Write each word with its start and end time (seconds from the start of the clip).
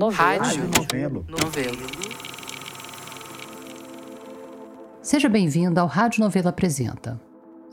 Rádio 0.00 0.70
Novelo. 0.74 1.26
Novelo. 1.28 1.76
Seja 5.02 5.28
bem-vindo 5.28 5.78
ao 5.78 5.86
Rádio 5.86 6.24
Novelo 6.24 6.48
Apresenta. 6.48 7.20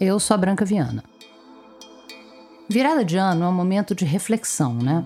Eu 0.02 0.20
sou 0.20 0.36
a 0.36 0.38
Branca 0.38 0.66
Viana. 0.66 1.02
Virada 2.70 3.06
de 3.06 3.16
ano 3.16 3.46
é 3.46 3.48
um 3.48 3.54
momento 3.54 3.96
de 3.96 4.04
reflexão, 4.04 4.74
né? 4.74 5.02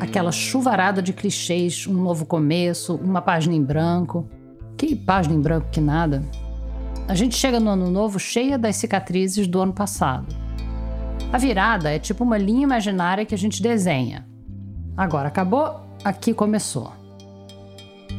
Aquela 0.00 0.30
chuvarada 0.30 1.00
de 1.00 1.14
clichês, 1.14 1.86
um 1.86 1.94
novo 1.94 2.26
começo, 2.26 2.96
uma 2.96 3.22
página 3.22 3.54
em 3.54 3.64
branco. 3.64 4.28
Que 4.76 4.94
página 4.94 5.34
em 5.34 5.40
branco 5.40 5.68
que 5.72 5.80
nada. 5.80 6.22
A 7.08 7.14
gente 7.14 7.36
chega 7.36 7.58
no 7.58 7.70
ano 7.70 7.90
novo 7.90 8.18
cheia 8.18 8.58
das 8.58 8.76
cicatrizes 8.76 9.46
do 9.46 9.62
ano 9.62 9.72
passado. 9.72 10.26
A 11.32 11.38
virada 11.38 11.90
é 11.90 11.98
tipo 11.98 12.22
uma 12.22 12.36
linha 12.36 12.64
imaginária 12.64 13.24
que 13.24 13.34
a 13.34 13.38
gente 13.38 13.62
desenha. 13.62 14.28
Agora 14.94 15.28
acabou, 15.28 15.87
aqui 16.08 16.34
começou. 16.34 16.92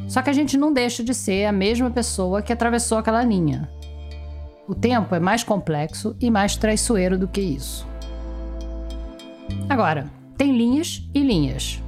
Só 0.08 0.22
que 0.22 0.30
a 0.30 0.34
gente 0.34 0.58
não 0.58 0.72
deixa 0.72 1.04
de 1.04 1.14
ser 1.14 1.46
a 1.46 1.52
mesma 1.52 1.90
pessoa 1.90 2.42
que 2.42 2.54
atravessou 2.54 2.98
aquela 2.98 3.24
linha. 3.24 3.70
O 4.68 4.76
tempo 4.76 5.14
é 5.16 5.20
mais 5.20 5.44
complexo 5.44 6.16
e 6.20 6.30
mais 6.30 6.56
traiçoeiro 6.56 7.18
do 7.18 7.28
que 7.28 7.42
isso. 7.42 7.88
Agora, 9.68 10.10
tem 10.38 10.56
linhas 10.56 11.08
e 11.14 11.20
linhas. 11.22 11.82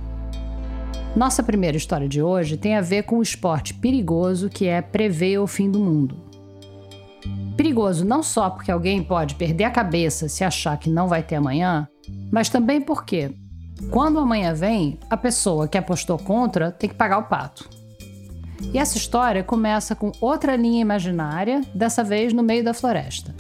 Nossa 1.16 1.44
primeira 1.44 1.78
história 1.78 2.08
de 2.08 2.22
hoje 2.22 2.58
tem 2.58 2.76
a 2.76 2.82
ver 2.82 3.04
com 3.04 3.18
o 3.18 3.22
esporte 3.22 3.74
perigoso 3.74 4.50
que 4.50 4.68
é 4.68 4.82
prever 4.82 5.40
o 5.40 5.48
fim 5.48 5.70
do 5.70 5.80
mundo. 5.80 6.16
Perigoso 7.58 8.06
não 8.06 8.24
só 8.24 8.50
porque 8.50 8.72
alguém 8.72 9.04
pode 9.04 9.36
perder 9.36 9.66
a 9.66 9.72
cabeça 9.72 10.30
se 10.30 10.44
achar 10.44 10.78
que 10.78 10.90
não 10.90 11.08
vai 11.08 11.22
ter 11.22 11.36
amanhã, 11.36 11.88
mas 12.32 12.50
também 12.50 12.82
porque 12.82 13.36
quando 13.90 14.20
amanhã 14.20 14.54
vem, 14.54 15.00
a 15.10 15.18
pessoa 15.18 15.68
que 15.68 15.78
apostou 15.78 16.18
contra 16.18 16.72
tem 16.72 16.90
que 16.90 16.96
pagar 16.96 17.18
o 17.18 17.24
pato. 17.24 17.70
E 18.74 18.78
essa 18.78 18.98
história 18.98 19.44
começa 19.44 19.96
com 19.96 20.12
outra 20.22 20.56
linha 20.56 20.82
imaginária, 20.82 21.62
dessa 21.74 22.04
vez 22.04 22.32
no 22.32 22.44
meio 22.44 22.64
da 22.64 22.74
floresta. 22.74 23.34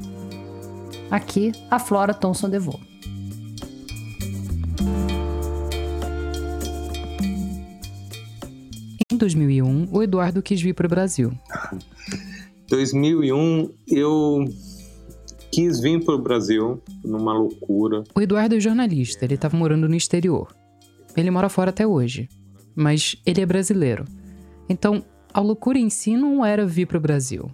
Aqui, 1.10 1.52
a 1.70 1.78
Flora 1.78 2.14
Thomson 2.14 2.50
DeVoe. 2.50 2.80
Em 9.12 9.18
2001, 9.18 9.90
o 9.92 10.02
Eduardo 10.02 10.42
quis 10.42 10.62
vir 10.62 10.74
para 10.74 10.88
o 10.88 10.90
Brasil. 10.90 11.32
2001, 12.68 13.70
eu 13.88 14.46
quis 15.52 15.80
vir 15.80 16.04
para 16.04 16.16
o 16.16 16.22
Brasil 16.22 16.82
numa 17.04 17.34
loucura. 17.34 18.04
O 18.16 18.22
Eduardo 18.22 18.56
é 18.56 18.60
jornalista, 18.60 19.26
ele 19.26 19.36
estava 19.36 19.58
morando 19.58 19.88
no 19.88 19.96
exterior. 19.96 20.56
Ele 21.16 21.30
mora 21.30 21.50
fora 21.50 21.72
até 21.72 21.86
hoje, 21.86 22.30
mas 22.76 23.18
ele 23.26 23.42
é 23.42 23.46
brasileiro. 23.46 24.06
Então, 24.70 25.04
a 25.34 25.42
loucura 25.42 25.78
em 25.78 25.90
si 25.90 26.16
não 26.16 26.46
era 26.46 26.66
vir 26.66 26.88
para 26.88 26.98
o 26.98 27.02
Brasil, 27.02 27.52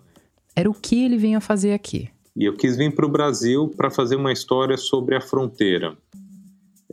era 0.55 0.69
o 0.69 0.73
que 0.73 1.03
ele 1.03 1.17
vinha 1.17 1.41
fazer 1.41 1.73
aqui. 1.73 2.09
E 2.35 2.45
eu 2.45 2.53
quis 2.53 2.77
vir 2.77 2.93
para 2.93 3.05
o 3.05 3.09
Brasil 3.09 3.67
para 3.75 3.89
fazer 3.89 4.15
uma 4.15 4.31
história 4.31 4.77
sobre 4.77 5.15
a 5.15 5.21
fronteira. 5.21 5.97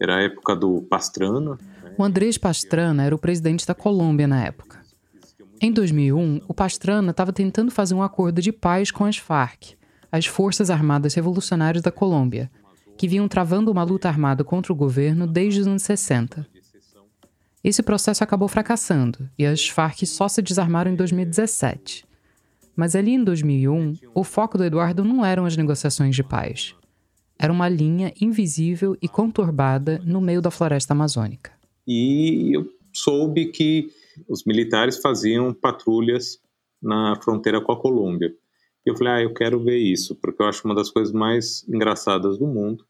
Era 0.00 0.16
a 0.16 0.22
época 0.22 0.56
do 0.56 0.82
Pastrana. 0.82 1.58
O 1.98 2.02
Andrés 2.02 2.38
Pastrana 2.38 3.04
era 3.04 3.14
o 3.14 3.18
presidente 3.18 3.66
da 3.66 3.74
Colômbia 3.74 4.26
na 4.26 4.42
época. 4.42 4.82
Em 5.60 5.70
2001, 5.70 6.40
o 6.48 6.54
Pastrana 6.54 7.10
estava 7.10 7.32
tentando 7.32 7.70
fazer 7.70 7.94
um 7.94 8.02
acordo 8.02 8.40
de 8.40 8.52
paz 8.52 8.90
com 8.90 9.04
as 9.04 9.18
Farc, 9.18 9.74
as 10.14 10.26
Forças 10.26 10.70
Armadas 10.70 11.12
Revolucionárias 11.12 11.82
da 11.82 11.90
Colômbia, 11.90 12.48
que 12.96 13.08
vinham 13.08 13.26
travando 13.26 13.72
uma 13.72 13.82
luta 13.82 14.08
armada 14.08 14.44
contra 14.44 14.72
o 14.72 14.76
governo 14.76 15.26
desde 15.26 15.62
os 15.62 15.66
anos 15.66 15.82
60. 15.82 16.46
Esse 17.64 17.82
processo 17.82 18.22
acabou 18.22 18.46
fracassando 18.46 19.28
e 19.36 19.44
as 19.44 19.68
Farc 19.68 20.06
só 20.06 20.28
se 20.28 20.40
desarmaram 20.40 20.92
em 20.92 20.94
2017. 20.94 22.06
Mas 22.76 22.94
ali 22.94 23.10
em 23.10 23.24
2001, 23.24 23.94
o 24.14 24.22
foco 24.22 24.56
do 24.56 24.62
Eduardo 24.62 25.02
não 25.02 25.26
eram 25.26 25.46
as 25.46 25.56
negociações 25.56 26.14
de 26.14 26.22
paz. 26.22 26.76
Era 27.36 27.52
uma 27.52 27.68
linha 27.68 28.14
invisível 28.20 28.96
e 29.02 29.08
conturbada 29.08 30.00
no 30.04 30.20
meio 30.20 30.40
da 30.40 30.52
floresta 30.52 30.92
amazônica. 30.92 31.50
E 31.84 32.56
eu 32.56 32.68
soube 32.92 33.46
que 33.46 33.90
os 34.28 34.44
militares 34.44 34.96
faziam 34.98 35.52
patrulhas 35.52 36.38
na 36.80 37.16
fronteira 37.20 37.60
com 37.60 37.72
a 37.72 37.80
Colômbia. 37.80 38.32
E 38.86 38.90
eu 38.90 38.96
falei, 38.96 39.12
ah, 39.12 39.22
eu 39.22 39.32
quero 39.32 39.62
ver 39.62 39.78
isso, 39.78 40.14
porque 40.16 40.42
eu 40.42 40.46
acho 40.46 40.66
uma 40.66 40.74
das 40.74 40.90
coisas 40.90 41.12
mais 41.12 41.66
engraçadas 41.68 42.38
do 42.38 42.46
mundo, 42.46 42.84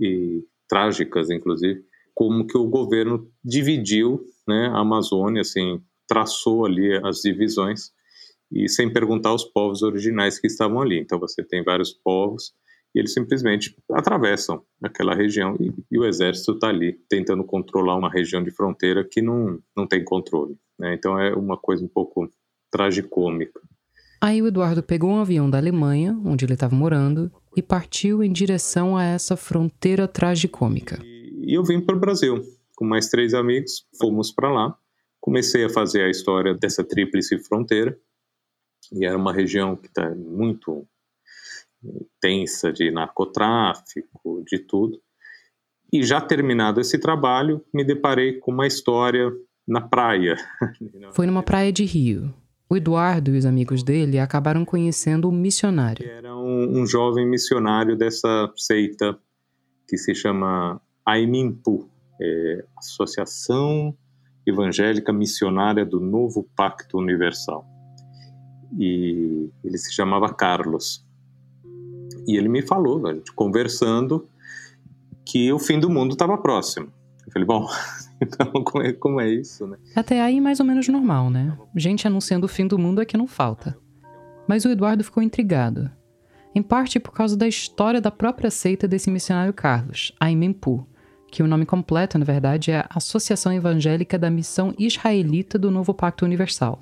e 0.00 0.44
trágicas, 0.68 1.30
inclusive, 1.30 1.84
como 2.14 2.46
que 2.46 2.56
o 2.56 2.66
governo 2.66 3.30
dividiu 3.44 4.24
né, 4.46 4.68
a 4.68 4.80
Amazônia, 4.80 5.42
assim, 5.42 5.80
traçou 6.08 6.64
ali 6.64 6.94
as 7.04 7.20
divisões, 7.20 7.92
e 8.52 8.68
sem 8.68 8.92
perguntar 8.92 9.30
aos 9.30 9.44
povos 9.44 9.82
originais 9.82 10.38
que 10.38 10.46
estavam 10.46 10.80
ali. 10.80 11.00
Então 11.00 11.18
você 11.18 11.42
tem 11.42 11.62
vários 11.62 11.92
povos, 11.92 12.52
e 12.94 13.00
eles 13.00 13.12
simplesmente 13.12 13.76
atravessam 13.90 14.62
aquela 14.82 15.14
região, 15.14 15.56
e, 15.58 15.72
e 15.90 15.98
o 15.98 16.04
exército 16.04 16.52
está 16.52 16.68
ali, 16.68 16.92
tentando 17.08 17.44
controlar 17.44 17.96
uma 17.96 18.10
região 18.10 18.42
de 18.42 18.50
fronteira 18.50 19.04
que 19.04 19.20
não, 19.20 19.58
não 19.76 19.86
tem 19.86 20.04
controle. 20.04 20.56
Né? 20.78 20.94
Então 20.94 21.18
é 21.18 21.34
uma 21.34 21.56
coisa 21.56 21.84
um 21.84 21.88
pouco 21.88 22.28
tragicômica. 22.70 23.60
Aí 24.24 24.40
o 24.40 24.46
Eduardo 24.46 24.82
pegou 24.82 25.10
um 25.10 25.20
avião 25.20 25.50
da 25.50 25.58
Alemanha, 25.58 26.18
onde 26.24 26.46
ele 26.46 26.54
estava 26.54 26.74
morando, 26.74 27.30
e 27.54 27.60
partiu 27.60 28.22
em 28.22 28.32
direção 28.32 28.96
a 28.96 29.04
essa 29.04 29.36
fronteira 29.36 30.08
tragicômica. 30.08 30.98
E 31.04 31.54
eu 31.54 31.62
vim 31.62 31.78
para 31.78 31.94
o 31.94 32.00
Brasil 32.00 32.42
com 32.74 32.86
mais 32.86 33.10
três 33.10 33.34
amigos, 33.34 33.86
fomos 34.00 34.32
para 34.32 34.50
lá. 34.50 34.78
Comecei 35.20 35.66
a 35.66 35.68
fazer 35.68 36.04
a 36.04 36.08
história 36.08 36.54
dessa 36.54 36.82
tríplice 36.82 37.38
fronteira, 37.38 37.98
e 38.94 39.04
era 39.04 39.18
uma 39.18 39.30
região 39.30 39.76
que 39.76 39.88
está 39.88 40.08
muito 40.14 40.88
tensa 42.18 42.72
de 42.72 42.90
narcotráfico, 42.90 44.42
de 44.46 44.58
tudo. 44.58 45.02
E 45.92 46.02
já 46.02 46.18
terminado 46.18 46.80
esse 46.80 46.96
trabalho, 46.96 47.62
me 47.74 47.84
deparei 47.84 48.38
com 48.38 48.52
uma 48.52 48.66
história 48.66 49.30
na 49.68 49.82
praia. 49.82 50.36
Foi 51.12 51.26
numa 51.26 51.42
praia 51.42 51.70
de 51.70 51.84
Rio. 51.84 52.32
O 52.68 52.76
Eduardo 52.76 53.34
e 53.34 53.38
os 53.38 53.44
amigos 53.44 53.82
dele 53.82 54.18
acabaram 54.18 54.64
conhecendo 54.64 55.28
o 55.28 55.32
missionário. 55.32 56.08
Era 56.08 56.34
um, 56.34 56.80
um 56.80 56.86
jovem 56.86 57.28
missionário 57.28 57.96
dessa 57.96 58.50
seita 58.56 59.18
que 59.86 59.98
se 59.98 60.14
chama 60.14 60.80
Aimimpu, 61.04 61.88
é, 62.20 62.64
Associação 62.76 63.94
Evangélica 64.46 65.12
Missionária 65.12 65.84
do 65.84 66.00
Novo 66.00 66.48
Pacto 66.56 66.98
Universal. 66.98 67.66
E 68.78 69.50
ele 69.62 69.78
se 69.78 69.92
chamava 69.92 70.32
Carlos. 70.32 71.04
E 72.26 72.36
ele 72.36 72.48
me 72.48 72.62
falou, 72.62 73.02
conversando, 73.34 74.26
que 75.24 75.52
o 75.52 75.58
fim 75.58 75.78
do 75.78 75.90
mundo 75.90 76.12
estava 76.12 76.36
próximo. 76.38 76.92
Eu 77.26 77.32
falei, 77.32 77.46
bom, 77.46 77.66
então 78.22 78.46
como 78.64 78.84
é, 78.84 78.92
como 78.92 79.20
é 79.20 79.28
isso, 79.28 79.66
né? 79.66 79.76
Até 79.94 80.20
aí 80.20 80.40
mais 80.40 80.60
ou 80.60 80.66
menos 80.66 80.88
normal, 80.88 81.30
né? 81.30 81.56
Gente 81.74 82.06
anunciando 82.06 82.46
o 82.46 82.48
fim 82.48 82.66
do 82.66 82.78
mundo 82.78 83.00
é 83.00 83.04
que 83.04 83.16
não 83.16 83.26
falta. 83.26 83.76
Mas 84.46 84.64
o 84.64 84.68
Eduardo 84.68 85.04
ficou 85.04 85.22
intrigado. 85.22 85.90
Em 86.54 86.62
parte 86.62 87.00
por 87.00 87.12
causa 87.12 87.36
da 87.36 87.48
história 87.48 88.00
da 88.00 88.10
própria 88.10 88.50
seita 88.50 88.86
desse 88.86 89.10
missionário 89.10 89.52
Carlos, 89.52 90.12
a 90.20 90.30
Imempu, 90.30 90.86
que 91.30 91.42
o 91.42 91.48
nome 91.48 91.66
completo, 91.66 92.16
na 92.16 92.24
verdade, 92.24 92.70
é 92.70 92.86
Associação 92.90 93.52
Evangélica 93.52 94.16
da 94.16 94.30
Missão 94.30 94.72
Israelita 94.78 95.58
do 95.58 95.68
Novo 95.70 95.92
Pacto 95.92 96.24
Universal. 96.24 96.78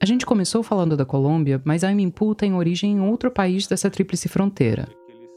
A 0.00 0.06
gente 0.06 0.24
começou 0.24 0.62
falando 0.62 0.96
da 0.96 1.04
Colômbia, 1.04 1.60
mas 1.64 1.82
a 1.82 1.90
tem 2.36 2.54
origem 2.54 2.92
em 2.92 3.00
outro 3.00 3.30
país 3.30 3.66
dessa 3.66 3.90
tríplice 3.90 4.28
fronteira, 4.28 4.88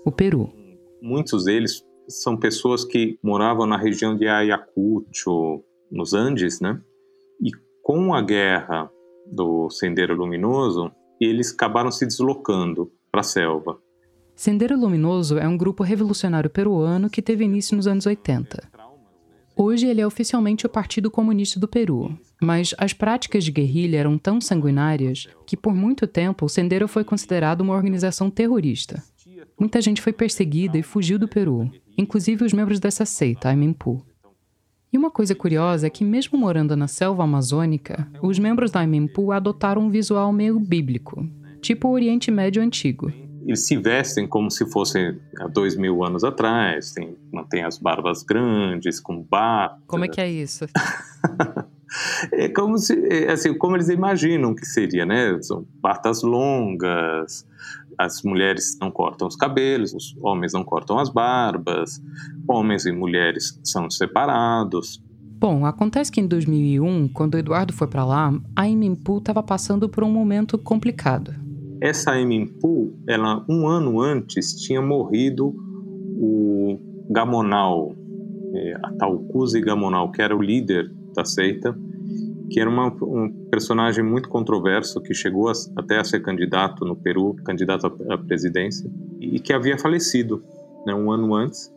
o 0.06 0.12
Peru. 0.12 0.54
Muitos 1.02 1.46
deles 1.46 1.84
são 2.08 2.38
pessoas 2.38 2.84
que 2.84 3.18
moravam 3.24 3.66
na 3.66 3.78
região 3.78 4.16
de 4.16 4.28
Ayacucho, 4.28 5.64
nos 5.92 6.14
Andes, 6.14 6.60
né? 6.60 6.82
E 7.42 7.50
com 7.82 8.14
a 8.14 8.22
guerra 8.22 8.90
do 9.32 9.70
Sendeiro 9.70 10.16
Luminoso, 10.16 10.92
eles 11.20 11.54
acabaram 11.54 11.92
se 11.92 12.06
deslocando 12.06 12.92
para 13.12 13.22
a 13.22 13.24
selva. 13.24 13.78
Sendeiro 14.36 14.78
Luminoso 14.78 15.38
é 15.38 15.48
um 15.48 15.58
grupo 15.58 15.84
revolucionário 15.84 16.50
peruano 16.50 17.10
que 17.10 17.22
teve 17.22 17.46
início 17.46 17.76
nos 17.78 17.88
anos 17.88 18.06
80. 18.06 18.72
Hoje 19.56 19.86
ele 19.86 20.02
é 20.02 20.08
oficialmente 20.08 20.66
o 20.66 20.70
Partido 20.70 21.12
Comunista 21.12 21.60
do 21.60 21.68
Peru, 21.68 22.18
mas 22.42 22.74
as 22.76 22.92
práticas 22.92 23.44
de 23.44 23.52
guerrilha 23.52 24.00
eram 24.00 24.18
tão 24.18 24.42
sanguinárias 24.42 25.28
que 25.46 25.56
por 25.56 25.76
muito 25.76 26.08
tempo 26.08 26.46
o 26.46 26.50
Sendero 26.50 26.88
foi 26.88 27.04
considerado 27.04 27.62
uma 27.62 27.76
organização 27.76 28.32
terrorista. 28.32 29.04
Muita 29.60 29.82
gente 29.82 30.02
foi 30.02 30.14
perseguida 30.14 30.78
e 30.78 30.84
fugiu 30.84 31.18
do 31.20 31.28
Peru, 31.28 31.70
inclusive 31.98 32.44
os 32.44 32.54
membros 32.54 32.80
dessa 32.80 33.06
seita, 33.06 33.50
a 33.50 33.54
Imempu. 33.54 34.06
E 34.92 34.98
uma 34.98 35.10
coisa 35.10 35.34
curiosa 35.34 35.88
é 35.88 35.90
que, 35.90 36.04
mesmo 36.04 36.38
morando 36.38 36.76
na 36.76 36.88
selva 36.88 37.24
amazônica, 37.24 38.08
os 38.22 38.38
membros 38.38 38.70
da 38.70 38.84
Imempu 38.84 39.32
adotaram 39.32 39.82
um 39.82 39.90
visual 39.90 40.32
meio 40.32 40.60
bíblico, 40.60 41.28
tipo 41.62 41.88
o 41.88 41.94
Oriente 41.94 42.30
Médio 42.30 42.62
Antigo. 42.62 43.12
eles 43.44 43.66
se 43.66 43.76
vestem 43.76 44.28
como 44.28 44.52
se 44.52 44.70
fossem 44.70 45.20
há 45.40 45.48
dois 45.48 45.76
mil 45.76 46.04
anos 46.04 46.24
atrás, 46.24 46.92
tem, 46.92 47.18
mantém 47.32 47.64
as 47.64 47.80
barbas 47.80 48.22
grandes, 48.22 49.00
com 49.00 49.20
bata. 49.20 49.82
Como 49.88 50.06
é 50.06 50.08
que 50.08 50.22
é 50.22 50.30
isso? 50.30 50.66
é 52.32 52.50
como 52.50 52.78
se, 52.78 52.94
é, 53.08 53.32
assim, 53.32 53.58
como 53.58 53.76
eles 53.76 53.90
imaginam 53.90 54.54
que 54.54 54.66
seria, 54.66 55.06
né? 55.06 55.42
São 55.42 55.66
batas 55.82 56.22
longas, 56.22 57.48
as 58.04 58.22
mulheres 58.24 58.78
não 58.80 58.92
cortam 58.92 59.28
os 59.28 59.36
cabelos, 59.36 59.94
os 59.94 60.16
homens 60.22 60.54
não 60.54 60.64
cortam 60.64 61.00
as 61.00 61.10
barbas, 61.10 62.02
homens 62.48 62.86
e 62.86 62.92
mulheres 62.92 63.60
são 63.64 63.90
separados. 63.90 65.02
Bom, 65.40 65.66
acontece 65.66 66.12
que 66.12 66.22
em 66.22 66.28
2001, 66.28 67.10
quando 67.10 67.36
o 67.36 67.38
Eduardo 67.38 67.74
foi 67.74 67.88
para 67.88 68.06
lá, 68.06 68.34
a 68.56 68.68
Imimpu 68.68 69.18
estava 69.18 69.44
passando 69.44 69.90
por 69.90 70.04
um 70.04 70.10
momento 70.10 70.58
complicado. 70.58 71.34
Essa 71.82 72.18
Imimpu, 72.18 72.94
ela 73.08 73.44
um 73.50 73.68
ano 73.68 74.00
antes 74.00 74.56
tinha 74.56 74.82
morrido 74.82 75.54
o 76.18 76.80
Gamonal, 77.10 77.94
é, 78.54 78.74
a 78.84 78.92
Talcuzi 78.94 79.60
Gamonal, 79.60 80.12
que 80.12 80.22
era 80.22 80.36
o 80.36 80.42
líder 80.42 80.90
da 81.14 81.26
seita, 81.26 81.78
que 82.54 82.60
era 82.60 82.70
uma, 82.70 82.86
um 83.02 83.48
personagem 83.50 84.04
muito 84.04 84.30
controverso 84.30 85.02
que 85.02 85.12
chegou 85.12 85.50
a, 85.50 85.54
até 85.76 85.98
a 85.98 86.04
ser 86.04 86.22
candidato 86.22 86.86
no 86.86 86.96
Peru, 86.96 87.34
candidato 87.44 87.88
à, 88.12 88.16
presidência, 88.16 88.88
e 89.20 89.40
que 89.40 89.52
havia 89.52 89.76
falecido 89.76 90.44
né, 90.86 90.94
um 90.94 91.12
ano 91.12 91.34
antes. 91.34 91.74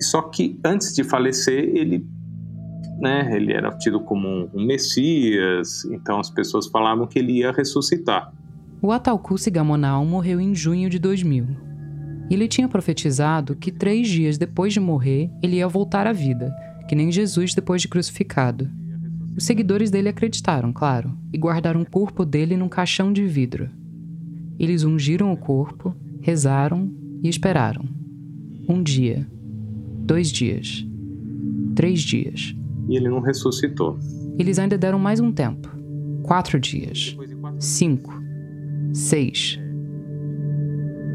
Só 0.00 0.22
que 0.22 0.60
antes 0.64 0.94
de 0.94 1.02
falecer, 1.02 1.76
ele, 1.76 2.06
né, 3.00 3.34
ele 3.34 3.52
era 3.52 3.68
tido 3.78 3.98
como 3.98 4.28
um, 4.28 4.48
um 4.54 4.64
messias, 4.64 5.84
então 5.86 6.20
as 6.20 6.30
pessoas 6.30 6.68
falavam 6.68 7.08
que 7.08 7.18
ele 7.18 7.38
ia 7.38 7.50
ressuscitar. 7.50 8.32
O 8.80 8.92
Atalcusi 8.92 9.50
Gamonal 9.50 10.06
morreu 10.06 10.40
em 10.40 10.54
junho 10.54 10.88
de 10.88 11.00
2000. 11.00 11.46
Ele 12.30 12.46
tinha 12.46 12.68
profetizado 12.68 13.56
que 13.56 13.72
três 13.72 14.06
dias 14.06 14.38
depois 14.38 14.72
de 14.72 14.78
morrer, 14.78 15.28
ele 15.42 15.56
ia 15.56 15.66
voltar 15.66 16.06
à 16.06 16.12
vida, 16.12 16.54
que 16.88 16.94
nem 16.94 17.10
Jesus 17.10 17.54
depois 17.56 17.82
de 17.82 17.88
crucificado. 17.88 18.70
Os 19.36 19.44
seguidores 19.44 19.90
dele 19.90 20.08
acreditaram, 20.08 20.72
claro, 20.72 21.12
e 21.32 21.38
guardaram 21.38 21.82
o 21.82 21.88
corpo 21.88 22.24
dele 22.24 22.56
num 22.56 22.68
caixão 22.68 23.12
de 23.12 23.26
vidro. 23.26 23.68
Eles 24.58 24.84
ungiram 24.84 25.32
o 25.32 25.36
corpo, 25.36 25.94
rezaram 26.20 26.90
e 27.22 27.28
esperaram. 27.28 27.84
Um 28.68 28.82
dia, 28.82 29.26
dois 30.04 30.30
dias, 30.30 30.86
três 31.74 32.00
dias. 32.00 32.54
E 32.88 32.96
ele 32.96 33.08
não 33.08 33.20
ressuscitou. 33.20 33.98
Eles 34.38 34.58
ainda 34.58 34.76
deram 34.76 34.98
mais 34.98 35.20
um 35.20 35.32
tempo. 35.32 35.68
Quatro 36.22 36.58
dias. 36.58 37.16
Cinco. 37.58 38.12
Seis. 38.92 39.58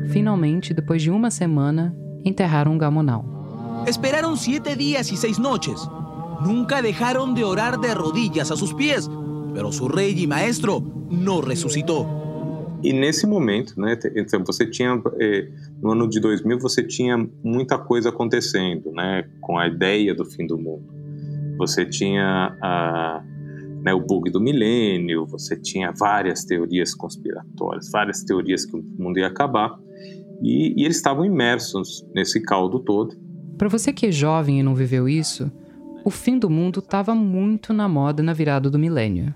Finalmente, 0.08 0.74
depois 0.74 1.02
de 1.02 1.12
uma 1.12 1.30
semana, 1.30 1.96
enterraram 2.24 2.78
Gamonal. 2.78 3.84
Esperaram 3.88 4.36
sete 4.36 4.76
dias 4.76 5.12
e 5.12 5.18
seis 5.18 5.38
noites. 5.38 5.88
Nunca 6.44 6.82
dejaron 6.82 7.34
de 7.34 7.44
orar 7.44 7.80
de 7.80 7.94
rodillas 7.94 8.52
a 8.52 8.56
sus 8.56 8.74
pies, 8.74 9.10
pero 9.54 9.72
su 9.72 9.88
rey 9.88 10.14
y 10.18 10.28
maestro 10.28 10.82
no 11.10 11.42
resucitó. 11.42 12.26
E 12.84 12.94
nesse 12.94 13.26
momento, 13.26 13.80
né, 13.80 13.98
então 14.16 14.44
você 14.44 14.66
tinha 14.70 15.02
eh, 15.20 15.50
no 15.82 15.94
ano 15.94 16.08
de 16.08 16.20
2000 16.20 16.60
você 16.60 16.84
tinha 16.84 17.18
muita 17.44 17.80
coisa 17.80 18.10
acontecendo, 18.10 18.92
né, 18.92 19.28
com 19.42 19.58
a 19.58 19.68
ideia 19.68 20.14
do 20.14 20.24
fim 20.24 20.46
do 20.46 20.58
mundo. 20.58 20.86
Você 21.58 21.86
tinha 21.86 22.56
a, 22.62 23.24
né, 23.82 23.94
o 23.94 24.02
bug 24.02 24.30
do 24.30 24.40
milênio, 24.40 25.26
você 25.26 25.56
tinha 25.56 25.92
várias 25.92 26.44
teorias 26.44 26.94
conspiratórias, 26.94 27.90
várias 27.92 28.24
teorias 28.24 28.66
que 28.66 28.76
o 28.76 28.84
mundo 29.00 29.18
ia 29.18 29.28
acabar, 29.28 29.80
e, 30.42 30.80
e 30.80 30.86
eles 30.86 30.98
estavam 30.98 31.26
imersos 31.26 32.06
nesse 32.14 32.42
caldo 32.42 32.80
todo. 32.80 33.16
Para 33.58 33.70
você 33.70 33.94
que 33.94 34.06
é 34.06 34.12
jovem 34.12 34.60
e 34.60 34.64
não 34.64 34.76
viveu 34.76 35.08
isso, 35.08 35.50
o 36.06 36.12
fim 36.12 36.38
do 36.38 36.52
mundo 36.52 36.81
estava 36.81 37.16
muito 37.16 37.74
na 37.74 37.90
moda 37.90 38.22
na 38.22 38.31
virada 38.31 38.69
do 38.69 38.78
milênio. 38.78 39.34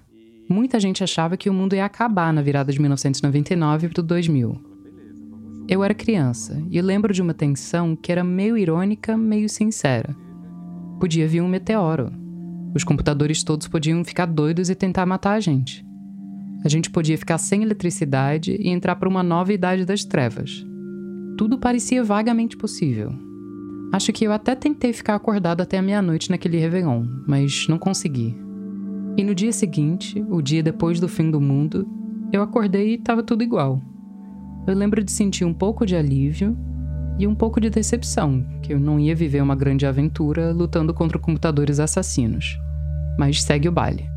Muita 0.48 0.80
gente 0.80 1.04
achava 1.04 1.36
que 1.36 1.50
o 1.50 1.54
mundo 1.54 1.74
ia 1.76 1.84
acabar 1.84 2.32
na 2.32 2.44
virada 2.44 2.72
de 2.72 2.80
1999 2.80 3.90
para 3.90 4.04
2000. 4.04 4.62
Eu 5.68 5.84
era 5.84 5.96
criança 5.96 6.62
e 6.70 6.80
lembro 6.80 7.12
de 7.12 7.24
uma 7.24 7.34
tensão 7.34 7.96
que 7.96 8.12
era 8.12 8.24
meio 8.24 8.56
irônica, 8.56 9.18
meio 9.18 9.50
sincera. 9.50 10.16
Podia 11.00 11.28
vir 11.28 11.42
um 11.42 11.48
meteoro. 11.48 12.12
Os 12.76 12.84
computadores 12.84 13.42
todos 13.42 13.68
podiam 13.68 14.06
ficar 14.06 14.28
doidos 14.28 14.70
e 14.70 14.76
tentar 14.76 15.08
matar 15.08 15.34
a 15.34 15.40
gente. 15.40 15.84
A 16.64 16.70
gente 16.70 16.92
podia 16.92 17.18
ficar 17.18 17.40
sem 17.40 17.64
eletricidade 17.64 18.56
e 18.60 18.70
entrar 18.70 18.96
para 18.96 19.10
uma 19.10 19.24
nova 19.24 19.52
idade 19.52 19.86
das 19.86 20.06
trevas. 20.06 20.64
Tudo 21.36 21.58
parecia 21.58 22.04
vagamente 22.04 22.56
possível. 22.56 23.29
Acho 23.92 24.14
que 24.14 24.26
eu 24.26 24.32
até 24.32 24.54
tentei 24.54 24.94
ficar 24.94 25.16
acordado 25.16 25.62
até 25.62 25.78
a 25.78 25.82
meia-noite 25.82 26.30
naquele 26.30 26.60
Réveillon, 26.60 27.06
mas 27.28 27.68
não 27.68 27.80
consegui. 27.80 28.38
E 29.18 29.24
no 29.24 29.34
dia 29.34 29.52
seguinte, 29.52 30.24
o 30.30 30.42
dia 30.42 30.62
depois 30.62 31.00
do 31.00 31.08
fim 31.08 31.32
do 31.32 31.42
mundo, 31.42 31.88
eu 32.32 32.42
acordei 32.42 32.92
e 32.92 32.96
estava 32.96 33.24
tudo 33.24 33.44
igual. 33.44 33.82
Eu 34.68 34.76
lembro 34.76 35.04
de 35.04 35.12
sentir 35.12 35.44
um 35.44 35.54
pouco 35.54 35.86
de 35.86 35.96
alívio 35.96 36.56
e 37.18 37.26
um 37.26 37.34
pouco 37.34 37.60
de 37.60 37.70
decepção, 37.70 38.46
que 38.62 38.72
eu 38.72 38.80
não 38.80 39.00
ia 39.00 39.16
viver 39.16 39.42
uma 39.42 39.56
grande 39.56 39.86
aventura 39.86 40.52
lutando 40.52 40.94
contra 40.94 41.18
computadores 41.18 41.80
assassinos. 41.80 42.60
Mas 43.18 43.42
segue 43.42 43.68
o 43.68 43.72
baile. 43.72 44.08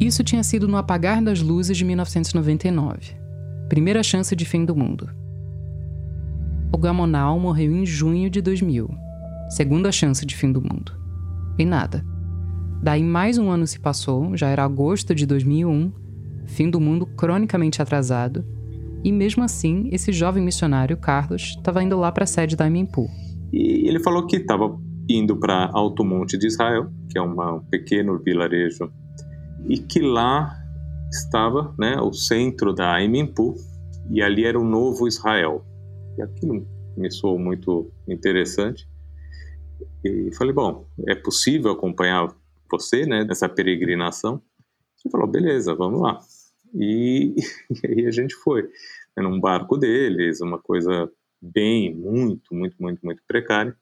Isso 0.00 0.24
tinha 0.24 0.42
sido 0.42 0.66
no 0.66 0.76
apagar 0.76 1.22
das 1.22 1.40
luzes 1.40 1.76
de 1.76 1.84
1999. 1.84 3.14
Primeira 3.68 4.02
chance 4.02 4.34
de 4.34 4.44
fim 4.44 4.64
do 4.64 4.76
mundo. 4.76 5.08
O 6.76 6.78
Gamonal 6.78 7.40
morreu 7.40 7.74
em 7.74 7.86
junho 7.86 8.28
de 8.28 8.42
2000, 8.42 8.86
segunda 9.48 9.90
chance 9.90 10.26
de 10.26 10.36
fim 10.36 10.52
do 10.52 10.60
mundo. 10.60 10.92
E 11.58 11.64
nada. 11.64 12.04
Daí 12.82 13.02
mais 13.02 13.38
um 13.38 13.50
ano 13.50 13.66
se 13.66 13.80
passou, 13.80 14.36
já 14.36 14.50
era 14.50 14.62
agosto 14.62 15.14
de 15.14 15.24
2001, 15.24 15.90
fim 16.44 16.68
do 16.68 16.78
mundo 16.78 17.06
cronicamente 17.06 17.80
atrasado, 17.80 18.44
e 19.02 19.10
mesmo 19.10 19.42
assim, 19.42 19.88
esse 19.90 20.12
jovem 20.12 20.44
missionário, 20.44 20.98
Carlos, 20.98 21.54
estava 21.56 21.82
indo 21.82 21.98
lá 21.98 22.12
para 22.12 22.24
a 22.24 22.26
sede 22.26 22.54
da 22.54 22.66
Imimpu. 22.66 23.08
E 23.50 23.88
ele 23.88 23.98
falou 24.00 24.26
que 24.26 24.36
estava 24.36 24.78
indo 25.08 25.34
para 25.34 25.70
Alto 25.72 26.04
Monte 26.04 26.36
de 26.36 26.46
Israel, 26.46 26.90
que 27.08 27.16
é 27.16 27.22
uma, 27.22 27.54
um 27.54 27.60
pequeno 27.60 28.22
vilarejo, 28.22 28.92
e 29.66 29.78
que 29.78 30.00
lá 30.00 30.54
estava 31.10 31.74
né, 31.78 31.96
o 32.02 32.12
centro 32.12 32.74
da 32.74 33.02
Imimpu, 33.02 33.54
e 34.10 34.20
ali 34.20 34.44
era 34.44 34.60
o 34.60 34.62
novo 34.62 35.08
Israel. 35.08 35.64
E 36.16 36.22
aquilo 36.22 36.66
me 36.96 37.10
soou 37.10 37.38
muito 37.38 37.90
interessante. 38.08 38.88
E 40.04 40.30
falei, 40.36 40.52
bom, 40.52 40.86
é 41.06 41.14
possível 41.14 41.72
acompanhar 41.72 42.34
você 42.70 43.04
né, 43.06 43.24
nessa 43.24 43.48
peregrinação? 43.48 44.40
Ele 45.04 45.12
falou, 45.12 45.26
beleza, 45.26 45.74
vamos 45.74 46.00
lá. 46.00 46.20
E, 46.74 47.34
e 47.70 47.86
aí 47.86 48.06
a 48.06 48.10
gente 48.10 48.34
foi. 48.34 48.68
Num 49.16 49.40
barco 49.40 49.78
deles, 49.78 50.42
uma 50.42 50.58
coisa 50.58 51.10
bem, 51.40 51.94
muito, 51.94 52.54
muito, 52.54 52.76
muito, 52.78 53.00
muito 53.02 53.22
precária. 53.26 53.74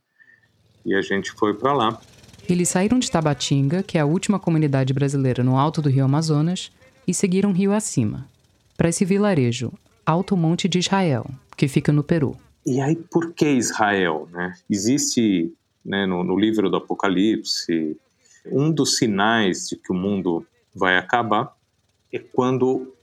E 0.85 0.95
a 0.95 1.03
gente 1.03 1.33
foi 1.33 1.55
para 1.55 1.73
lá. 1.73 2.01
Eles 2.49 2.69
saíram 2.69 2.99
de 2.99 3.11
Tabatinga, 3.11 3.83
que 3.83 3.97
é 3.97 4.03
a 4.03 4.07
última 4.07 4.39
comunidade 4.39 4.93
brasileira 4.93 5.43
no 5.43 5.57
alto 5.57 5.81
do 5.81 5.89
rio 5.89 6.05
Amazonas, 6.05 6.71
e 7.07 7.15
seguiram 7.15 7.53
rio 7.53 7.73
acima, 7.73 8.29
para 8.77 8.89
esse 8.89 9.05
vilarejo, 9.05 9.73
Alto 10.07 10.37
Monte 10.37 10.69
de 10.69 10.79
Israel, 10.79 11.27
que 11.57 11.69
fica 11.69 11.93
no 11.93 12.03
Peru. 12.03 12.37
E 12.67 12.81
aí, 12.81 12.97
por 12.97 13.33
que 13.33 13.47
Israel? 13.47 14.29
Né? 14.33 14.55
Existe 14.71 15.53
né, 15.85 16.07
no, 16.07 16.25
no 16.25 16.39
livro 16.39 16.71
do 16.71 16.77
Apocalipse 16.77 17.97
um 18.51 18.71
dos 18.71 18.97
sinais 18.97 19.69
de 19.69 19.77
que 19.77 19.93
o 19.93 19.95
mundo 19.95 20.47
vai 20.75 20.97
acabar 20.97 21.55
é 22.13 22.19
quando 22.19 22.95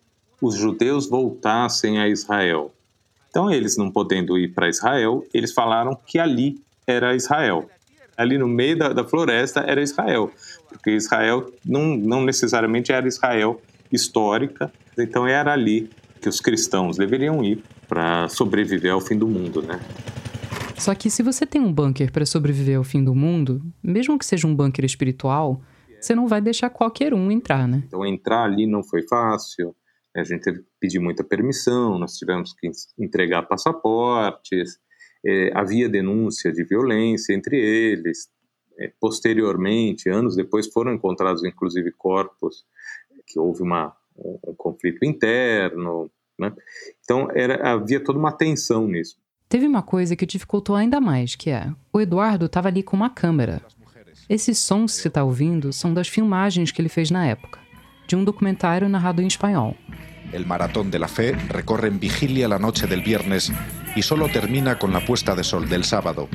os 0.41 0.55
judeus 0.55 1.07
voltassem 1.07 1.99
a 1.99 2.07
Israel. 2.07 2.73
Então, 3.29 3.49
eles 3.49 3.77
não 3.77 3.91
podendo 3.91 4.37
ir 4.37 4.49
para 4.53 4.69
Israel, 4.69 5.25
eles 5.33 5.53
falaram 5.53 5.95
que 5.95 6.19
ali 6.19 6.61
era 6.85 7.15
Israel. 7.15 7.69
Ali 8.17 8.37
no 8.37 8.47
meio 8.47 8.77
da, 8.77 8.89
da, 8.93 9.03
floresta 9.03 9.61
era 9.61 9.81
Israel, 9.81 10.31
porque 10.67 10.91
Israel 10.91 11.51
não, 11.65 11.95
não 11.95 12.23
necessariamente 12.23 12.91
era 12.91 13.07
Israel 13.07 13.61
histórica, 13.91 14.71
então 14.97 15.27
era 15.27 15.53
ali 15.53 15.89
que 16.21 16.29
os 16.29 16.39
cristãos 16.39 16.97
deveriam 16.97 17.43
ir 17.43 17.63
para 17.87 18.29
sobreviver 18.29 18.93
ao 18.93 19.01
fim 19.01 19.17
do 19.17 19.27
mundo, 19.27 19.61
né? 19.61 19.79
Só 20.77 20.95
que 20.95 21.09
se 21.09 21.21
você 21.21 21.45
tem 21.45 21.59
um 21.59 21.73
bunker 21.73 22.11
para 22.11 22.25
sobreviver 22.25 22.77
ao 22.77 22.83
fim 22.83 23.03
do 23.03 23.13
mundo, 23.13 23.61
mesmo 23.83 24.17
que 24.17 24.25
seja 24.25 24.47
um 24.47 24.55
bunker 24.55 24.85
espiritual, 24.85 25.61
você 25.99 26.15
não 26.15 26.27
vai 26.27 26.41
deixar 26.41 26.69
qualquer 26.69 27.13
um 27.13 27.31
entrar, 27.31 27.67
né? 27.67 27.83
Então 27.85 28.05
entrar 28.05 28.43
ali 28.43 28.65
não 28.65 28.83
foi 28.83 29.03
fácil. 29.03 29.75
A 30.15 30.23
gente 30.23 30.41
teve 30.41 30.59
que 30.59 30.65
pedir 30.79 30.99
muita 30.99 31.23
permissão, 31.23 31.97
nós 31.97 32.17
tivemos 32.17 32.53
que 32.53 32.69
entregar 32.97 33.43
passaportes, 33.43 34.77
é, 35.25 35.51
havia 35.53 35.87
denúncia 35.87 36.51
de 36.51 36.63
violência 36.63 37.33
entre 37.33 37.57
eles. 37.57 38.29
É, 38.79 38.91
posteriormente, 38.99 40.09
anos 40.09 40.35
depois, 40.35 40.67
foram 40.67 40.93
encontrados 40.93 41.43
inclusive 41.43 41.91
corpos 41.91 42.65
que 43.27 43.39
houve 43.39 43.61
uma 43.61 43.95
um, 44.23 44.53
conflito 44.55 45.03
interno, 45.03 46.09
né? 46.39 46.53
Então 47.03 47.27
era, 47.33 47.73
havia 47.73 47.99
toda 48.03 48.19
uma 48.19 48.31
tensão 48.31 48.87
nisso. 48.87 49.17
Teve 49.49 49.67
uma 49.67 49.81
coisa 49.81 50.15
que 50.15 50.25
dificultou 50.25 50.75
ainda 50.75 51.01
mais, 51.01 51.35
que 51.35 51.49
é 51.49 51.69
o 51.91 51.99
Eduardo 51.99 52.45
estava 52.45 52.69
ali 52.69 52.83
com 52.83 52.95
uma 52.95 53.09
câmera. 53.09 53.61
Esses 54.29 54.59
sons 54.59 54.95
que 54.95 55.01
você 55.01 55.07
está 55.09 55.23
ouvindo 55.23 55.73
são 55.73 55.93
das 55.93 56.07
filmagens 56.07 56.71
que 56.71 56.81
ele 56.81 56.87
fez 56.87 57.11
na 57.11 57.25
época, 57.27 57.59
de 58.07 58.15
um 58.15 58.23
documentário 58.23 58.87
narrado 58.87 59.21
em 59.21 59.27
espanhol. 59.27 59.75
El 60.31 60.45
Maratón 60.45 60.89
de 60.89 60.99
la 60.99 61.09
Fe 61.09 61.33
recorre 61.49 61.89
en 61.89 61.99
vigilia 61.99 62.47
la 62.47 62.57
noche 62.57 62.87
del 62.87 63.01
viernes 63.01 63.51
y 63.95 64.01
solo 64.01 64.29
termina 64.29 64.79
con 64.79 64.93
la 64.93 65.05
puesta 65.05 65.35
de 65.35 65.43
sol 65.43 65.67
del 65.67 65.83
sábado, 65.83 66.29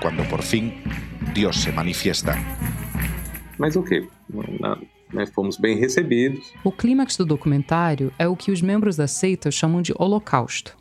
cuando 0.00 0.22
por 0.24 0.42
fin 0.42 0.72
Dios 1.34 1.56
se 1.56 1.72
manifiesta. 1.72 2.38
Mas 3.58 3.76
o 3.76 3.84
que? 3.84 4.08
Nós 5.12 5.30
fomos 5.30 5.56
bem 5.56 5.76
recebidos. 5.76 6.52
O 6.64 6.72
clímax 6.72 7.16
do 7.16 7.26
documentário 7.26 8.12
é 8.18 8.26
o 8.26 8.36
que 8.36 8.50
os 8.50 8.62
membros 8.62 8.96
da 8.96 9.06
seita 9.06 9.50
chamam 9.50 9.82
de 9.82 9.92
holocausto. 9.98 10.76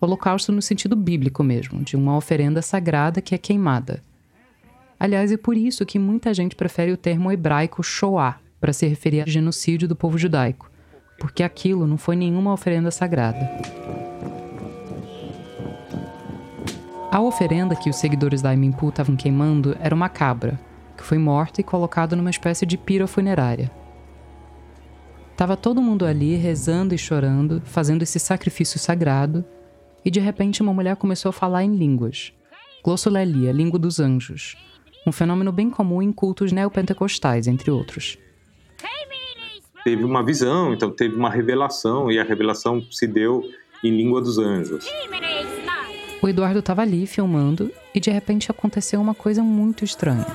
Holocausto 0.00 0.50
no 0.52 0.60
sentido 0.60 0.96
bíblico 0.96 1.42
mesmo, 1.42 1.82
de 1.82 1.96
uma 1.96 2.16
oferenda 2.16 2.60
sagrada 2.60 3.22
que 3.22 3.34
é 3.34 3.38
queimada. 3.38 4.02
Aliás, 4.98 5.30
é 5.30 5.36
por 5.36 5.56
isso 5.56 5.86
que 5.86 5.98
muita 5.98 6.34
gente 6.34 6.56
prefere 6.56 6.90
o 6.90 6.96
termo 6.96 7.30
hebraico 7.30 7.82
Shoah 7.82 8.40
para 8.60 8.72
se 8.72 8.86
referir 8.86 9.20
ao 9.20 9.28
genocídio 9.28 9.86
do 9.86 9.94
povo 9.94 10.18
judaico, 10.18 10.70
porque 11.18 11.42
aquilo 11.42 11.86
não 11.86 11.96
foi 11.96 12.16
nenhuma 12.16 12.52
oferenda 12.52 12.90
sagrada. 12.90 13.48
A 17.10 17.20
oferenda 17.20 17.76
que 17.76 17.88
os 17.88 17.96
seguidores 17.96 18.42
da 18.42 18.52
Imimpu 18.52 18.88
estavam 18.88 19.16
queimando 19.16 19.76
era 19.80 19.94
uma 19.94 20.08
cabra, 20.08 20.58
que 20.96 21.04
foi 21.04 21.18
morta 21.18 21.60
e 21.60 21.64
colocada 21.64 22.16
numa 22.16 22.30
espécie 22.30 22.66
de 22.66 22.76
pira 22.76 23.06
funerária. 23.06 23.70
Tava 25.36 25.56
todo 25.56 25.82
mundo 25.82 26.06
ali 26.06 26.34
rezando 26.34 26.94
e 26.94 26.98
chorando, 26.98 27.60
fazendo 27.64 28.02
esse 28.02 28.18
sacrifício 28.18 28.78
sagrado, 28.78 29.44
e 30.04 30.10
de 30.10 30.18
repente 30.18 30.62
uma 30.62 30.72
mulher 30.72 30.96
começou 30.96 31.28
a 31.28 31.32
falar 31.32 31.62
em 31.62 31.76
línguas. 31.76 32.32
Glossolalia, 32.82 33.52
língua 33.52 33.78
dos 33.78 34.00
anjos, 34.00 34.56
um 35.06 35.12
fenômeno 35.12 35.52
bem 35.52 35.68
comum 35.68 36.00
em 36.00 36.10
cultos 36.10 36.52
neopentecostais, 36.52 37.46
entre 37.46 37.70
outros. 37.70 38.16
Teve 39.84 40.04
uma 40.04 40.24
visão, 40.24 40.72
então 40.72 40.90
teve 40.90 41.14
uma 41.14 41.30
revelação, 41.30 42.10
e 42.10 42.18
a 42.18 42.24
revelação 42.24 42.82
se 42.90 43.06
deu 43.06 43.44
em 43.84 43.96
língua 43.96 44.20
dos 44.20 44.38
anjos. 44.38 44.84
O 46.26 46.28
Eduardo 46.28 46.58
estava 46.58 46.82
ali 46.82 47.06
filmando 47.06 47.70
e 47.94 48.00
de 48.00 48.10
repente 48.10 48.50
aconteceu 48.50 49.00
uma 49.00 49.14
coisa 49.14 49.44
muito 49.44 49.84
estranha. 49.84 50.26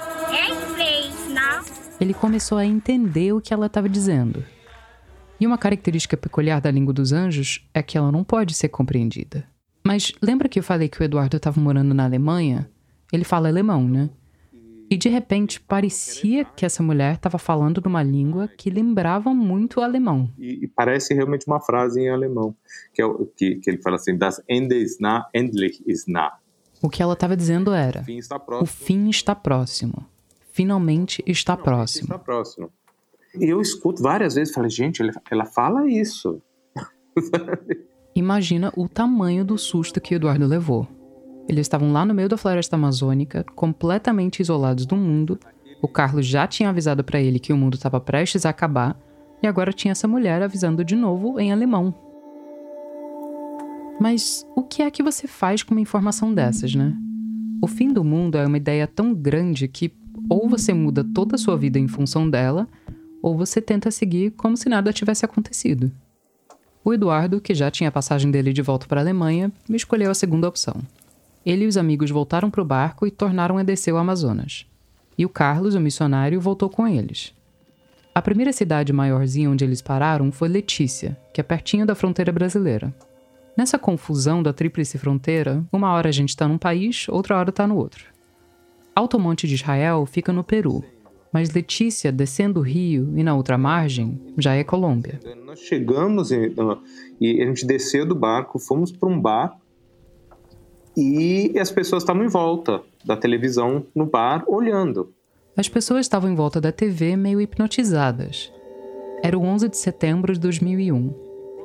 Ele 2.00 2.14
começou 2.14 2.58
a 2.58 2.66
entender 2.66 3.34
o 3.34 3.42
que 3.42 3.54
ela 3.54 3.66
estava 3.66 3.90
dizendo. 3.90 4.42
E 5.38 5.46
uma 5.46 5.58
característica 5.58 6.16
peculiar 6.16 6.62
da 6.62 6.72
língua 6.72 6.94
dos 6.94 7.12
anjos 7.12 7.68
é 7.74 7.84
que 7.84 7.98
ela 7.98 8.10
não 8.10 8.24
pode 8.24 8.54
ser 8.54 8.70
compreendida. 8.70 9.44
Mas 9.86 10.14
lembra 10.22 10.48
que 10.48 10.60
eu 10.60 10.64
falei 10.64 10.88
que 10.88 11.02
o 11.02 11.04
Eduardo 11.04 11.36
estava 11.36 11.60
morando 11.60 11.94
na 11.94 12.06
Alemanha? 12.06 12.70
Ele 13.12 13.26
fala 13.26 13.50
alemão, 13.50 13.86
né? 13.86 14.10
E 14.92 14.98
de 14.98 15.08
repente 15.08 15.62
parecia 15.62 16.44
que 16.44 16.66
essa 16.66 16.84
mulher 16.84 17.16
estava 17.16 17.38
falando 17.38 17.82
numa 17.82 18.04
língua 18.04 18.50
que 18.50 18.70
lembrava 18.70 19.34
muito 19.34 19.80
o 19.80 19.84
alemão. 19.84 20.30
E, 20.38 20.66
e, 20.66 20.68
parece 20.68 21.14
realmente 21.14 21.48
uma 21.48 21.62
frase 21.62 22.02
em 22.02 22.10
alemão, 22.10 22.54
que, 22.94 23.02
é 23.02 23.06
o, 23.06 23.26
que, 23.26 23.56
que 23.56 23.70
ele 23.70 23.82
fala 23.82 23.96
assim: 23.96 24.18
Das 24.18 24.44
Ende 24.50 24.76
ist 24.76 25.00
nah, 25.00 25.30
endlich 25.34 25.82
ist 25.88 26.10
nah. 26.10 26.34
O 26.82 26.90
que 26.90 27.02
ela 27.02 27.14
estava 27.14 27.38
dizendo 27.38 27.72
era: 27.72 28.02
o 28.02 28.04
fim 28.04 28.18
está 28.18 28.38
próximo. 28.38 28.64
O 28.64 28.68
fim 28.68 29.10
está 29.10 29.34
próximo. 29.34 30.06
Finalmente 30.52 31.24
está 31.26 31.56
Finalmente 31.56 31.64
próximo. 31.64 32.04
Está 32.04 32.20
próximo. 32.20 32.70
E 33.40 33.46
eu 33.46 33.62
escuto 33.62 34.04
várias 34.04 34.36
vezes, 34.36 34.54
falei, 34.54 34.70
gente, 34.70 35.02
ela 35.30 35.46
fala 35.46 35.88
isso. 35.88 36.42
Imagina 38.14 38.74
o 38.76 38.90
tamanho 38.90 39.46
do 39.46 39.58
susto 39.58 40.02
que 40.02 40.16
Eduardo 40.16 40.46
levou. 40.46 40.86
Eles 41.48 41.66
estavam 41.66 41.92
lá 41.92 42.06
no 42.06 42.14
meio 42.14 42.30
da 42.30 42.38
floresta 42.38 42.76
amazônica, 42.76 43.44
completamente 43.56 44.42
isolados 44.42 44.86
do 44.86 44.96
mundo. 44.96 45.40
O 45.82 45.88
Carlos 45.88 46.26
já 46.26 46.48
tinha 46.48 46.70
avisado 46.70 47.04
para 47.04 47.20
ele 47.20 47.40
que 47.40 47.52
o 47.52 47.58
mundo 47.58 47.76
estava 47.76 48.00
prestes 48.00 48.46
a 48.46 48.50
acabar, 48.50 48.98
e 49.42 49.48
agora 49.48 49.74
tinha 49.74 49.92
essa 49.92 50.08
mulher 50.08 50.42
avisando 50.42 50.84
de 50.86 50.96
novo 50.96 51.40
em 51.40 51.52
alemão. 51.52 51.94
Mas 54.00 54.46
o 54.56 54.64
que 54.64 54.82
é 54.82 54.92
que 54.92 55.04
você 55.04 55.28
faz 55.28 55.64
com 55.64 55.74
uma 55.74 55.82
informação 55.82 56.34
dessas, 56.34 56.74
né? 56.74 56.96
O 57.62 57.68
fim 57.68 57.94
do 57.94 58.04
mundo 58.04 58.38
é 58.38 58.46
uma 58.46 58.58
ideia 58.58 58.88
tão 58.88 59.14
grande 59.14 59.68
que 59.68 59.94
ou 60.30 60.48
você 60.48 60.74
muda 60.74 61.04
toda 61.04 61.36
a 61.36 61.38
sua 61.38 61.58
vida 61.58 61.78
em 61.78 61.88
função 61.88 62.30
dela, 62.30 62.68
ou 63.22 63.38
você 63.38 63.62
tenta 63.62 63.92
seguir 63.92 64.32
como 64.32 64.58
se 64.58 64.70
nada 64.70 64.94
tivesse 64.94 65.26
acontecido. 65.26 65.92
O 66.84 66.94
Eduardo, 66.94 67.40
que 67.40 67.54
já 67.54 67.70
tinha 67.70 67.90
a 67.90 67.92
passagem 67.92 68.32
dele 68.32 68.52
de 68.52 68.62
volta 68.62 68.88
para 68.88 69.00
a 69.00 69.04
Alemanha, 69.04 69.52
escolheu 69.70 70.10
a 70.10 70.16
segunda 70.16 70.48
opção. 70.48 70.82
Ele 71.46 71.66
e 71.66 71.68
os 71.68 71.78
amigos 71.78 72.12
voltaram 72.12 72.50
para 72.52 72.62
o 72.62 72.66
barco 72.66 73.08
e 73.08 73.12
tornaram 73.12 73.58
a 73.58 73.64
descer 73.64 73.92
o 73.92 73.98
Amazonas. 73.98 74.66
E 75.18 75.26
o 75.26 75.30
Carlos, 75.30 75.76
o 75.76 75.80
missionário, 75.80 76.40
voltou 76.40 76.70
com 76.70 76.88
eles. 76.88 77.34
A 78.14 78.22
primeira 78.22 78.52
cidade 78.52 78.92
maiorzinha 78.92 79.50
onde 79.50 79.64
eles 79.64 79.82
pararam 79.82 80.32
foi 80.32 80.50
Letícia, 80.50 81.18
que 81.34 81.40
é 81.40 81.44
pertinho 81.44 81.86
da 81.86 81.96
fronteira 81.96 82.32
brasileira. 82.32 82.94
Nessa 83.58 83.80
confusão 83.80 84.44
da 84.44 84.54
tríplice 84.54 84.98
fronteira, 84.98 85.64
uma 85.72 85.92
hora 85.94 86.10
a 86.10 86.12
gente 86.12 86.30
está 86.30 86.48
num 86.48 86.58
país, 86.58 87.08
outra 87.10 87.38
hora 87.38 87.50
está 87.50 87.66
no 87.66 87.78
outro. 87.78 88.06
Alto 88.94 89.18
Monte 89.18 89.48
de 89.48 89.56
Israel 89.56 90.06
fica 90.06 90.34
no 90.34 90.44
Peru, 90.44 90.84
mas 91.32 91.54
Letícia, 91.54 92.12
descendo 92.12 92.60
o 92.60 92.64
rio 92.64 93.14
e 93.16 93.24
na 93.24 93.34
outra 93.34 93.58
margem, 93.58 94.20
já 94.38 94.54
é 94.54 94.64
Colômbia. 94.64 95.20
Nós 95.46 95.60
chegamos 95.60 96.32
e, 96.32 96.54
e 97.20 97.42
a 97.42 97.46
gente 97.46 97.66
desceu 97.66 98.06
do 98.06 98.16
barco, 98.16 98.60
fomos 98.60 98.92
para 98.92 99.08
um 99.08 99.20
bar 99.20 99.58
e 100.96 101.58
as 101.60 101.72
pessoas 101.72 102.04
estavam 102.04 102.24
em 102.24 102.28
volta 102.28 102.82
da 103.06 103.16
televisão 103.16 103.86
no 103.96 104.06
bar 104.06 104.44
olhando. 104.48 105.14
As 105.56 105.68
pessoas 105.68 106.02
estavam 106.02 106.30
em 106.30 106.36
volta 106.36 106.62
da 106.62 106.72
TV 106.72 107.16
meio 107.16 107.42
hipnotizadas. 107.42 108.52
Era 109.24 109.38
o 109.38 109.44
11 109.44 109.70
de 109.70 109.78
setembro 109.78 110.34
de 110.34 110.40
2001 110.40 111.14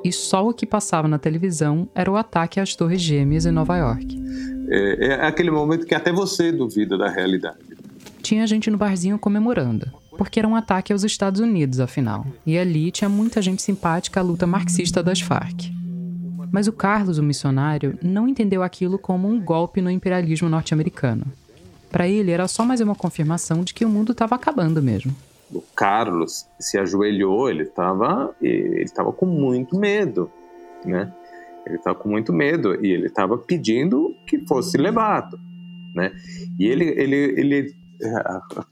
e 0.03 0.11
só 0.11 0.47
o 0.47 0.53
que 0.53 0.65
passava 0.65 1.07
na 1.07 1.17
televisão 1.17 1.89
era 1.95 2.11
o 2.11 2.15
ataque 2.15 2.59
às 2.59 2.75
Torres 2.75 3.01
Gêmeas 3.01 3.45
em 3.45 3.51
Nova 3.51 3.77
York. 3.77 4.17
É, 4.69 5.07
é 5.07 5.25
aquele 5.25 5.49
momento 5.49 5.85
que 5.85 5.95
até 5.95 6.11
você 6.11 6.51
duvida 6.51 6.97
da 6.97 7.09
realidade. 7.09 7.57
Tinha 8.21 8.45
gente 8.45 8.69
no 8.69 8.77
barzinho 8.77 9.17
comemorando, 9.17 9.87
porque 10.17 10.39
era 10.39 10.47
um 10.47 10.55
ataque 10.55 10.91
aos 10.91 11.03
Estados 11.03 11.39
Unidos, 11.39 11.79
afinal. 11.79 12.25
E 12.45 12.57
ali 12.57 12.91
tinha 12.91 13.09
muita 13.09 13.41
gente 13.41 13.61
simpática 13.61 14.19
à 14.19 14.23
luta 14.23 14.45
marxista 14.45 15.01
das 15.01 15.21
Farc. 15.21 15.71
Mas 16.51 16.67
o 16.67 16.73
Carlos, 16.73 17.17
o 17.17 17.23
missionário, 17.23 17.97
não 18.01 18.27
entendeu 18.27 18.63
aquilo 18.63 18.97
como 18.97 19.27
um 19.27 19.39
golpe 19.39 19.81
no 19.81 19.91
imperialismo 19.91 20.49
norte-americano. 20.49 21.25
Para 21.91 22.07
ele, 22.07 22.31
era 22.31 22.47
só 22.47 22.65
mais 22.65 22.81
uma 22.81 22.95
confirmação 22.95 23.63
de 23.63 23.73
que 23.73 23.85
o 23.85 23.89
mundo 23.89 24.11
estava 24.11 24.35
acabando 24.35 24.81
mesmo. 24.81 25.15
O 25.51 25.61
Carlos 25.75 26.45
se 26.59 26.77
ajoelhou, 26.77 27.49
ele 27.49 27.63
estava 27.63 28.35
ele 28.41 28.83
estava 28.83 29.13
com 29.13 29.25
muito 29.25 29.77
medo, 29.77 30.29
né? 30.85 31.13
Ele 31.65 31.75
estava 31.75 31.97
com 31.97 32.09
muito 32.09 32.33
medo 32.33 32.83
e 32.85 32.91
ele 32.91 33.07
estava 33.07 33.37
pedindo 33.37 34.13
que 34.27 34.45
fosse 34.45 34.77
levado, 34.77 35.39
né? 35.95 36.11
E 36.59 36.65
ele 36.67 36.85
ele 36.85 37.15
ele 37.39 37.75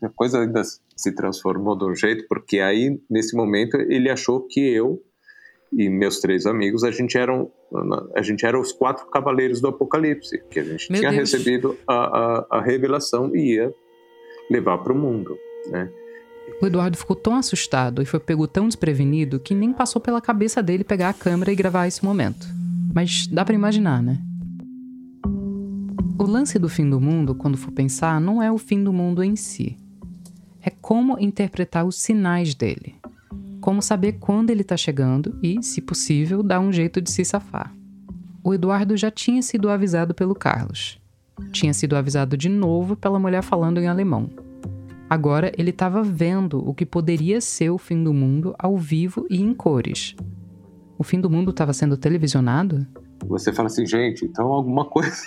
a 0.03 0.09
coisa 0.13 0.41
ainda 0.41 0.61
se 0.95 1.11
transformou 1.13 1.77
de 1.77 1.85
um 1.85 1.95
jeito 1.95 2.25
porque 2.27 2.59
aí 2.59 3.01
nesse 3.09 3.35
momento 3.35 3.77
ele 3.77 4.09
achou 4.09 4.41
que 4.41 4.59
eu 4.59 5.01
e 5.71 5.89
meus 5.89 6.19
três 6.19 6.45
amigos, 6.45 6.83
a 6.83 6.91
gente 6.91 7.17
eram 7.17 7.51
a 8.15 8.21
gente 8.21 8.45
era 8.45 8.59
os 8.59 8.71
quatro 8.71 9.07
cavaleiros 9.07 9.59
do 9.59 9.67
Apocalipse, 9.67 10.41
que 10.49 10.59
a 10.59 10.63
gente 10.63 10.89
Meu 10.91 11.01
tinha 11.01 11.11
Deus. 11.11 11.31
recebido 11.31 11.77
a, 11.87 11.93
a, 11.93 12.47
a, 12.51 12.61
revelação 12.61 13.35
e 13.35 13.55
ia 13.55 13.73
levar 14.49 14.77
para 14.77 14.93
o 14.93 14.97
mundo, 14.97 15.37
né? 15.69 15.89
O 16.61 16.65
Eduardo 16.65 16.95
ficou 16.95 17.15
tão 17.15 17.35
assustado 17.35 18.01
e 18.01 18.05
foi 18.05 18.19
pego 18.19 18.47
tão 18.47 18.67
desprevenido 18.67 19.39
que 19.39 19.53
nem 19.53 19.73
passou 19.73 19.99
pela 19.99 20.21
cabeça 20.21 20.63
dele 20.63 20.83
pegar 20.83 21.09
a 21.09 21.13
câmera 21.13 21.51
e 21.51 21.55
gravar 21.55 21.87
esse 21.87 22.05
momento. 22.05 22.47
Mas 22.93 23.27
dá 23.27 23.43
para 23.43 23.55
imaginar, 23.55 24.01
né? 24.01 24.19
O 26.17 26.23
lance 26.23 26.57
do 26.57 26.69
fim 26.69 26.89
do 26.89 27.01
mundo, 27.01 27.35
quando 27.35 27.57
for 27.57 27.71
pensar, 27.71 28.21
não 28.21 28.41
é 28.41 28.49
o 28.49 28.57
fim 28.57 28.81
do 28.81 28.93
mundo 28.93 29.21
em 29.21 29.35
si. 29.35 29.75
É 30.61 30.69
como 30.69 31.19
interpretar 31.19 31.85
os 31.85 31.99
sinais 31.99 32.55
dele 32.55 32.95
como 33.65 33.81
saber 33.81 34.19
quando 34.19 34.51
ele 34.51 34.61
está 34.61 34.77
chegando 34.77 35.39
e, 35.41 35.63
se 35.63 35.81
possível, 35.81 36.43
dar 36.43 36.59
um 36.59 36.71
jeito 36.71 37.01
de 37.01 37.09
se 37.09 37.25
safar. 37.25 37.73
O 38.43 38.53
Eduardo 38.53 38.95
já 38.95 39.09
tinha 39.09 39.41
sido 39.41 39.71
avisado 39.71 40.13
pelo 40.13 40.35
Carlos. 40.35 41.01
Tinha 41.51 41.73
sido 41.73 41.95
avisado 41.95 42.37
de 42.37 42.47
novo 42.47 42.95
pela 42.95 43.17
mulher 43.17 43.41
falando 43.41 43.79
em 43.79 43.87
alemão. 43.87 44.29
Agora 45.09 45.51
ele 45.57 45.71
estava 45.71 46.03
vendo 46.03 46.59
o 46.59 46.75
que 46.75 46.85
poderia 46.85 47.41
ser 47.41 47.71
o 47.71 47.79
fim 47.79 48.03
do 48.03 48.13
mundo 48.13 48.53
ao 48.59 48.77
vivo 48.77 49.25
e 49.31 49.41
em 49.41 49.51
cores. 49.51 50.15
O 50.95 51.03
fim 51.03 51.19
do 51.19 51.27
mundo 51.27 51.49
estava 51.49 51.73
sendo 51.73 51.97
televisionado? 51.97 52.85
Você 53.25 53.51
fala 53.51 53.65
assim, 53.65 53.87
gente, 53.87 54.25
então 54.25 54.45
alguma 54.45 54.85
coisa. 54.85 55.23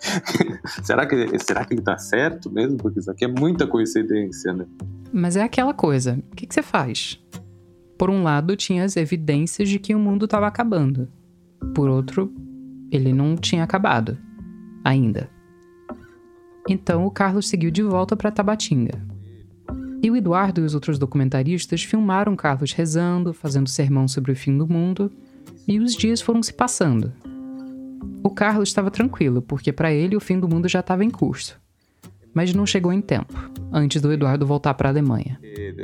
será, 0.82 1.04
que, 1.04 1.38
será 1.38 1.66
que 1.66 1.74
ele 1.74 1.82
está 1.82 1.98
certo 1.98 2.50
mesmo? 2.50 2.78
Porque 2.78 2.98
isso 2.98 3.10
aqui 3.10 3.26
é 3.26 3.28
muita 3.28 3.66
coincidência, 3.66 4.54
né? 4.54 4.64
Mas 5.12 5.36
é 5.36 5.42
aquela 5.42 5.74
coisa. 5.74 6.18
O 6.32 6.34
que, 6.34 6.46
que 6.46 6.54
você 6.54 6.62
faz? 6.62 7.20
Por 7.98 8.10
um 8.10 8.22
lado, 8.22 8.54
tinha 8.54 8.84
as 8.84 8.96
evidências 8.96 9.68
de 9.68 9.78
que 9.78 9.94
o 9.94 9.98
mundo 9.98 10.26
estava 10.26 10.46
acabando. 10.46 11.08
Por 11.74 11.88
outro, 11.88 12.32
ele 12.92 13.12
não 13.12 13.36
tinha 13.36 13.64
acabado. 13.64 14.16
Ainda. 14.84 15.28
Então 16.68 17.04
o 17.04 17.10
Carlos 17.10 17.48
seguiu 17.48 17.70
de 17.70 17.82
volta 17.82 18.14
para 18.14 18.30
Tabatinga. 18.30 19.02
E 20.00 20.10
o 20.10 20.16
Eduardo 20.16 20.60
e 20.60 20.64
os 20.64 20.74
outros 20.74 20.98
documentaristas 20.98 21.82
filmaram 21.82 22.36
Carlos 22.36 22.72
rezando, 22.72 23.34
fazendo 23.34 23.68
sermão 23.68 24.06
sobre 24.06 24.30
o 24.30 24.36
fim 24.36 24.56
do 24.56 24.68
mundo, 24.68 25.10
e 25.66 25.80
os 25.80 25.96
dias 25.96 26.20
foram 26.20 26.42
se 26.42 26.52
passando. 26.52 27.12
O 28.22 28.30
Carlos 28.30 28.68
estava 28.68 28.90
tranquilo, 28.90 29.42
porque 29.42 29.72
para 29.72 29.92
ele 29.92 30.14
o 30.14 30.20
fim 30.20 30.38
do 30.38 30.48
mundo 30.48 30.68
já 30.68 30.80
estava 30.80 31.04
em 31.04 31.10
curso. 31.10 31.60
Mas 32.34 32.54
não 32.54 32.66
chegou 32.66 32.92
em 32.92 33.00
tempo, 33.00 33.34
antes 33.72 34.00
do 34.00 34.12
Eduardo 34.12 34.46
voltar 34.46 34.74
para 34.74 34.88
a 34.88 34.92
Alemanha. 34.92 35.38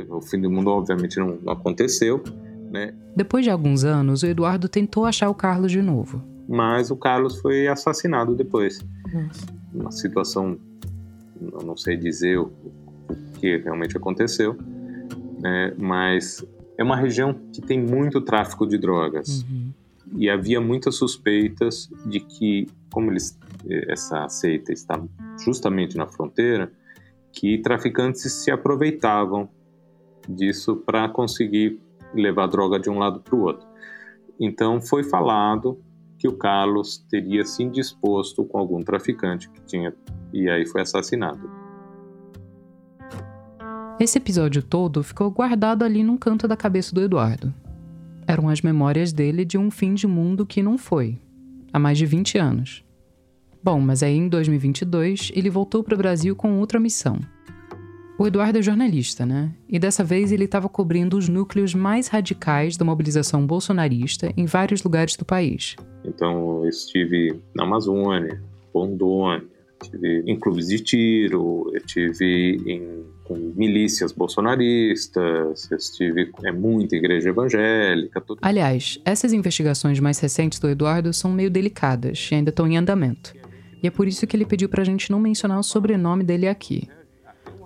O 0.09 0.21
fim 0.21 0.39
do 0.39 0.49
mundo, 0.49 0.69
obviamente, 0.69 1.17
não 1.17 1.39
aconteceu. 1.47 2.23
Né? 2.71 2.93
Depois 3.15 3.43
de 3.43 3.49
alguns 3.49 3.83
anos, 3.83 4.23
o 4.23 4.27
Eduardo 4.27 4.67
tentou 4.69 5.05
achar 5.05 5.29
o 5.29 5.33
Carlos 5.33 5.71
de 5.71 5.81
novo. 5.81 6.23
Mas 6.47 6.91
o 6.91 6.95
Carlos 6.95 7.39
foi 7.39 7.67
assassinado 7.67 8.35
depois. 8.35 8.85
Nossa. 9.11 9.45
Uma 9.73 9.91
situação, 9.91 10.57
eu 11.41 11.61
não 11.65 11.75
sei 11.75 11.97
dizer 11.97 12.37
o, 12.39 12.51
o 13.09 13.39
que 13.39 13.57
realmente 13.57 13.97
aconteceu, 13.97 14.55
né? 15.41 15.73
mas 15.77 16.45
é 16.77 16.83
uma 16.83 16.95
região 16.95 17.33
que 17.51 17.61
tem 17.61 17.81
muito 17.81 18.21
tráfico 18.21 18.67
de 18.67 18.77
drogas. 18.77 19.43
Uhum. 19.43 19.71
E 20.17 20.29
havia 20.29 20.61
muitas 20.61 20.95
suspeitas 20.95 21.89
de 22.05 22.19
que, 22.19 22.67
como 22.91 23.11
eles, 23.11 23.37
essa 23.87 24.27
seita 24.29 24.71
está 24.71 25.01
justamente 25.43 25.97
na 25.97 26.07
fronteira, 26.07 26.71
que 27.31 27.57
traficantes 27.59 28.31
se 28.31 28.49
aproveitavam 28.49 29.49
disso 30.27 30.75
para 30.77 31.09
conseguir 31.09 31.79
levar 32.13 32.47
droga 32.47 32.79
de 32.79 32.89
um 32.89 32.97
lado 32.97 33.19
para 33.19 33.35
o 33.35 33.41
outro. 33.41 33.67
Então 34.39 34.81
foi 34.81 35.03
falado 35.03 35.79
que 36.17 36.27
o 36.27 36.37
Carlos 36.37 36.97
teria 37.09 37.45
se 37.45 37.63
indisposto 37.63 38.45
com 38.45 38.57
algum 38.57 38.81
traficante 38.81 39.49
que 39.49 39.61
tinha 39.61 39.93
e 40.33 40.49
aí 40.49 40.65
foi 40.65 40.81
assassinado. 40.81 41.49
Esse 43.99 44.17
episódio 44.17 44.61
todo 44.61 45.03
ficou 45.03 45.31
guardado 45.31 45.83
ali 45.83 46.03
num 46.03 46.17
canto 46.17 46.47
da 46.47 46.57
cabeça 46.57 46.93
do 46.93 47.01
Eduardo. 47.01 47.53
Eram 48.27 48.49
as 48.49 48.61
memórias 48.61 49.13
dele 49.13 49.45
de 49.45 49.57
um 49.57 49.71
fim 49.71 49.93
de 49.93 50.07
mundo 50.07 50.45
que 50.45 50.61
não 50.61 50.77
foi, 50.77 51.21
há 51.71 51.79
mais 51.79 51.97
de 51.97 52.05
20 52.05 52.37
anos. 52.37 52.84
Bom, 53.65 53.79
mas 53.79 54.03
aí 54.03 54.15
em 54.15 54.29
2022 54.29 55.31
ele 55.33 55.49
voltou 55.49 55.83
para 55.83 55.95
o 55.95 55.97
Brasil 55.97 56.35
com 56.35 56.59
outra 56.59 56.79
missão. 56.79 57.19
O 58.15 58.27
Eduardo 58.27 58.59
é 58.59 58.61
jornalista, 58.61 59.25
né? 59.25 59.51
E 59.67 59.79
dessa 59.79 60.03
vez 60.03 60.31
ele 60.31 60.45
estava 60.45 60.69
cobrindo 60.69 61.17
os 61.17 61.27
núcleos 61.27 61.73
mais 61.73 62.07
radicais 62.07 62.77
da 62.77 62.85
mobilização 62.85 63.43
bolsonarista 63.43 64.31
em 64.37 64.45
vários 64.45 64.83
lugares 64.83 65.15
do 65.15 65.25
país. 65.25 65.75
Então 66.03 66.61
eu 66.61 66.69
estive 66.69 67.41
na 67.55 67.63
Amazônia, 67.63 68.39
Rondônia, 68.71 69.43
estive 69.81 70.23
em 70.27 70.39
clubes 70.39 70.67
de 70.67 70.79
tiro, 70.81 71.67
eu 71.73 71.77
estive 71.77 72.61
em 72.67 73.03
com 73.23 73.33
milícias 73.55 74.11
bolsonaristas, 74.11 75.71
estive 75.71 76.31
é 76.43 76.51
muita 76.51 76.95
igreja 76.95 77.29
evangélica. 77.29 78.21
Tudo. 78.21 78.37
Aliás, 78.43 79.01
essas 79.03 79.33
investigações 79.33 79.99
mais 79.99 80.19
recentes 80.19 80.59
do 80.59 80.69
Eduardo 80.69 81.11
são 81.11 81.31
meio 81.31 81.49
delicadas 81.49 82.29
e 82.31 82.35
ainda 82.35 82.51
estão 82.51 82.67
em 82.67 82.77
andamento. 82.77 83.33
E 83.85 83.87
é 83.87 83.91
por 83.91 84.07
isso 84.07 84.25
que 84.25 84.35
ele 84.35 84.47
pediu 84.47 84.67
pra 84.67 84.83
gente 84.83 85.11
não 85.11 85.19
mencionar 85.19 85.59
o 85.59 85.63
sobrenome 85.63 86.23
dele 86.23 86.47
aqui. 86.47 86.89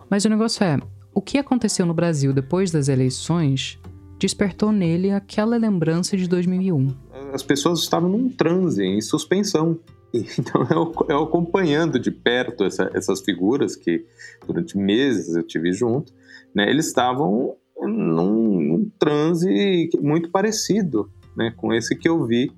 Mas 0.09 0.25
o 0.25 0.29
negócio 0.29 0.65
é, 0.65 0.77
o 1.13 1.21
que 1.21 1.37
aconteceu 1.37 1.85
no 1.85 1.93
Brasil 1.93 2.33
depois 2.33 2.71
das 2.71 2.89
eleições 2.89 3.79
despertou 4.19 4.69
nele 4.69 5.11
aquela 5.11 5.55
lembrança 5.55 6.17
de 6.17 6.27
2001. 6.27 6.93
As 7.31 7.41
pessoas 7.41 7.79
estavam 7.79 8.09
num 8.09 8.27
transe, 8.27 8.83
em 8.83 8.99
suspensão. 8.99 9.79
Então, 10.11 10.67
eu, 10.71 10.93
eu 11.07 11.23
acompanhando 11.23 11.99
de 11.99 12.09
perto 12.09 12.65
essa, 12.65 12.89
essas 12.95 13.21
figuras 13.21 13.75
que 13.75 14.03
durante 14.45 14.75
meses 14.75 15.35
eu 15.35 15.43
tive 15.43 15.71
junto, 15.71 16.11
né, 16.53 16.67
eles 16.67 16.87
estavam 16.87 17.55
num, 17.79 18.59
num 18.59 18.91
transe 18.97 19.87
muito 20.01 20.31
parecido 20.31 21.09
né, 21.37 21.53
com 21.55 21.71
esse 21.71 21.95
que 21.95 22.09
eu 22.09 22.25
vi 22.25 22.51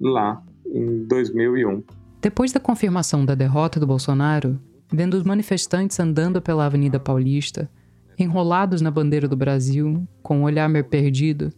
lá 0.00 0.42
em 0.66 1.04
2001. 1.04 1.82
Depois 2.20 2.52
da 2.52 2.60
confirmação 2.60 3.24
da 3.24 3.34
derrota 3.34 3.78
do 3.78 3.86
Bolsonaro, 3.86 4.58
vendo 4.92 5.14
os 5.14 5.22
manifestantes 5.22 5.98
andando 6.00 6.40
pela 6.40 6.66
Avenida 6.66 6.98
Paulista, 6.98 7.70
enrolados 8.18 8.80
na 8.80 8.90
bandeira 8.90 9.28
do 9.28 9.36
Brasil, 9.36 10.06
com 10.22 10.40
o 10.40 10.44
olhar 10.44 10.68
meio 10.68 10.84
perdido, 10.84 11.52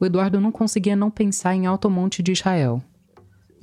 o 0.00 0.06
Eduardo 0.06 0.40
não 0.40 0.50
conseguia 0.50 0.96
não 0.96 1.10
pensar 1.10 1.54
em 1.54 1.66
Alto 1.66 1.88
Monte 1.88 2.22
de 2.22 2.32
Israel 2.32 2.82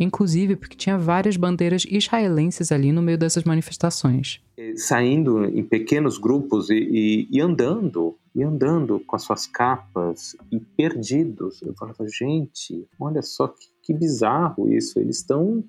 inclusive 0.04 0.56
porque 0.56 0.76
tinha 0.76 0.98
várias 0.98 1.38
bandeiras 1.38 1.86
israelenses 1.90 2.72
ali 2.72 2.92
no 2.92 3.02
meio 3.02 3.18
dessas 3.18 3.44
manifestações. 3.44 4.42
Saindo 4.76 5.46
em 5.46 5.64
pequenos 5.64 6.18
grupos 6.18 6.70
e, 6.70 6.76
e, 6.76 7.28
e 7.32 7.42
andando, 7.42 8.16
e 8.36 8.44
andando 8.44 9.00
com 9.00 9.16
as 9.16 9.24
suas 9.24 9.48
capas 9.48 10.36
e 10.52 10.60
perdidos. 10.60 11.62
Eu 11.62 11.74
falava, 11.76 12.06
gente, 12.08 12.88
olha 13.00 13.22
só 13.22 13.48
que, 13.48 13.68
que 13.84 13.94
bizarro 13.94 14.72
isso, 14.72 15.00
eles 15.00 15.18
estão 15.18 15.64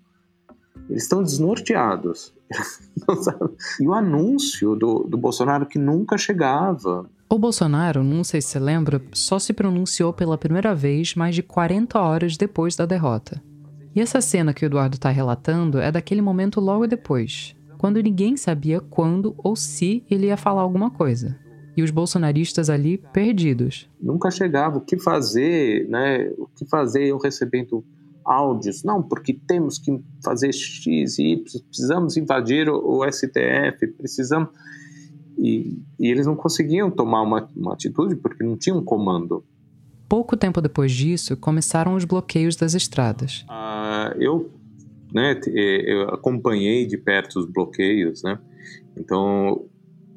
eles 0.88 1.04
estão 1.04 1.22
desnorteados. 1.22 2.32
e 3.80 3.88
o 3.88 3.94
anúncio 3.94 4.76
do, 4.76 5.04
do 5.04 5.16
Bolsonaro 5.16 5.66
que 5.66 5.78
nunca 5.78 6.18
chegava. 6.18 7.08
O 7.28 7.38
Bolsonaro, 7.38 8.04
não 8.04 8.22
sei 8.22 8.42
se 8.42 8.48
você 8.48 8.58
lembra, 8.58 9.02
só 9.12 9.38
se 9.38 9.52
pronunciou 9.52 10.12
pela 10.12 10.36
primeira 10.36 10.74
vez 10.74 11.14
mais 11.14 11.34
de 11.34 11.42
40 11.42 11.98
horas 11.98 12.36
depois 12.36 12.76
da 12.76 12.84
derrota. 12.84 13.42
E 13.94 14.00
essa 14.00 14.20
cena 14.20 14.52
que 14.54 14.64
o 14.64 14.66
Eduardo 14.66 14.96
está 14.96 15.10
relatando 15.10 15.78
é 15.78 15.90
daquele 15.90 16.22
momento 16.22 16.60
logo 16.60 16.86
depois, 16.86 17.56
quando 17.78 18.02
ninguém 18.02 18.36
sabia 18.36 18.80
quando 18.80 19.34
ou 19.38 19.56
se 19.56 20.04
ele 20.10 20.26
ia 20.26 20.36
falar 20.36 20.62
alguma 20.62 20.90
coisa. 20.90 21.38
E 21.74 21.82
os 21.82 21.90
bolsonaristas 21.90 22.68
ali 22.68 22.98
perdidos. 22.98 23.88
Nunca 24.00 24.30
chegava 24.30 24.76
o 24.76 24.80
que 24.80 24.98
fazer, 24.98 25.88
né? 25.88 26.30
O 26.36 26.46
que 26.46 26.66
fazer 26.66 27.04
eu 27.04 27.18
recebendo 27.18 27.82
áudios. 28.24 28.82
Não, 28.82 29.02
porque 29.02 29.32
temos 29.32 29.78
que 29.78 30.00
fazer 30.24 30.52
X 30.52 31.18
e 31.18 31.32
Y, 31.32 31.62
precisamos 31.68 32.16
invadir 32.16 32.68
o, 32.68 32.98
o 32.98 33.10
STF, 33.10 33.86
precisamos. 33.98 34.50
E, 35.38 35.78
e, 35.98 36.10
eles 36.10 36.26
não 36.26 36.36
conseguiam 36.36 36.90
tomar 36.90 37.22
uma, 37.22 37.48
uma 37.56 37.72
atitude 37.72 38.16
porque 38.16 38.44
não 38.44 38.56
tinham 38.56 38.82
comando. 38.84 39.44
Pouco 40.08 40.36
tempo 40.36 40.60
depois 40.60 40.92
disso, 40.92 41.36
começaram 41.36 41.94
os 41.94 42.04
bloqueios 42.04 42.54
das 42.54 42.74
estradas. 42.74 43.44
Uh, 43.48 44.20
eu, 44.20 44.50
né, 45.12 45.40
eu 45.46 46.10
acompanhei 46.10 46.86
de 46.86 46.98
perto 46.98 47.40
os 47.40 47.46
bloqueios, 47.46 48.22
né? 48.22 48.38
Então, 48.94 49.64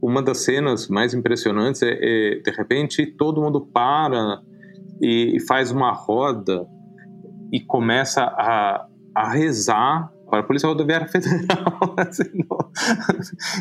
uma 0.02 0.22
das 0.22 0.39
cenas 0.39 0.88
mais 0.88 1.13
impressionantes 1.13 1.82
é, 1.82 1.98
é 2.00 2.36
de 2.36 2.52
repente, 2.52 3.06
todo 3.06 3.41
mundo 3.41 3.62
para 3.62 4.41
e, 5.02 5.38
e 5.38 5.39
faz 5.39 5.72
uma 5.72 5.91
roda 5.91 6.68
e 7.51 7.60
começa 7.60 8.23
a, 8.23 8.88
a 9.13 9.31
rezar 9.31 10.12
para 10.29 10.39
a 10.39 10.43
Polícia 10.43 10.67
Rodoviária 10.67 11.08
Federal, 11.08 11.95
assim, 11.97 12.45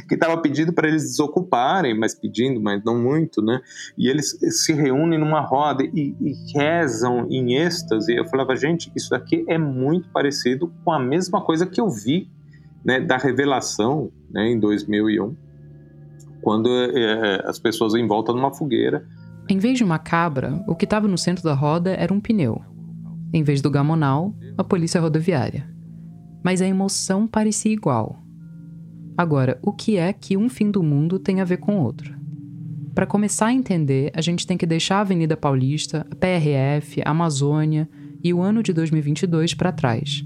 que 0.09 0.14
estava 0.14 0.37
pedindo 0.38 0.73
para 0.73 0.88
eles 0.88 1.03
desocuparem, 1.03 1.97
mas 1.97 2.14
pedindo, 2.14 2.61
mas 2.61 2.83
não 2.85 3.01
muito, 3.01 3.42
né? 3.42 3.61
E 3.97 4.09
eles 4.09 4.37
se 4.40 4.73
reúnem 4.73 5.18
numa 5.18 5.40
roda 5.40 5.85
e, 5.85 6.16
e 6.20 6.59
rezam 6.59 7.27
em 7.31 7.55
êxtase. 7.55 8.14
Eu 8.14 8.25
falava, 8.27 8.57
gente, 8.57 8.90
isso 8.97 9.11
daqui 9.11 9.44
é 9.49 9.59
muito 9.59 10.09
parecido 10.11 10.73
com 10.85 10.92
a 10.92 10.99
mesma 10.99 11.40
coisa 11.42 11.66
que 11.66 11.81
eu 11.81 11.88
vi 11.88 12.31
né, 12.85 13.01
da 13.01 13.16
revelação 13.16 14.11
né, 14.31 14.49
em 14.49 14.59
2001, 14.59 15.37
quando 16.42 16.68
é, 16.68 17.42
as 17.47 17.59
pessoas 17.59 17.94
em 17.94 18.07
volta 18.07 18.33
numa 18.33 18.53
fogueira. 18.53 19.07
Em 19.49 19.59
vez 19.59 19.77
de 19.77 19.85
uma 19.85 19.99
cabra, 19.99 20.62
o 20.66 20.75
que 20.75 20.85
estava 20.85 21.07
no 21.07 21.18
centro 21.18 21.44
da 21.44 21.55
roda 21.55 21.90
era 21.90 22.12
um 22.12 22.20
pneu. 22.20 22.62
Em 23.35 23.42
vez 23.42 23.61
do 23.61 23.70
gamonal, 23.70 24.35
a 24.57 24.64
polícia 24.64 24.99
rodoviária 24.99 25.75
mas 26.44 26.61
a 26.61 26.68
emoção 26.68 27.27
parecia 27.27 27.73
igual. 27.73 28.23
Agora, 29.16 29.59
o 29.62 29.73
que 29.73 29.97
é 29.97 30.12
que 30.12 30.37
um 30.37 30.51
fim 30.51 30.70
do 30.70 30.83
mundo 30.83 31.18
tem 31.18 31.40
a 31.40 31.44
ver 31.44 31.57
com 31.57 31.79
outro? 31.79 32.14
Para 32.94 33.07
começar 33.07 33.47
a 33.47 33.53
entender, 33.53 34.12
a 34.14 34.20
gente 34.20 34.47
tem 34.47 34.59
que 34.59 34.66
deixar 34.66 34.99
a 34.99 35.01
Avenida 35.01 35.37
Paulista, 35.37 36.07
a 36.11 36.14
PRF, 36.14 37.01
a 37.03 37.11
Amazônia 37.11 37.88
e 38.23 38.35
o 38.35 38.42
ano 38.42 38.62
de 38.62 38.73
2022 38.73 39.55
para 39.55 39.73
trás 39.73 40.25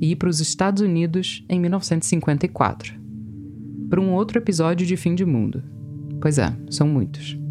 e 0.00 0.10
ir 0.10 0.16
para 0.16 0.28
os 0.28 0.40
Estados 0.40 0.82
Unidos 0.82 1.44
em 1.48 1.60
1954. 1.60 3.00
Para 3.88 4.00
um 4.00 4.12
outro 4.12 4.38
episódio 4.38 4.84
de 4.84 4.96
Fim 4.96 5.14
de 5.14 5.24
Mundo. 5.24 5.62
Pois 6.20 6.38
é, 6.38 6.52
são 6.68 6.88
muitos. 6.88 7.41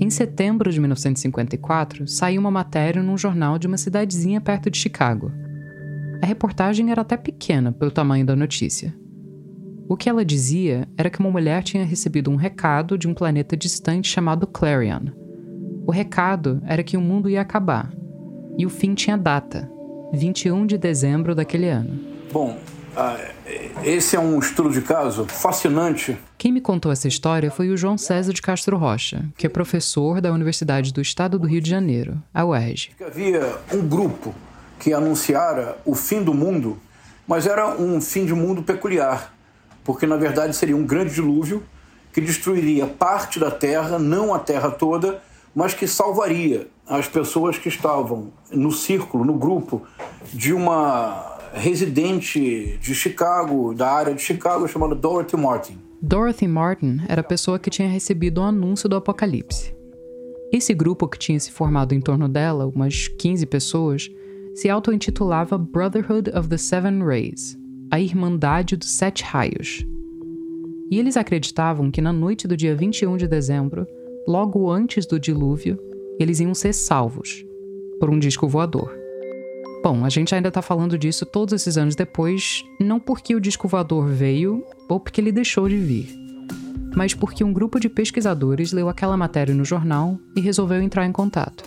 Em 0.00 0.08
setembro 0.08 0.72
de 0.72 0.80
1954, 0.80 2.08
saiu 2.08 2.40
uma 2.40 2.50
matéria 2.50 3.02
num 3.02 3.18
jornal 3.18 3.58
de 3.58 3.66
uma 3.66 3.76
cidadezinha 3.76 4.40
perto 4.40 4.70
de 4.70 4.78
Chicago. 4.78 5.30
A 6.22 6.26
reportagem 6.26 6.90
era 6.90 7.02
até 7.02 7.18
pequena 7.18 7.70
pelo 7.70 7.90
tamanho 7.90 8.24
da 8.24 8.34
notícia. 8.34 8.94
O 9.86 9.98
que 9.98 10.08
ela 10.08 10.24
dizia 10.24 10.88
era 10.96 11.10
que 11.10 11.20
uma 11.20 11.30
mulher 11.30 11.62
tinha 11.62 11.84
recebido 11.84 12.30
um 12.30 12.36
recado 12.36 12.96
de 12.96 13.06
um 13.06 13.12
planeta 13.12 13.54
distante 13.54 14.08
chamado 14.08 14.46
Clarion. 14.46 15.06
O 15.86 15.92
recado 15.92 16.62
era 16.64 16.82
que 16.82 16.96
o 16.96 17.00
mundo 17.00 17.28
ia 17.28 17.42
acabar, 17.42 17.92
e 18.56 18.64
o 18.64 18.70
fim 18.70 18.94
tinha 18.94 19.18
data, 19.18 19.70
21 20.14 20.64
de 20.64 20.78
dezembro 20.78 21.34
daquele 21.34 21.68
ano. 21.68 22.00
Bom, 22.32 22.58
uh, 22.96 23.32
esse 23.84 24.16
é 24.16 24.20
um 24.20 24.38
estudo 24.38 24.70
de 24.70 24.82
caso 24.82 25.24
fascinante. 25.26 26.16
Quem 26.36 26.52
me 26.52 26.60
contou 26.60 26.92
essa 26.92 27.08
história 27.08 27.50
foi 27.50 27.70
o 27.70 27.76
João 27.76 27.96
César 27.96 28.32
de 28.32 28.42
Castro 28.42 28.76
Rocha, 28.76 29.24
que 29.36 29.46
é 29.46 29.48
professor 29.48 30.20
da 30.20 30.32
Universidade 30.32 30.92
do 30.92 31.00
Estado 31.00 31.38
do 31.38 31.46
Rio 31.46 31.60
de 31.60 31.70
Janeiro, 31.70 32.20
a 32.32 32.44
UERJ. 32.44 32.90
Havia 33.04 33.56
um 33.72 33.86
grupo 33.86 34.34
que 34.78 34.92
anunciara 34.92 35.76
o 35.84 35.94
fim 35.94 36.22
do 36.22 36.34
mundo, 36.34 36.78
mas 37.26 37.46
era 37.46 37.68
um 37.68 38.00
fim 38.00 38.24
de 38.24 38.34
mundo 38.34 38.62
peculiar, 38.62 39.34
porque 39.84 40.06
na 40.06 40.16
verdade 40.16 40.56
seria 40.56 40.76
um 40.76 40.84
grande 40.84 41.14
dilúvio 41.14 41.62
que 42.12 42.20
destruiria 42.20 42.86
parte 42.86 43.38
da 43.38 43.50
Terra, 43.50 43.98
não 43.98 44.34
a 44.34 44.38
Terra 44.38 44.70
toda, 44.70 45.22
mas 45.54 45.74
que 45.74 45.86
salvaria 45.86 46.68
as 46.88 47.06
pessoas 47.06 47.56
que 47.56 47.68
estavam 47.68 48.32
no 48.50 48.72
círculo, 48.72 49.24
no 49.24 49.34
grupo 49.34 49.82
de 50.32 50.52
uma 50.52 51.29
residente 51.52 52.78
de 52.80 52.94
Chicago, 52.94 53.74
da 53.74 53.90
área 53.90 54.14
de 54.14 54.22
Chicago, 54.22 54.66
chamada 54.68 54.94
Dorothy 54.94 55.36
Martin. 55.36 55.78
Dorothy 56.02 56.48
Martin 56.48 57.00
era 57.08 57.20
a 57.20 57.24
pessoa 57.24 57.58
que 57.58 57.70
tinha 57.70 57.88
recebido 57.88 58.40
o 58.40 58.44
anúncio 58.44 58.88
do 58.88 58.96
apocalipse. 58.96 59.74
Esse 60.52 60.74
grupo 60.74 61.06
que 61.06 61.18
tinha 61.18 61.38
se 61.38 61.52
formado 61.52 61.94
em 61.94 62.00
torno 62.00 62.28
dela, 62.28 62.66
umas 62.66 63.06
15 63.06 63.46
pessoas, 63.46 64.10
se 64.54 64.68
auto-intitulava 64.68 65.56
Brotherhood 65.56 66.30
of 66.30 66.48
the 66.48 66.56
Seven 66.56 67.04
Rays, 67.04 67.56
a 67.90 68.00
Irmandade 68.00 68.76
dos 68.76 68.90
Sete 68.90 69.22
Raios. 69.22 69.84
E 70.90 70.98
eles 70.98 71.16
acreditavam 71.16 71.90
que 71.90 72.00
na 72.00 72.12
noite 72.12 72.48
do 72.48 72.56
dia 72.56 72.74
21 72.74 73.16
de 73.16 73.28
dezembro, 73.28 73.86
logo 74.26 74.70
antes 74.70 75.06
do 75.06 75.20
dilúvio, 75.20 75.78
eles 76.18 76.40
iam 76.40 76.54
ser 76.54 76.72
salvos 76.72 77.44
por 78.00 78.10
um 78.10 78.18
disco 78.18 78.48
voador. 78.48 78.99
Bom, 79.82 80.04
a 80.04 80.10
gente 80.10 80.34
ainda 80.34 80.50
tá 80.50 80.60
falando 80.60 80.98
disso 80.98 81.24
todos 81.24 81.54
esses 81.54 81.78
anos 81.78 81.96
depois, 81.96 82.62
não 82.78 83.00
porque 83.00 83.34
o 83.34 83.40
disco 83.40 83.66
voador 83.66 84.06
veio 84.08 84.62
ou 84.86 85.00
porque 85.00 85.22
ele 85.22 85.32
deixou 85.32 85.66
de 85.70 85.78
vir, 85.78 86.14
mas 86.94 87.14
porque 87.14 87.42
um 87.42 87.50
grupo 87.50 87.80
de 87.80 87.88
pesquisadores 87.88 88.72
leu 88.72 88.90
aquela 88.90 89.16
matéria 89.16 89.54
no 89.54 89.64
jornal 89.64 90.18
e 90.36 90.40
resolveu 90.40 90.82
entrar 90.82 91.06
em 91.06 91.12
contato. 91.12 91.64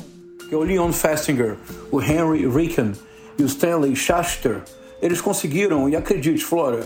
O 0.52 0.60
Leon 0.60 0.92
Festinger, 0.92 1.58
o 1.92 2.00
Henry 2.00 2.48
Ricken 2.48 2.92
e 3.40 3.42
o 3.42 3.48
Stanley 3.48 3.96
Schachter, 3.96 4.62
eles 5.02 5.20
conseguiram, 5.20 5.90
e 5.90 5.96
acredite, 5.96 6.46
Flora, 6.46 6.86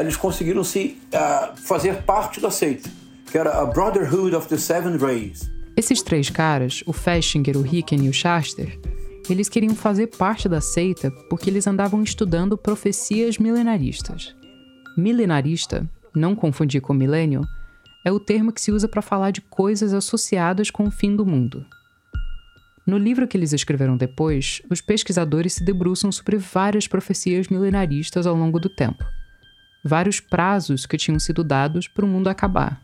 eles 0.00 0.16
conseguiram 0.16 0.64
se 0.64 0.98
uh, 1.12 1.54
fazer 1.54 2.02
parte 2.04 2.40
da 2.40 2.50
seita, 2.50 2.88
que 3.30 3.36
era 3.36 3.60
a 3.60 3.66
Brotherhood 3.66 4.34
of 4.34 4.48
the 4.48 4.56
Seven 4.56 4.96
Rays. 4.96 5.50
Esses 5.76 6.00
três 6.00 6.30
caras, 6.30 6.82
o 6.86 6.94
Festinger, 6.94 7.58
o 7.58 7.62
Ricken 7.62 8.06
e 8.06 8.08
o 8.08 8.12
Schachter, 8.12 8.78
eles 9.28 9.48
queriam 9.48 9.74
fazer 9.74 10.08
parte 10.08 10.48
da 10.48 10.60
seita 10.60 11.10
porque 11.28 11.48
eles 11.48 11.66
andavam 11.66 12.02
estudando 12.02 12.58
profecias 12.58 13.38
milenaristas. 13.38 14.34
Milenarista, 14.96 15.88
não 16.14 16.34
confundir 16.34 16.80
com 16.80 16.92
milênio, 16.92 17.42
é 18.04 18.10
o 18.10 18.20
termo 18.20 18.52
que 18.52 18.60
se 18.60 18.72
usa 18.72 18.88
para 18.88 19.00
falar 19.00 19.30
de 19.30 19.40
coisas 19.40 19.94
associadas 19.94 20.70
com 20.70 20.84
o 20.84 20.90
fim 20.90 21.14
do 21.14 21.24
mundo. 21.24 21.64
No 22.84 22.98
livro 22.98 23.28
que 23.28 23.36
eles 23.36 23.52
escreveram 23.52 23.96
depois, 23.96 24.60
os 24.68 24.80
pesquisadores 24.80 25.52
se 25.52 25.64
debruçam 25.64 26.10
sobre 26.10 26.36
várias 26.36 26.88
profecias 26.88 27.48
milenaristas 27.48 28.26
ao 28.26 28.34
longo 28.34 28.58
do 28.58 28.68
tempo. 28.68 29.04
Vários 29.84 30.18
prazos 30.18 30.84
que 30.84 30.96
tinham 30.96 31.18
sido 31.18 31.44
dados 31.44 31.86
para 31.86 32.04
o 32.04 32.08
mundo 32.08 32.28
acabar. 32.28 32.82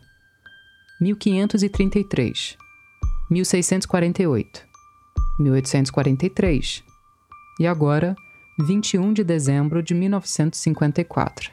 1533, 1.01 2.57
1648, 3.29 4.68
1843 5.39 6.83
e 7.59 7.65
agora 7.65 8.15
21 8.59 9.13
de 9.13 9.23
dezembro 9.23 9.81
de 9.81 9.93
1954. 9.93 11.51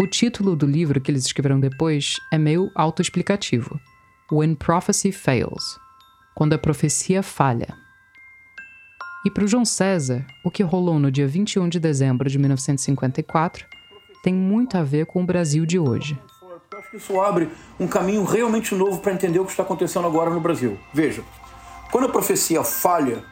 O 0.00 0.06
título 0.06 0.56
do 0.56 0.64
livro 0.64 1.00
que 1.00 1.10
eles 1.10 1.26
escreveram 1.26 1.60
depois 1.60 2.14
é 2.32 2.38
meio 2.38 2.70
autoexplicativo: 2.74 3.78
When 4.30 4.54
Prophecy 4.54 5.12
Fails 5.12 5.78
Quando 6.34 6.54
a 6.54 6.58
Profecia 6.58 7.22
Falha. 7.22 7.74
E 9.26 9.30
para 9.30 9.44
o 9.44 9.48
João 9.48 9.64
César, 9.64 10.24
o 10.44 10.50
que 10.50 10.62
rolou 10.62 10.98
no 10.98 11.10
dia 11.10 11.26
21 11.26 11.68
de 11.68 11.80
dezembro 11.80 12.30
de 12.30 12.38
1954 12.38 13.66
tem 14.22 14.32
muito 14.32 14.78
a 14.78 14.82
ver 14.82 15.06
com 15.06 15.22
o 15.22 15.26
Brasil 15.26 15.66
de 15.66 15.78
hoje. 15.78 16.18
Eu 16.70 16.78
acho 16.78 16.90
que 16.90 16.96
isso 16.96 17.20
abre 17.20 17.50
um 17.78 17.88
caminho 17.88 18.24
realmente 18.24 18.74
novo 18.74 19.00
para 19.00 19.12
entender 19.12 19.40
o 19.40 19.44
que 19.44 19.50
está 19.50 19.62
acontecendo 19.62 20.06
agora 20.06 20.30
no 20.30 20.40
Brasil. 20.40 20.78
Veja, 20.94 21.24
quando 21.90 22.04
a 22.04 22.08
profecia 22.10 22.62
falha, 22.62 23.24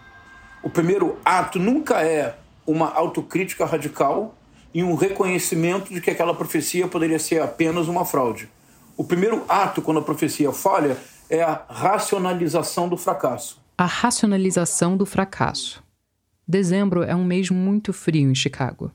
o 0.62 0.71
primeiro 0.71 1.19
ato 1.25 1.59
nunca 1.59 2.03
é 2.03 2.38
uma 2.66 2.90
autocrítica 2.92 3.64
radical 3.64 4.35
e 4.73 4.83
um 4.83 4.95
reconhecimento 4.95 5.92
de 5.92 6.01
que 6.01 6.11
aquela 6.11 6.35
profecia 6.35 6.88
poderia 6.88 7.19
ser 7.19 7.40
apenas 7.40 7.87
uma 7.87 8.05
fraude. 8.05 8.49
O 8.97 9.05
primeiro 9.05 9.45
ato, 9.49 9.83
quando 9.83 10.01
a 10.01 10.03
profecia 10.03 10.53
falha, 10.53 10.97
é 11.29 11.42
a 11.42 11.64
racionalização 11.69 12.88
do 12.88 12.97
fracasso. 12.97 13.61
A 13.77 13.85
racionalização 13.85 14.97
do 14.97 15.05
fracasso. 15.05 15.85
Dezembro 16.49 17.03
é 17.03 17.14
um 17.14 17.25
mês 17.25 17.51
muito 17.51 17.92
frio 17.92 18.31
em 18.31 18.35
Chicago. 18.35 18.90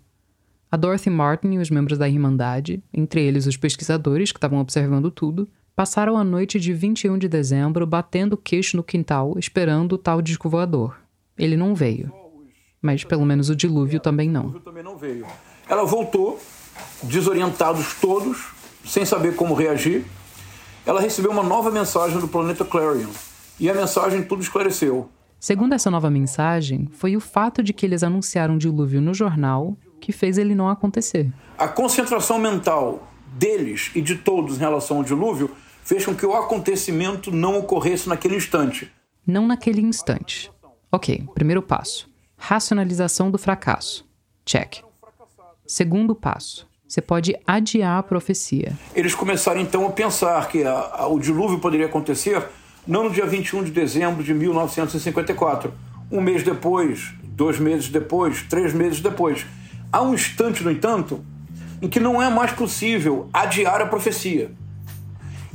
A 0.71 0.77
Dorothy 0.77 1.09
Martin 1.09 1.51
e 1.51 1.57
os 1.59 1.69
membros 1.69 1.97
da 1.97 2.09
Irmandade, 2.09 2.81
entre 2.93 3.21
eles 3.21 3.45
os 3.45 3.57
pesquisadores 3.57 4.31
que 4.31 4.37
estavam 4.37 4.59
observando 4.59 5.11
tudo, 5.11 5.47
passaram 5.81 6.15
a 6.15 6.23
noite 6.23 6.59
de 6.59 6.73
21 6.73 7.17
de 7.17 7.27
dezembro 7.27 7.87
batendo 7.87 8.33
o 8.33 8.37
queixo 8.37 8.77
no 8.77 8.83
quintal, 8.83 9.33
esperando 9.39 9.93
o 9.93 9.97
tal 9.97 10.21
disco 10.21 10.47
voador. 10.47 10.95
Ele 11.35 11.57
não 11.57 11.73
veio. 11.73 12.13
Mas 12.79 13.03
pelo 13.03 13.25
menos 13.25 13.49
o 13.49 13.55
dilúvio 13.55 13.99
também 13.99 14.29
não. 14.29 14.51
também 14.59 14.83
não 14.83 14.95
veio. 14.95 15.25
Ela 15.67 15.83
voltou, 15.83 16.39
desorientados 17.01 17.95
todos, 17.99 18.49
sem 18.85 19.05
saber 19.05 19.35
como 19.35 19.55
reagir. 19.55 20.05
Ela 20.85 21.01
recebeu 21.01 21.31
uma 21.31 21.41
nova 21.41 21.71
mensagem 21.71 22.19
do 22.19 22.27
planeta 22.27 22.63
Clarion. 22.63 23.09
E 23.59 23.67
a 23.67 23.73
mensagem 23.73 24.21
tudo 24.21 24.43
esclareceu. 24.43 25.09
Segundo 25.39 25.73
essa 25.73 25.89
nova 25.89 26.11
mensagem, 26.11 26.87
foi 26.91 27.17
o 27.17 27.19
fato 27.19 27.63
de 27.63 27.73
que 27.73 27.87
eles 27.87 28.03
anunciaram 28.03 28.53
o 28.53 28.59
dilúvio 28.59 29.01
no 29.01 29.15
jornal 29.15 29.75
que 29.99 30.11
fez 30.11 30.37
ele 30.37 30.53
não 30.53 30.69
acontecer. 30.69 31.33
A 31.57 31.67
concentração 31.67 32.37
mental 32.37 33.07
deles 33.33 33.89
e 33.95 34.01
de 34.01 34.15
todos 34.15 34.57
em 34.57 34.59
relação 34.59 34.97
ao 34.97 35.03
dilúvio 35.03 35.49
fez 35.83 36.05
com 36.05 36.15
que 36.15 36.25
o 36.25 36.35
acontecimento 36.35 37.31
não 37.31 37.57
ocorresse 37.57 38.07
naquele 38.07 38.35
instante. 38.35 38.91
Não 39.25 39.47
naquele 39.47 39.81
instante. 39.81 40.51
Ok, 40.91 41.23
primeiro 41.33 41.61
passo: 41.61 42.09
racionalização 42.37 43.29
do 43.29 43.37
fracasso. 43.37 44.07
Check. 44.45 44.79
Segundo 45.65 46.15
passo: 46.15 46.67
você 46.87 47.01
pode 47.01 47.35
adiar 47.47 47.99
a 47.99 48.03
profecia. 48.03 48.77
Eles 48.93 49.15
começaram 49.15 49.61
então 49.61 49.85
a 49.87 49.91
pensar 49.91 50.47
que 50.49 50.63
a, 50.63 50.73
a, 50.73 51.07
o 51.07 51.19
dilúvio 51.19 51.59
poderia 51.59 51.85
acontecer 51.85 52.45
não 52.85 53.03
no 53.03 53.09
dia 53.11 53.25
21 53.25 53.63
de 53.63 53.71
dezembro 53.71 54.23
de 54.23 54.33
1954, 54.33 55.73
um 56.11 56.19
mês 56.19 56.43
depois, 56.43 57.13
dois 57.23 57.59
meses 57.59 57.87
depois, 57.87 58.43
três 58.43 58.73
meses 58.73 58.99
depois. 58.99 59.45
Há 59.91 60.01
um 60.01 60.13
instante, 60.13 60.63
no 60.63 60.71
entanto, 60.71 61.23
em 61.81 61.87
que 61.87 61.99
não 61.99 62.21
é 62.21 62.29
mais 62.29 62.51
possível 62.51 63.29
adiar 63.31 63.81
a 63.81 63.85
profecia. 63.85 64.51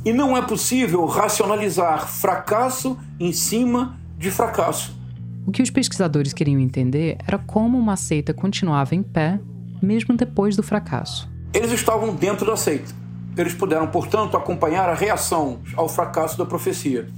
E 0.07 0.13
não 0.13 0.37
é 0.37 0.41
possível 0.41 1.05
racionalizar 1.05 2.07
fracasso 2.07 2.97
em 3.19 3.33
cima 3.33 3.99
de 4.17 4.31
fracasso. 4.31 4.97
O 5.45 5.51
que 5.51 5.61
os 5.61 5.69
pesquisadores 5.69 6.31
queriam 6.31 6.61
entender 6.61 7.17
era 7.27 7.37
como 7.37 7.77
uma 7.77 7.97
seita 7.97 8.33
continuava 8.33 8.95
em 8.95 9.03
pé 9.03 9.37
mesmo 9.81 10.15
depois 10.15 10.55
do 10.55 10.63
fracasso. 10.63 11.29
Eles 11.53 11.73
estavam 11.73 12.15
dentro 12.15 12.45
da 12.45 12.55
seita. 12.55 12.93
Eles 13.35 13.53
puderam, 13.53 13.85
portanto, 13.87 14.37
acompanhar 14.37 14.87
a 14.87 14.93
reação 14.93 15.59
ao 15.75 15.89
fracasso 15.89 16.37
da 16.37 16.45
profecia. 16.45 17.09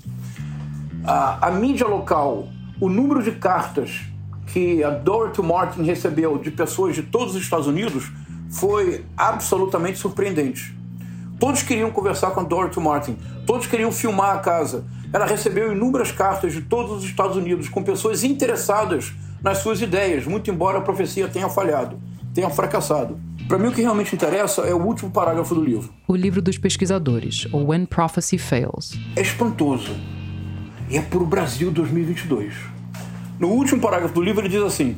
A, 1.04 1.49
a 1.49 1.52
mídia 1.52 1.86
local, 1.86 2.47
o 2.82 2.89
número 2.89 3.21
de 3.21 3.34
cartas 3.34 4.02
que 4.47 4.84
a 4.84 4.89
Dorothy 4.89 5.43
Martin 5.43 5.84
recebeu 5.84 6.39
de 6.39 6.49
pessoas 6.49 6.95
de 6.95 7.04
todos 7.04 7.36
os 7.36 7.43
Estados 7.43 7.67
Unidos 7.67 8.12
foi 8.49 9.06
absolutamente 9.15 9.99
surpreendente. 9.99 10.78
Todos 11.39 11.63
queriam 11.63 11.89
conversar 11.89 12.32
com 12.32 12.41
a 12.41 12.43
Dorothy 12.43 12.82
Martin, 12.82 13.17
todos 13.45 13.65
queriam 13.65 13.93
filmar 13.93 14.36
a 14.36 14.39
casa. 14.39 14.86
Ela 15.13 15.25
recebeu 15.25 15.71
inúmeras 15.71 16.12
cartas 16.12 16.52
de 16.52 16.62
todos 16.62 16.97
os 16.97 17.04
Estados 17.06 17.38
Unidos 17.38 17.69
com 17.69 17.82
pessoas 17.82 18.25
interessadas 18.25 19.13
nas 19.41 19.60
suas 19.60 19.82
ideias, 19.82 20.25
muito 20.25 20.52
embora 20.52 20.80
a 20.80 20.82
profecia 20.82 21.30
tenha 21.30 21.47
falhado, 21.47 21.97
tenha 22.34 22.49
fracassado. 22.49 23.17
Para 23.47 23.58
mim, 23.58 23.69
o 23.69 23.71
que 23.71 23.82
realmente 23.82 24.13
interessa 24.13 24.63
é 24.63 24.73
o 24.73 24.84
último 24.84 25.10
parágrafo 25.10 25.56
do 25.56 25.63
livro. 25.63 25.89
O 26.08 26.15
livro 26.15 26.41
dos 26.41 26.58
pesquisadores, 26.58 27.47
When 27.54 27.86
Prophecy 27.86 28.38
Fails. 28.38 28.99
É 29.15 29.21
espantoso. 29.21 29.95
E 30.89 30.97
é 30.97 31.02
para 31.02 31.19
o 31.19 31.25
Brasil 31.25 31.71
2022. 31.71 32.54
No 33.39 33.47
último 33.47 33.80
parágrafo 33.80 34.13
do 34.13 34.21
livro, 34.21 34.41
ele 34.41 34.49
diz 34.49 34.62
assim: 34.62 34.97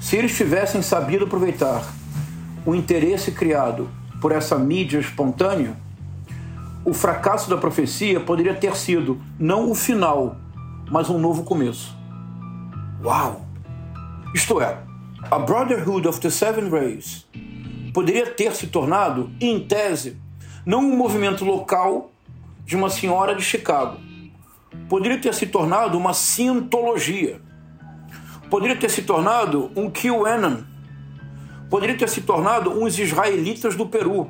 se 0.00 0.16
eles 0.16 0.36
tivessem 0.36 0.82
sabido 0.82 1.24
aproveitar 1.24 1.82
o 2.66 2.74
interesse 2.74 3.32
criado 3.32 3.88
por 4.20 4.32
essa 4.32 4.58
mídia 4.58 4.98
espontânea, 4.98 5.76
o 6.84 6.92
fracasso 6.92 7.48
da 7.48 7.56
profecia 7.56 8.20
poderia 8.20 8.54
ter 8.54 8.76
sido 8.76 9.20
não 9.38 9.70
o 9.70 9.74
final, 9.74 10.36
mas 10.90 11.10
um 11.10 11.18
novo 11.18 11.44
começo. 11.44 11.96
Uau! 13.02 13.44
Isto 14.34 14.60
é, 14.60 14.78
a 15.30 15.38
Brotherhood 15.38 16.06
of 16.06 16.20
the 16.20 16.30
Seven 16.30 16.70
Rays 16.70 17.26
poderia 17.92 18.26
ter 18.26 18.54
se 18.54 18.68
tornado, 18.68 19.30
em 19.40 19.60
tese, 19.60 20.16
não 20.64 20.80
um 20.80 20.96
movimento 20.96 21.44
local 21.44 22.12
de 22.64 22.76
uma 22.76 22.88
senhora 22.88 23.34
de 23.34 23.42
Chicago. 23.42 23.98
Poderia 24.88 25.18
ter 25.18 25.34
se 25.34 25.46
tornado 25.46 25.98
uma 25.98 26.14
cientologia. 26.14 27.40
Poderia 28.48 28.76
ter 28.76 28.90
se 28.90 29.02
tornado 29.02 29.70
um 29.74 29.90
QAnon. 29.90 30.62
Poderia 31.70 31.96
ter 31.96 32.08
se 32.08 32.20
tornado 32.20 32.70
uns 32.70 32.98
israelitas 32.98 33.76
do 33.76 33.86
Peru. 33.86 34.28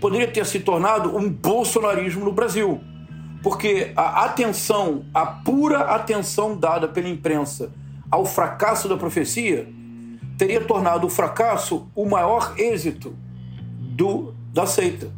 Poderia 0.00 0.28
ter 0.28 0.46
se 0.46 0.60
tornado 0.60 1.16
um 1.16 1.28
bolsonarismo 1.28 2.24
no 2.24 2.32
Brasil. 2.32 2.80
Porque 3.42 3.92
a 3.96 4.24
atenção, 4.24 5.04
a 5.12 5.26
pura 5.26 5.80
atenção 5.80 6.56
dada 6.56 6.86
pela 6.86 7.08
imprensa 7.08 7.72
ao 8.10 8.24
fracasso 8.24 8.88
da 8.88 8.96
profecia 8.96 9.68
teria 10.38 10.60
tornado 10.60 11.06
o 11.06 11.10
fracasso 11.10 11.88
o 11.94 12.06
maior 12.06 12.54
êxito 12.56 13.16
do, 13.78 14.32
da 14.52 14.64
seita. 14.64 15.10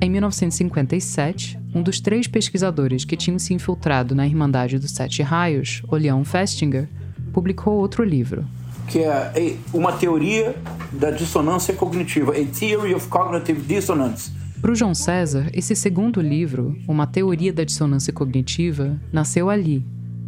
Em 0.00 0.10
1957, 0.10 1.58
um 1.74 1.82
dos 1.82 2.00
três 2.00 2.26
pesquisadores 2.26 3.04
que 3.04 3.16
tinham 3.16 3.38
se 3.38 3.54
infiltrado 3.54 4.14
na 4.14 4.26
Irmandade 4.26 4.78
dos 4.78 4.90
Sete 4.90 5.22
Raios, 5.22 5.82
Oleão 5.88 6.24
Festinger, 6.24 6.88
publicou 7.32 7.74
outro 7.74 8.02
livro. 8.02 8.46
Que 8.90 9.04
é 9.04 9.56
uma 9.72 9.92
teoria 9.92 10.56
da 10.90 11.12
dissonância 11.12 11.72
cognitiva, 11.72 12.32
A 12.32 12.44
Theory 12.44 12.92
of 12.92 13.06
Cognitive 13.06 13.60
Dissonance. 13.60 14.32
Para 14.60 14.72
o 14.72 14.74
João 14.74 14.94
César, 14.94 15.48
esse 15.54 15.76
segundo 15.76 16.20
livro, 16.20 16.76
Uma 16.88 17.06
Teoria 17.06 17.52
da 17.52 17.62
Dissonância 17.62 18.12
Cognitiva, 18.12 19.00
nasceu 19.12 19.48
ali, 19.48 19.86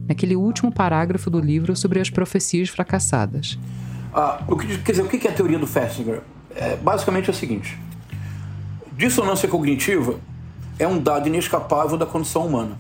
naquele 0.09 0.37
último 0.37 0.71
parágrafo 0.73 1.29
do 1.29 1.41
livro 1.41 1.75
sobre 1.75 2.01
as 2.01 2.09
profecias 2.09 2.69
fracassadas. 2.69 3.59
Ah, 4.15 4.45
o 4.47 4.57
que, 4.57 4.79
quer 4.79 4.93
dizer, 4.93 5.03
o 5.03 5.09
que 5.09 5.27
é 5.27 5.31
a 5.31 5.35
teoria 5.35 5.59
do 5.59 5.67
Festinger? 5.67 6.21
É, 6.55 6.77
basicamente 6.77 7.29
é 7.29 7.33
o 7.33 7.35
seguinte: 7.35 7.77
dissonância 8.97 9.49
cognitiva 9.49 10.21
é 10.79 10.87
um 10.87 11.03
dado 11.03 11.27
inescapável 11.27 11.99
da 11.99 12.07
condição 12.07 12.47
humana. 12.47 12.79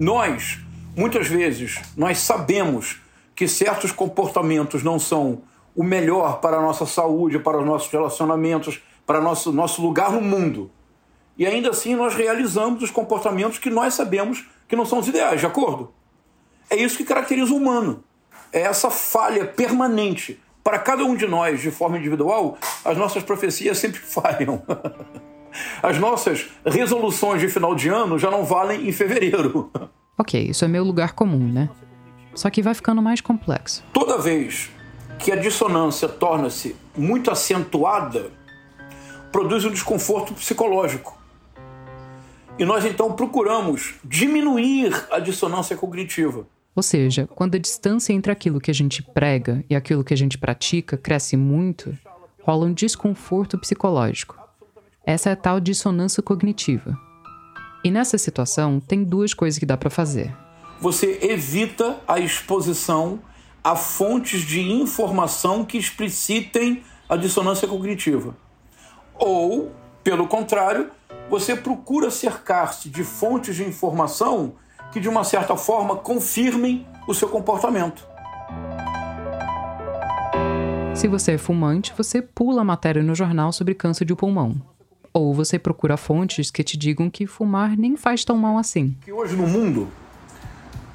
Nós, 0.00 0.58
muitas 0.96 1.28
vezes, 1.28 1.78
nós 1.94 2.18
sabemos 2.18 3.01
que 3.34 3.48
certos 3.48 3.92
comportamentos 3.92 4.82
não 4.82 4.98
são 4.98 5.42
o 5.74 5.82
melhor 5.82 6.40
para 6.40 6.58
a 6.58 6.62
nossa 6.62 6.84
saúde, 6.84 7.38
para 7.38 7.58
os 7.58 7.64
nossos 7.66 7.90
relacionamentos, 7.90 8.80
para 9.06 9.20
o 9.20 9.22
nosso, 9.22 9.52
nosso 9.52 9.82
lugar 9.82 10.12
no 10.12 10.20
mundo. 10.20 10.70
E 11.36 11.46
ainda 11.46 11.70
assim 11.70 11.94
nós 11.94 12.14
realizamos 12.14 12.82
os 12.82 12.90
comportamentos 12.90 13.58
que 13.58 13.70
nós 13.70 13.94
sabemos 13.94 14.46
que 14.68 14.76
não 14.76 14.84
são 14.84 14.98
os 14.98 15.08
ideais, 15.08 15.40
de 15.40 15.46
acordo? 15.46 15.92
É 16.68 16.76
isso 16.76 16.96
que 16.96 17.04
caracteriza 17.04 17.52
o 17.52 17.56
humano. 17.56 18.04
É 18.52 18.62
essa 18.62 18.90
falha 18.90 19.46
permanente 19.46 20.40
para 20.62 20.78
cada 20.78 21.04
um 21.04 21.16
de 21.16 21.26
nós, 21.26 21.60
de 21.60 21.70
forma 21.70 21.98
individual, 21.98 22.56
as 22.84 22.96
nossas 22.96 23.22
profecias 23.22 23.78
sempre 23.78 24.00
falham. 24.04 24.62
As 25.82 25.98
nossas 25.98 26.48
resoluções 26.64 27.40
de 27.40 27.48
final 27.48 27.74
de 27.74 27.88
ano 27.88 28.18
já 28.18 28.30
não 28.30 28.44
valem 28.44 28.88
em 28.88 28.92
fevereiro. 28.92 29.70
Ok, 30.18 30.40
isso 30.40 30.64
é 30.64 30.68
meu 30.68 30.84
lugar 30.84 31.12
comum, 31.12 31.52
né? 31.52 31.68
Só 32.34 32.50
que 32.50 32.62
vai 32.62 32.74
ficando 32.74 33.02
mais 33.02 33.20
complexo. 33.20 33.84
Toda 33.92 34.18
vez 34.18 34.70
que 35.18 35.30
a 35.30 35.36
dissonância 35.36 36.08
torna-se 36.08 36.74
muito 36.96 37.30
acentuada, 37.30 38.30
produz 39.30 39.64
um 39.64 39.70
desconforto 39.70 40.34
psicológico. 40.34 41.16
E 42.58 42.64
nós 42.64 42.84
então 42.84 43.12
procuramos 43.12 43.94
diminuir 44.04 44.92
a 45.10 45.18
dissonância 45.18 45.76
cognitiva. 45.76 46.46
Ou 46.74 46.82
seja, 46.82 47.28
quando 47.34 47.54
a 47.54 47.58
distância 47.58 48.12
entre 48.12 48.32
aquilo 48.32 48.60
que 48.60 48.70
a 48.70 48.74
gente 48.74 49.02
prega 49.02 49.64
e 49.68 49.74
aquilo 49.74 50.04
que 50.04 50.14
a 50.14 50.16
gente 50.16 50.38
pratica 50.38 50.96
cresce 50.96 51.36
muito, 51.36 51.96
rola 52.42 52.66
um 52.66 52.72
desconforto 52.72 53.58
psicológico. 53.58 54.38
Essa 55.04 55.30
é 55.30 55.32
a 55.32 55.36
tal 55.36 55.60
dissonância 55.60 56.22
cognitiva. 56.22 56.98
E 57.84 57.90
nessa 57.90 58.16
situação, 58.16 58.80
tem 58.80 59.02
duas 59.02 59.34
coisas 59.34 59.58
que 59.58 59.66
dá 59.66 59.76
para 59.76 59.90
fazer. 59.90 60.34
Você 60.82 61.20
evita 61.22 62.00
a 62.08 62.18
exposição 62.18 63.20
a 63.62 63.76
fontes 63.76 64.40
de 64.40 64.60
informação 64.60 65.64
que 65.64 65.78
explicitem 65.78 66.82
a 67.08 67.14
dissonância 67.14 67.68
cognitiva. 67.68 68.36
Ou, 69.14 69.70
pelo 70.02 70.26
contrário, 70.26 70.90
você 71.30 71.54
procura 71.54 72.10
cercar-se 72.10 72.88
de 72.88 73.04
fontes 73.04 73.54
de 73.54 73.62
informação 73.62 74.54
que, 74.90 74.98
de 74.98 75.08
uma 75.08 75.22
certa 75.22 75.56
forma, 75.56 75.94
confirmem 75.94 76.84
o 77.06 77.14
seu 77.14 77.28
comportamento. 77.28 78.04
Se 80.96 81.06
você 81.06 81.34
é 81.34 81.38
fumante, 81.38 81.94
você 81.96 82.20
pula 82.20 82.62
a 82.62 82.64
matéria 82.64 83.04
no 83.04 83.14
jornal 83.14 83.52
sobre 83.52 83.76
câncer 83.76 84.04
de 84.04 84.16
pulmão. 84.16 84.60
Ou 85.14 85.32
você 85.32 85.60
procura 85.60 85.96
fontes 85.96 86.50
que 86.50 86.64
te 86.64 86.76
digam 86.76 87.08
que 87.08 87.24
fumar 87.24 87.76
nem 87.76 87.96
faz 87.96 88.24
tão 88.24 88.36
mal 88.36 88.58
assim. 88.58 88.96
Que 89.02 89.12
hoje 89.12 89.36
no 89.36 89.46
mundo 89.46 89.88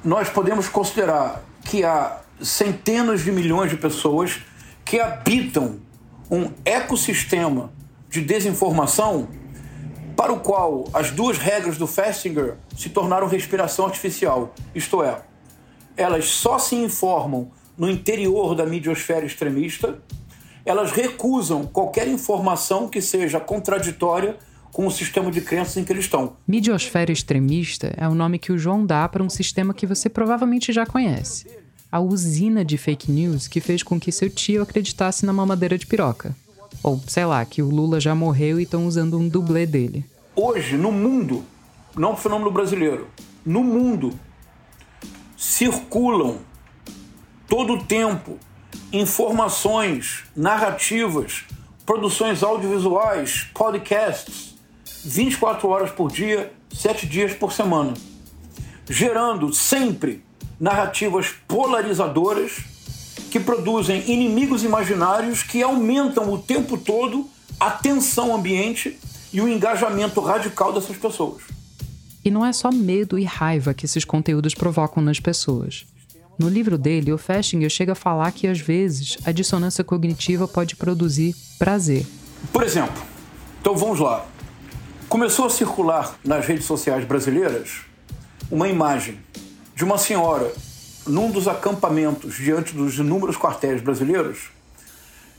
nós 0.04 0.28
podemos 0.28 0.68
considerar 0.68 1.42
que 1.64 1.84
há 1.84 2.20
centenas 2.40 3.22
de 3.22 3.32
milhões 3.32 3.70
de 3.70 3.76
pessoas 3.76 4.40
que 4.84 5.00
habitam 5.00 5.80
um 6.30 6.50
ecossistema 6.64 7.72
de 8.08 8.20
desinformação 8.20 9.28
para 10.16 10.32
o 10.32 10.40
qual 10.40 10.84
as 10.92 11.10
duas 11.10 11.38
regras 11.38 11.76
do 11.76 11.86
Festinger 11.86 12.56
se 12.76 12.88
tornaram 12.88 13.28
respiração 13.28 13.86
artificial, 13.86 14.52
isto 14.74 15.02
é, 15.02 15.22
elas 15.96 16.26
só 16.26 16.58
se 16.58 16.74
informam 16.74 17.50
no 17.76 17.88
interior 17.88 18.54
da 18.54 18.66
midiosfera 18.66 19.24
extremista, 19.24 19.98
elas 20.64 20.90
recusam 20.90 21.64
qualquer 21.66 22.08
informação 22.08 22.88
que 22.88 23.00
seja 23.00 23.38
contraditória 23.38 24.36
com 24.78 24.86
o 24.86 24.92
sistema 24.92 25.28
de 25.28 25.40
crenças 25.40 25.76
em 25.76 25.82
que 25.82 25.92
eles 25.92 26.04
estão. 26.04 26.36
Midiosfera 26.46 27.10
extremista 27.10 27.92
é 27.96 28.06
o 28.06 28.14
nome 28.14 28.38
que 28.38 28.52
o 28.52 28.56
João 28.56 28.86
dá 28.86 29.08
para 29.08 29.24
um 29.24 29.28
sistema 29.28 29.74
que 29.74 29.84
você 29.84 30.08
provavelmente 30.08 30.72
já 30.72 30.86
conhece. 30.86 31.48
A 31.90 31.98
usina 31.98 32.64
de 32.64 32.78
fake 32.78 33.10
news 33.10 33.48
que 33.48 33.60
fez 33.60 33.82
com 33.82 33.98
que 33.98 34.12
seu 34.12 34.30
tio 34.30 34.62
acreditasse 34.62 35.26
na 35.26 35.32
mamadeira 35.32 35.76
de 35.76 35.84
piroca. 35.84 36.32
Ou, 36.80 37.02
sei 37.08 37.24
lá, 37.24 37.44
que 37.44 37.60
o 37.60 37.68
Lula 37.68 37.98
já 37.98 38.14
morreu 38.14 38.60
e 38.60 38.62
estão 38.62 38.86
usando 38.86 39.18
um 39.18 39.28
dublê 39.28 39.66
dele. 39.66 40.06
Hoje, 40.36 40.76
no 40.76 40.92
mundo, 40.92 41.44
não 41.96 42.12
um 42.12 42.16
fenômeno 42.16 42.52
brasileiro, 42.52 43.08
no 43.44 43.64
mundo, 43.64 44.12
circulam 45.36 46.38
todo 47.48 47.72
o 47.72 47.82
tempo 47.82 48.38
informações, 48.92 50.22
narrativas, 50.36 51.44
produções 51.84 52.44
audiovisuais, 52.44 53.48
podcasts, 53.52 54.56
24 55.04 55.68
horas 55.68 55.90
por 55.90 56.10
dia, 56.10 56.52
7 56.72 57.06
dias 57.06 57.34
por 57.34 57.52
semana, 57.52 57.94
gerando 58.88 59.52
sempre 59.52 60.22
narrativas 60.60 61.28
polarizadoras 61.46 62.64
que 63.30 63.38
produzem 63.38 64.10
inimigos 64.10 64.64
imaginários 64.64 65.42
que 65.42 65.62
aumentam 65.62 66.32
o 66.32 66.38
tempo 66.38 66.76
todo 66.76 67.28
a 67.60 67.70
tensão 67.70 68.34
ambiente 68.34 68.98
e 69.32 69.40
o 69.40 69.48
engajamento 69.48 70.20
radical 70.20 70.72
dessas 70.72 70.96
pessoas. 70.96 71.42
E 72.24 72.30
não 72.30 72.44
é 72.44 72.52
só 72.52 72.70
medo 72.70 73.18
e 73.18 73.24
raiva 73.24 73.74
que 73.74 73.84
esses 73.84 74.04
conteúdos 74.04 74.54
provocam 74.54 75.02
nas 75.02 75.20
pessoas. 75.20 75.86
No 76.38 76.48
livro 76.48 76.78
dele, 76.78 77.12
o 77.12 77.18
Festinger 77.18 77.68
chega 77.68 77.92
a 77.92 77.96
falar 77.96 78.30
que 78.30 78.46
às 78.46 78.60
vezes 78.60 79.18
a 79.24 79.32
dissonância 79.32 79.82
cognitiva 79.82 80.46
pode 80.46 80.76
produzir 80.76 81.34
prazer. 81.58 82.06
Por 82.52 82.62
exemplo, 82.62 83.02
então 83.60 83.76
vamos 83.76 83.98
lá. 83.98 84.24
Começou 85.08 85.46
a 85.46 85.50
circular 85.50 86.18
nas 86.22 86.44
redes 86.44 86.66
sociais 86.66 87.02
brasileiras 87.02 87.80
uma 88.50 88.68
imagem 88.68 89.18
de 89.74 89.82
uma 89.82 89.96
senhora 89.96 90.52
num 91.06 91.30
dos 91.30 91.48
acampamentos 91.48 92.34
diante 92.34 92.74
dos 92.74 92.98
inúmeros 92.98 93.34
quartéis 93.34 93.80
brasileiros, 93.80 94.50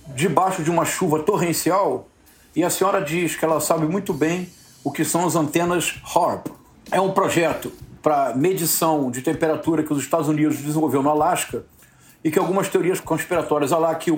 debaixo 0.08 0.64
de 0.64 0.72
uma 0.72 0.86
chuva 0.86 1.20
torrencial, 1.20 2.10
e 2.56 2.64
a 2.64 2.70
senhora 2.72 3.00
diz 3.00 3.36
que 3.36 3.46
ela 3.46 3.62
sabe 3.62 3.86
muito 3.86 4.12
bem 4.12 4.50
o 4.84 4.92
que 4.92 5.06
são 5.06 5.28
as 5.28 5.36
antenas 5.36 6.02
HARP. 6.04 6.48
É 6.90 7.00
um 7.00 7.12
projeto 7.12 7.72
para 8.02 8.36
medição 8.36 9.12
de 9.12 9.22
temperatura 9.22 9.84
que 9.84 9.94
os 9.94 10.00
Estados 10.00 10.28
Unidos 10.28 10.58
desenvolveu 10.58 11.04
no 11.04 11.12
Alasca 11.12 11.64
e 12.24 12.32
que 12.32 12.40
algumas 12.40 12.70
teorias 12.70 13.00
conspiratórias, 13.00 13.72
a 13.72 13.78
lá 13.78 13.94
que 13.94 14.12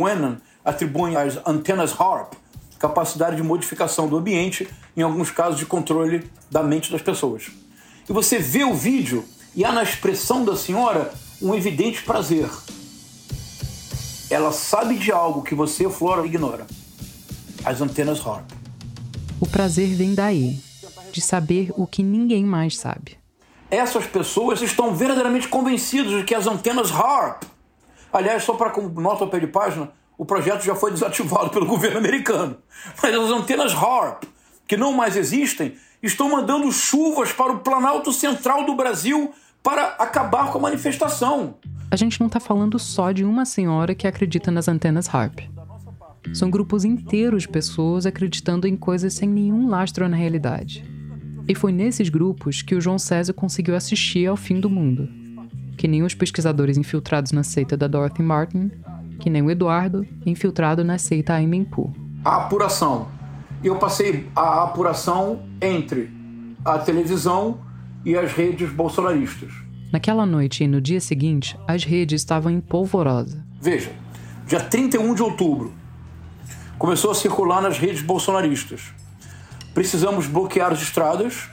atribuem 0.64 1.18
às 1.18 1.46
antenas 1.46 1.92
HARP 1.92 2.36
capacidade 2.82 3.36
de 3.36 3.44
modificação 3.44 4.08
do 4.08 4.17
ambiente, 4.17 4.67
em 4.98 5.02
alguns 5.02 5.30
casos 5.30 5.60
de 5.60 5.65
controle 5.65 6.30
da 6.50 6.63
mente 6.63 6.91
das 6.91 7.02
pessoas. 7.02 7.52
E 8.10 8.12
você 8.12 8.39
vê 8.39 8.63
o 8.63 8.74
vídeo 8.74 9.24
e 9.56 9.63
há 9.63 9.72
na 9.72 9.84
expressão 9.84 10.44
da 10.44 10.56
senhora 10.56 11.13
um 11.41 11.54
evidente 11.54 12.02
prazer. 12.04 12.50
Ela 14.30 14.52
sabe 14.52 14.98
de 14.98 15.12
algo 15.12 15.44
que 15.44 15.54
você, 15.54 15.89
Flora, 15.89 16.26
ignora. 16.26 16.65
As 17.63 17.80
antenas 17.80 18.20
HARP. 18.20 18.50
O 19.39 19.46
prazer 19.46 19.96
vem 19.96 20.15
daí, 20.15 20.60
de 21.12 21.22
saber 21.22 21.72
o 21.78 21.86
que 21.86 22.02
ninguém 22.02 22.44
mais 22.44 22.78
sabe. 22.78 23.17
Essas 23.70 24.06
pessoas 24.08 24.62
estão 24.62 24.96
verdadeiramente 24.96 25.48
convencidas 25.48 26.12
de 26.12 26.24
que 26.24 26.34
as 26.34 26.48
antenas 26.48 26.89
HARP 26.89 27.44
Aliás, 28.12 28.44
só 28.44 28.54
para 28.54 28.74
nota 28.96 29.24
ao 29.24 29.30
pé 29.30 29.39
de 29.39 29.48
página, 29.48 29.89
o 30.22 30.26
projeto 30.26 30.64
já 30.64 30.76
foi 30.76 30.92
desativado 30.92 31.50
pelo 31.50 31.66
governo 31.66 31.98
americano. 31.98 32.56
Mas 33.02 33.16
as 33.16 33.32
antenas 33.32 33.74
HARP, 33.74 34.26
que 34.68 34.78
não 34.78 34.94
mais 34.94 35.18
existem, 35.18 35.74
estão 36.04 36.30
mandando 36.30 36.72
chuvas 36.72 37.34
para 37.34 37.54
o 37.54 37.58
Planalto 37.58 38.14
Central 38.14 38.64
do 38.64 38.76
Brasil 38.76 39.34
para 39.64 39.96
acabar 39.98 40.52
com 40.52 40.60
a 40.60 40.62
manifestação. 40.62 41.56
A 41.90 41.96
gente 41.96 42.20
não 42.20 42.28
está 42.28 42.40
falando 42.40 42.78
só 42.78 43.12
de 43.12 43.24
uma 43.24 43.46
senhora 43.46 43.96
que 43.96 44.06
acredita 44.06 44.52
nas 44.52 44.68
antenas 44.68 45.08
HARP. 45.08 45.40
São 46.36 46.52
grupos 46.52 46.86
inteiros 46.86 47.42
de 47.42 47.50
pessoas 47.50 48.06
acreditando 48.06 48.68
em 48.68 48.78
coisas 48.78 49.16
sem 49.16 49.28
nenhum 49.28 49.68
lastro 49.70 50.08
na 50.08 50.16
realidade. 50.16 50.86
E 51.48 51.56
foi 51.56 51.72
nesses 51.72 52.10
grupos 52.10 52.62
que 52.62 52.76
o 52.76 52.82
João 52.82 53.00
César 53.00 53.34
conseguiu 53.34 53.76
assistir 53.76 54.28
ao 54.28 54.38
fim 54.38 54.60
do 54.60 54.70
mundo. 54.70 55.10
Que 55.76 55.88
nem 55.88 56.04
os 56.04 56.14
pesquisadores 56.14 56.78
infiltrados 56.78 57.32
na 57.32 57.42
seita 57.42 57.76
da 57.76 57.88
Dorothy 57.88 58.22
Martin, 58.22 58.70
que 59.22 59.30
nem 59.30 59.44
o 59.44 59.52
Eduardo, 59.52 60.06
infiltrado 60.26 60.84
na 60.84 60.98
seita 60.98 61.36
Aimenpu. 61.36 61.94
A 62.26 62.38
apuração. 62.38 63.08
Eu 63.64 63.78
passei 63.78 64.28
a 64.36 64.64
apuração 64.64 65.44
entre 65.62 66.12
a 66.66 66.80
televisão 66.80 67.60
e 68.04 68.18
as 68.18 68.34
redes 68.34 68.72
bolsonaristas. 68.72 69.54
Naquela 69.94 70.26
noite 70.26 70.64
e 70.64 70.68
no 70.68 70.82
dia 70.82 71.00
seguinte, 71.00 71.56
as 71.68 71.84
redes 71.84 72.22
estavam 72.22 72.52
em 72.52 72.60
polvorosa. 72.60 73.46
Veja, 73.62 73.92
dia 74.48 74.60
31 74.60 75.14
de 75.14 75.22
outubro, 75.22 75.72
começou 76.80 77.12
a 77.12 77.16
circular 77.16 77.62
nas 77.62 77.78
redes 77.78 78.02
bolsonaristas. 78.02 78.92
Precisamos 79.72 80.26
bloquear 80.26 80.72
as 80.72 80.82
estradas 80.82 81.48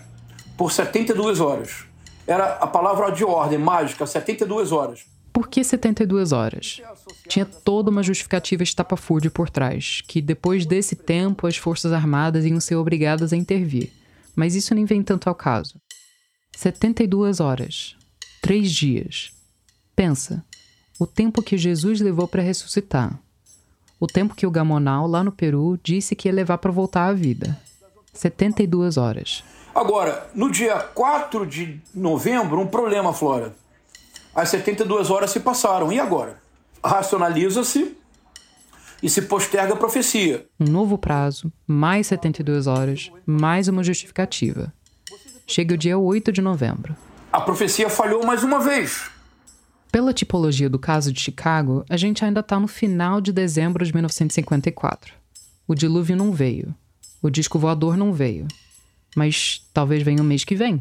por 0.57 0.73
72 0.73 1.39
horas. 1.39 1.85
Era 2.27 2.55
a 2.55 2.67
palavra 2.67 3.11
de 3.11 3.25
ordem 3.25 3.59
mágica, 3.59 4.07
72 4.07 4.73
horas. 4.73 5.05
Por 5.33 5.49
que 5.49 5.63
72 5.63 6.33
horas? 6.33 6.81
Tinha 7.29 7.45
toda 7.45 7.91
uma 7.91 8.03
justificativa 8.03 8.63
estapafúrdia 8.63 9.31
por 9.31 9.51
trás, 9.51 10.03
que 10.07 10.21
depois 10.21 10.67
desse 10.67 10.97
tempo 10.97 11.47
as 11.47 11.57
Forças 11.57 11.93
Armadas 11.93 12.45
iam 12.45 12.61
ser 12.61 12.77
obrigadas 12.77 13.33
a 13.33 13.37
intervir. 13.37 13.93
Mas 14.35 14.55
isso 14.55 14.75
nem 14.75 14.85
vem 14.85 15.03
tanto 15.03 15.29
ao 15.29 15.35
caso. 15.35 15.81
72 16.57 17.41
horas. 17.41 17.97
Três 18.41 18.71
dias. 18.73 19.31
Pensa, 19.95 20.45
o 20.99 21.07
tempo 21.07 21.43
que 21.43 21.57
Jesus 21.57 22.01
levou 22.01 22.27
para 22.27 22.43
ressuscitar. 22.43 23.19
O 24.01 24.07
tempo 24.07 24.35
que 24.35 24.47
o 24.47 24.51
Gamonal, 24.51 25.07
lá 25.07 25.25
no 25.25 25.33
Peru, 25.33 25.79
disse 25.83 26.15
que 26.15 26.29
ia 26.29 26.35
levar 26.35 26.59
para 26.59 26.71
voltar 26.71 27.07
à 27.07 27.13
vida. 27.13 27.59
72 28.13 28.97
horas. 28.97 29.45
Agora, 29.75 30.29
no 30.35 30.51
dia 30.51 30.77
4 30.77 31.47
de 31.47 31.81
novembro, 31.95 32.61
um 32.61 32.67
problema, 32.67 33.13
Flora. 33.13 33.55
As 34.39 34.51
72 34.51 35.11
horas 35.11 35.33
se 35.33 35.41
passaram. 35.41 35.93
E 35.93 35.99
agora? 35.99 36.41
Racionaliza-se 36.85 37.97
e 39.03 39.11
se 39.11 39.23
posterga 39.23 39.75
a 39.75 39.77
profecia. 39.77 40.47
Um 40.61 40.71
novo 40.71 40.97
prazo, 40.97 41.53
mais 41.67 42.07
72 42.07 42.69
horas, 42.69 43.11
mais 43.27 43.67
uma 43.67 43.83
justificativa. 43.83 44.73
Chega 45.45 45.75
o 45.75 45.77
dia 45.77 45.99
8 45.99 46.31
de 46.31 46.41
novembro. 46.41 46.95
A 47.33 47.41
profecia 47.41 47.91
falhou 47.91 48.25
mais 48.25 48.45
uma 48.45 48.61
vez. 48.61 49.11
Pela 49.91 50.13
tipologia 50.13 50.71
do 50.71 50.79
caso 50.79 51.13
de 51.13 51.19
Chicago, 51.19 51.85
a 51.91 51.97
gente 51.97 52.25
ainda 52.25 52.39
está 52.39 52.61
no 52.61 52.69
final 52.69 53.21
de 53.21 53.33
dezembro 53.33 53.85
de 53.85 53.93
1954. 53.93 55.15
O 55.67 55.75
dilúvio 55.75 56.15
não 56.15 56.31
veio. 56.31 56.73
O 57.21 57.29
disco 57.29 57.59
voador 57.59 57.97
não 57.97 58.13
veio. 58.13 58.47
Mas 59.17 59.69
talvez 59.75 60.05
venha 60.05 60.23
o 60.23 60.25
mês 60.25 60.45
que 60.45 60.55
vem. 60.55 60.79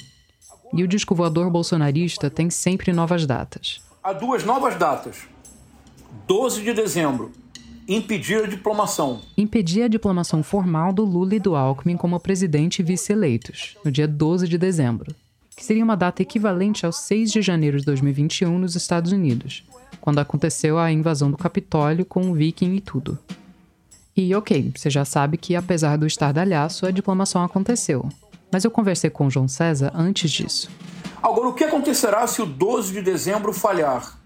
E 0.74 0.84
o 0.84 0.88
disco 0.88 1.16
voador 1.16 1.50
bolsonarista 1.50 2.30
tem 2.30 2.50
sempre 2.50 2.92
novas 2.92 3.26
datas. 3.26 3.82
Há 4.04 4.14
duas 4.14 4.44
novas 4.44 4.76
datas. 4.76 5.28
12 6.28 6.62
de 6.62 6.74
dezembro 6.74 7.32
impedir 7.88 8.44
a 8.44 8.48
diplomação. 8.48 9.22
Impedir 9.38 9.84
a 9.84 9.88
diplomação 9.88 10.44
formal 10.44 10.92
do 10.92 11.06
Lula 11.06 11.36
e 11.36 11.40
do 11.40 11.56
Alckmin 11.56 11.96
como 11.96 12.20
presidente 12.20 12.80
e 12.80 12.84
vice-eleitos, 12.84 13.78
no 13.84 13.92
dia 13.92 14.08
12 14.08 14.48
de 14.48 14.58
dezembro, 14.58 15.16
que 15.56 15.64
seria 15.64 15.84
uma 15.84 15.96
data 15.96 16.22
equivalente 16.22 16.86
ao 16.86 16.92
6 16.92 17.32
de 17.32 17.42
janeiro 17.42 17.80
de 17.80 17.86
2021 17.86 18.60
nos 18.60 18.76
Estados 18.76 19.14
Unidos, 19.14 19.64
quando 20.02 20.20
aconteceu 20.20 20.78
a 20.78 20.92
invasão 20.92 21.32
do 21.32 21.38
Capitólio 21.38 22.04
com 22.04 22.30
o 22.30 22.34
Viking 22.34 22.76
e 22.76 22.82
tudo. 22.82 23.18
E 24.16 24.36
ok, 24.36 24.72
você 24.76 24.90
já 24.90 25.06
sabe 25.06 25.38
que 25.38 25.56
apesar 25.56 25.96
do 25.98 26.08
estardalhaço, 26.08 26.86
a 26.86 26.92
diplomação 26.92 27.42
aconteceu. 27.44 28.10
Mas 28.52 28.64
eu 28.64 28.72
conversei 28.72 29.10
com 29.10 29.28
o 29.28 29.30
João 29.30 29.48
César 29.48 29.92
antes 29.94 30.32
disso. 30.32 30.70
Agora, 31.22 31.50
o 31.50 31.54
que 31.54 31.64
acontecerá 31.64 32.26
se 32.28 32.42
o 32.42 32.46
12 32.46 32.94
de 32.94 33.02
dezembro 33.02 33.52
falhar? 33.52 34.18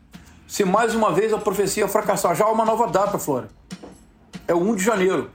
se 0.51 0.65
mais 0.65 0.93
uma 0.93 1.13
vez 1.13 1.31
a 1.31 1.37
profecia 1.37 1.87
fracassar. 1.87 2.35
Já 2.35 2.43
há 2.43 2.51
uma 2.51 2.65
nova 2.65 2.85
data, 2.85 3.17
Flora. 3.17 3.47
É 4.45 4.53
o 4.53 4.59
1 4.59 4.75
de 4.75 4.83
janeiro. 4.83 5.31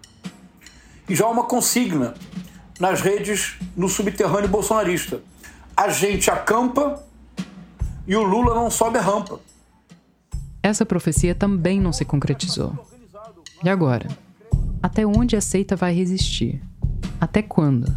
E 1.08 1.14
já 1.14 1.24
há 1.24 1.30
uma 1.30 1.44
consigna 1.44 2.12
nas 2.78 3.00
redes 3.00 3.56
no 3.74 3.88
subterrâneo 3.88 4.50
bolsonarista. 4.50 5.22
A 5.74 5.88
gente 5.88 6.30
acampa 6.30 7.02
e 8.06 8.14
o 8.14 8.22
Lula 8.22 8.54
não 8.54 8.70
sobe 8.70 8.98
a 8.98 9.00
rampa. 9.00 9.40
Essa 10.62 10.84
profecia 10.84 11.34
também 11.34 11.80
não 11.80 11.94
se 11.94 12.04
concretizou. 12.04 12.78
E 13.64 13.70
agora? 13.70 14.08
Até 14.82 15.06
onde 15.06 15.34
a 15.34 15.40
seita 15.40 15.74
vai 15.74 15.94
resistir? 15.94 16.62
Até 17.18 17.40
quando? 17.40 17.90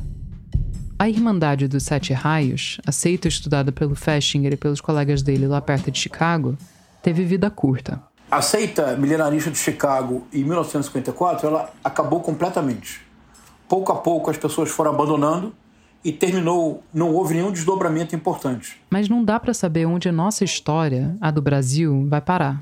A 1.01 1.07
Irmandade 1.07 1.65
dos 1.69 1.83
Sete 1.83 2.11
Raios, 2.11 2.77
a 2.85 2.91
seita 2.91 3.29
estudada 3.29 3.71
pelo 3.71 3.95
Festinger 3.95 4.51
e 4.51 4.57
pelos 4.57 4.81
colegas 4.81 5.21
dele 5.21 5.47
lá 5.47 5.61
perto 5.61 5.89
de 5.89 5.97
Chicago, 5.97 6.57
teve 7.01 7.23
vida 7.23 7.49
curta. 7.49 8.03
A 8.29 8.41
seita 8.41 8.97
milenarista 8.97 9.49
de 9.49 9.57
Chicago 9.57 10.27
em 10.33 10.43
1954 10.43 11.47
ela 11.47 11.71
acabou 11.81 12.19
completamente. 12.19 12.99
Pouco 13.65 13.93
a 13.93 13.95
pouco 13.95 14.29
as 14.29 14.35
pessoas 14.35 14.69
foram 14.69 14.91
abandonando 14.91 15.53
e 16.03 16.11
terminou, 16.11 16.83
não 16.93 17.13
houve 17.13 17.33
nenhum 17.33 17.53
desdobramento 17.53 18.13
importante. 18.13 18.75
Mas 18.89 19.07
não 19.07 19.23
dá 19.23 19.39
para 19.39 19.53
saber 19.53 19.85
onde 19.85 20.09
a 20.09 20.11
nossa 20.11 20.43
história, 20.43 21.15
a 21.21 21.31
do 21.31 21.41
Brasil, 21.41 22.05
vai 22.09 22.19
parar. 22.19 22.61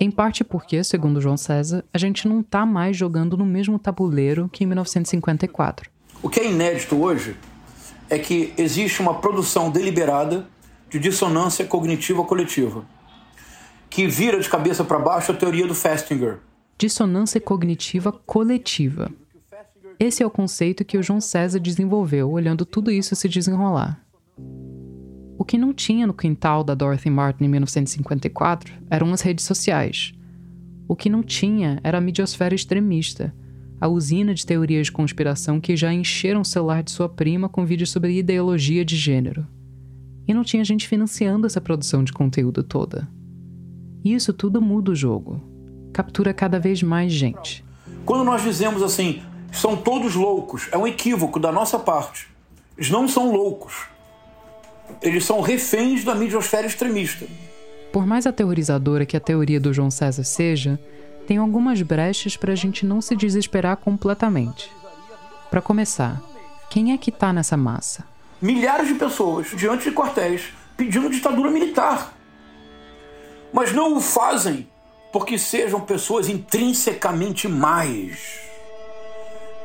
Em 0.00 0.10
parte 0.10 0.42
porque, 0.42 0.82
segundo 0.82 1.20
João 1.20 1.36
César, 1.36 1.84
a 1.92 1.98
gente 1.98 2.26
não 2.26 2.40
está 2.40 2.64
mais 2.64 2.96
jogando 2.96 3.36
no 3.36 3.44
mesmo 3.44 3.78
tabuleiro 3.78 4.48
que 4.50 4.64
em 4.64 4.66
1954. 4.66 5.95
O 6.26 6.28
que 6.28 6.40
é 6.40 6.50
inédito 6.50 6.96
hoje 6.96 7.36
é 8.10 8.18
que 8.18 8.52
existe 8.58 9.00
uma 9.00 9.14
produção 9.20 9.70
deliberada 9.70 10.44
de 10.90 10.98
dissonância 10.98 11.64
cognitiva 11.64 12.24
coletiva 12.24 12.84
que 13.88 14.08
vira 14.08 14.40
de 14.40 14.48
cabeça 14.48 14.82
para 14.82 14.98
baixo 14.98 15.30
a 15.30 15.36
teoria 15.36 15.68
do 15.68 15.74
Festinger. 15.74 16.38
Dissonância 16.76 17.40
cognitiva 17.40 18.10
coletiva. 18.10 19.08
Esse 20.00 20.20
é 20.20 20.26
o 20.26 20.30
conceito 20.30 20.84
que 20.84 20.98
o 20.98 21.02
João 21.02 21.20
César 21.20 21.60
desenvolveu 21.60 22.28
olhando 22.28 22.66
tudo 22.66 22.90
isso 22.90 23.14
se 23.14 23.28
desenrolar. 23.28 24.04
O 25.38 25.44
que 25.44 25.56
não 25.56 25.72
tinha 25.72 26.08
no 26.08 26.12
quintal 26.12 26.64
da 26.64 26.74
Dorothy 26.74 27.08
Martin 27.08 27.44
em 27.44 27.48
1954 27.50 28.74
eram 28.90 29.12
as 29.12 29.20
redes 29.20 29.44
sociais. 29.44 30.12
O 30.88 30.96
que 30.96 31.08
não 31.08 31.22
tinha 31.22 31.78
era 31.84 31.98
a 31.98 32.00
midiosfera 32.00 32.52
extremista, 32.52 33.32
a 33.80 33.88
usina 33.88 34.34
de 34.34 34.46
teorias 34.46 34.86
de 34.86 34.92
conspiração 34.92 35.60
que 35.60 35.76
já 35.76 35.92
encheram 35.92 36.40
o 36.40 36.44
celular 36.44 36.82
de 36.82 36.90
sua 36.90 37.08
prima 37.08 37.48
com 37.48 37.66
vídeos 37.66 37.90
sobre 37.90 38.18
ideologia 38.18 38.84
de 38.84 38.96
gênero. 38.96 39.46
E 40.26 40.34
não 40.34 40.42
tinha 40.42 40.64
gente 40.64 40.88
financiando 40.88 41.46
essa 41.46 41.60
produção 41.60 42.02
de 42.02 42.12
conteúdo 42.12 42.62
toda. 42.62 43.08
E 44.04 44.14
isso 44.14 44.32
tudo 44.32 44.60
muda 44.60 44.92
o 44.92 44.94
jogo. 44.94 45.40
Captura 45.92 46.32
cada 46.32 46.58
vez 46.58 46.82
mais 46.82 47.12
gente. 47.12 47.64
Quando 48.04 48.24
nós 48.24 48.42
dizemos 48.42 48.82
assim, 48.82 49.22
são 49.52 49.76
todos 49.76 50.14
loucos, 50.14 50.68
é 50.72 50.78
um 50.78 50.86
equívoco 50.86 51.38
da 51.38 51.52
nossa 51.52 51.78
parte. 51.78 52.28
Eles 52.76 52.90
não 52.90 53.08
são 53.08 53.32
loucos. 53.32 53.86
Eles 55.02 55.24
são 55.24 55.40
reféns 55.40 56.04
da 56.04 56.14
midiosfera 56.14 56.66
extremista. 56.66 57.26
Por 57.92 58.06
mais 58.06 58.26
aterrorizadora 58.26 59.06
que 59.06 59.16
a 59.16 59.20
teoria 59.20 59.58
do 59.58 59.72
João 59.72 59.90
César 59.90 60.24
seja, 60.24 60.78
tem 61.26 61.38
algumas 61.38 61.82
brechas 61.82 62.36
para 62.36 62.52
a 62.52 62.56
gente 62.56 62.86
não 62.86 63.00
se 63.00 63.16
desesperar 63.16 63.76
completamente. 63.76 64.70
Para 65.50 65.60
começar, 65.60 66.22
quem 66.70 66.92
é 66.92 66.98
que 66.98 67.10
está 67.10 67.32
nessa 67.32 67.56
massa? 67.56 68.04
Milhares 68.40 68.88
de 68.88 68.94
pessoas 68.94 69.48
diante 69.56 69.90
de 69.90 69.94
quartéis 69.94 70.52
pedindo 70.76 71.10
ditadura 71.10 71.50
militar 71.50 72.16
mas 73.56 73.72
não 73.72 73.96
o 73.96 74.00
fazem 74.02 74.68
porque 75.10 75.38
sejam 75.38 75.80
pessoas 75.80 76.28
intrinsecamente 76.28 77.48
mais, 77.48 78.38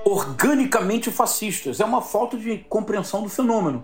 organicamente 0.05 1.11
fascistas. 1.11 1.81
É 1.81 1.86
uma 1.86 2.01
falta 2.01 2.38
de 2.38 2.59
compreensão 2.69 3.21
do 3.21 3.27
fenômeno. 3.27 3.83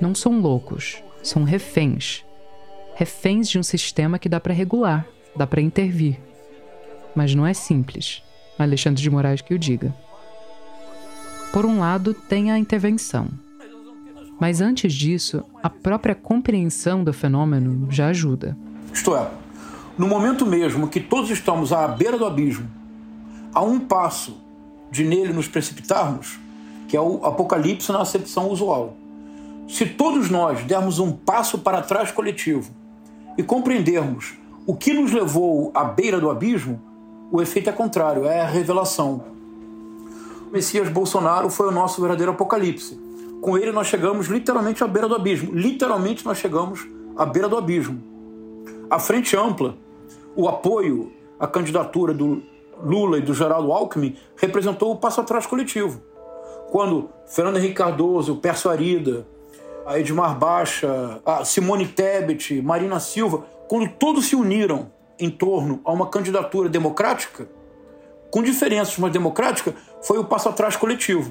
Não 0.00 0.16
são 0.16 0.40
loucos, 0.40 1.00
são 1.22 1.44
reféns. 1.44 2.24
Reféns 2.96 3.48
de 3.48 3.56
um 3.56 3.62
sistema 3.62 4.18
que 4.18 4.28
dá 4.28 4.40
para 4.40 4.52
regular, 4.52 5.06
dá 5.36 5.46
para 5.46 5.60
intervir. 5.60 6.18
Mas 7.16 7.34
não 7.34 7.46
é 7.46 7.54
simples. 7.54 8.22
Alexandre 8.58 9.02
de 9.02 9.10
Moraes 9.10 9.40
que 9.40 9.54
o 9.54 9.58
diga. 9.58 9.92
Por 11.52 11.64
um 11.64 11.80
lado, 11.80 12.12
tem 12.12 12.52
a 12.52 12.58
intervenção. 12.58 13.28
Mas 14.38 14.60
antes 14.60 14.92
disso, 14.92 15.42
a 15.62 15.70
própria 15.70 16.14
compreensão 16.14 17.02
do 17.02 17.12
fenômeno 17.12 17.90
já 17.90 18.08
ajuda. 18.08 18.54
Isto 18.92 19.16
é, 19.16 19.30
no 19.96 20.06
momento 20.06 20.44
mesmo 20.44 20.88
que 20.88 21.00
todos 21.00 21.30
estamos 21.30 21.72
à 21.72 21.88
beira 21.88 22.18
do 22.18 22.26
abismo, 22.26 22.68
a 23.54 23.62
um 23.62 23.80
passo 23.80 24.36
de 24.90 25.02
nele 25.02 25.32
nos 25.32 25.48
precipitarmos, 25.48 26.38
que 26.86 26.96
é 26.96 27.00
o 27.00 27.24
apocalipse 27.24 27.90
na 27.90 28.02
acepção 28.02 28.50
usual. 28.50 28.94
Se 29.66 29.86
todos 29.86 30.28
nós 30.30 30.62
dermos 30.64 30.98
um 30.98 31.12
passo 31.12 31.58
para 31.58 31.80
trás 31.80 32.10
coletivo 32.12 32.70
e 33.38 33.42
compreendermos 33.42 34.34
o 34.66 34.74
que 34.74 34.92
nos 34.92 35.12
levou 35.12 35.70
à 35.74 35.84
beira 35.84 36.20
do 36.20 36.30
abismo, 36.30 36.80
o 37.30 37.42
efeito 37.42 37.68
é 37.68 37.72
contrário, 37.72 38.24
é 38.24 38.40
a 38.40 38.46
revelação. 38.46 39.24
O 40.48 40.52
Messias 40.52 40.88
Bolsonaro 40.88 41.50
foi 41.50 41.68
o 41.68 41.72
nosso 41.72 42.00
verdadeiro 42.00 42.32
apocalipse. 42.32 42.98
Com 43.40 43.58
ele 43.58 43.72
nós 43.72 43.88
chegamos 43.88 44.28
literalmente 44.28 44.82
à 44.82 44.86
beira 44.86 45.08
do 45.08 45.14
abismo. 45.14 45.52
Literalmente 45.52 46.24
nós 46.24 46.38
chegamos 46.38 46.86
à 47.16 47.26
beira 47.26 47.48
do 47.48 47.56
abismo. 47.56 48.00
A 48.88 48.98
frente 48.98 49.36
ampla, 49.36 49.76
o 50.36 50.48
apoio 50.48 51.12
à 51.38 51.46
candidatura 51.46 52.14
do 52.14 52.42
Lula 52.82 53.18
e 53.18 53.22
do 53.22 53.34
Geraldo 53.34 53.72
Alckmin 53.72 54.16
representou 54.36 54.92
o 54.92 54.96
passo 54.96 55.20
atrás 55.20 55.46
coletivo. 55.46 56.00
Quando 56.70 57.08
Fernando 57.26 57.56
Henrique 57.56 57.74
Cardoso, 57.74 58.36
Perso 58.36 58.68
Arida, 58.68 59.26
Edmar 59.94 60.38
Baixa, 60.38 61.20
a 61.24 61.44
Simone 61.44 61.86
Tebet, 61.86 62.60
Marina 62.62 63.00
Silva, 63.00 63.44
quando 63.68 63.90
todos 63.90 64.26
se 64.26 64.36
uniram 64.36 64.90
em 65.18 65.30
torno 65.30 65.80
a 65.84 65.92
uma 65.92 66.08
candidatura 66.08 66.68
democrática, 66.68 67.48
com 68.30 68.42
diferenças, 68.42 68.98
mas 68.98 69.12
democrática, 69.12 69.74
foi 70.02 70.18
o 70.18 70.24
passo 70.24 70.48
atrás 70.48 70.76
coletivo. 70.76 71.30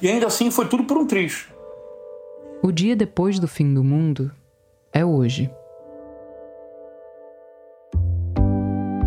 E 0.00 0.08
ainda 0.08 0.26
assim 0.26 0.50
foi 0.50 0.66
tudo 0.68 0.84
por 0.84 0.96
um 0.96 1.06
triz. 1.06 1.48
O 2.62 2.72
dia 2.72 2.96
depois 2.96 3.38
do 3.38 3.48
fim 3.48 3.72
do 3.72 3.84
mundo 3.84 4.30
é 4.92 5.04
hoje. 5.04 5.50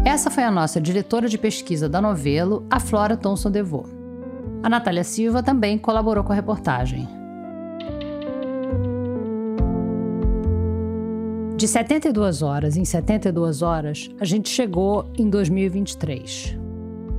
Essa 0.05 0.31
foi 0.31 0.43
a 0.43 0.51
nossa 0.51 0.79
diretora 0.79 1.27
de 1.27 1.37
pesquisa 1.37 1.87
da 1.87 2.01
Novelo, 2.01 2.65
a 2.69 2.79
Flora 2.79 3.17
Thomson 3.17 3.51
Devô. 3.51 3.85
A 4.63 4.69
Natália 4.69 5.03
Silva 5.03 5.43
também 5.43 5.77
colaborou 5.77 6.23
com 6.23 6.31
a 6.31 6.35
reportagem. 6.35 7.18
De 11.59 11.67
72 11.67 12.41
horas 12.41 12.77
em 12.77 12.85
72 12.85 13.61
horas, 13.61 14.09
a 14.17 14.23
gente 14.23 14.47
chegou 14.47 15.11
em 15.17 15.29
2023. 15.29 16.57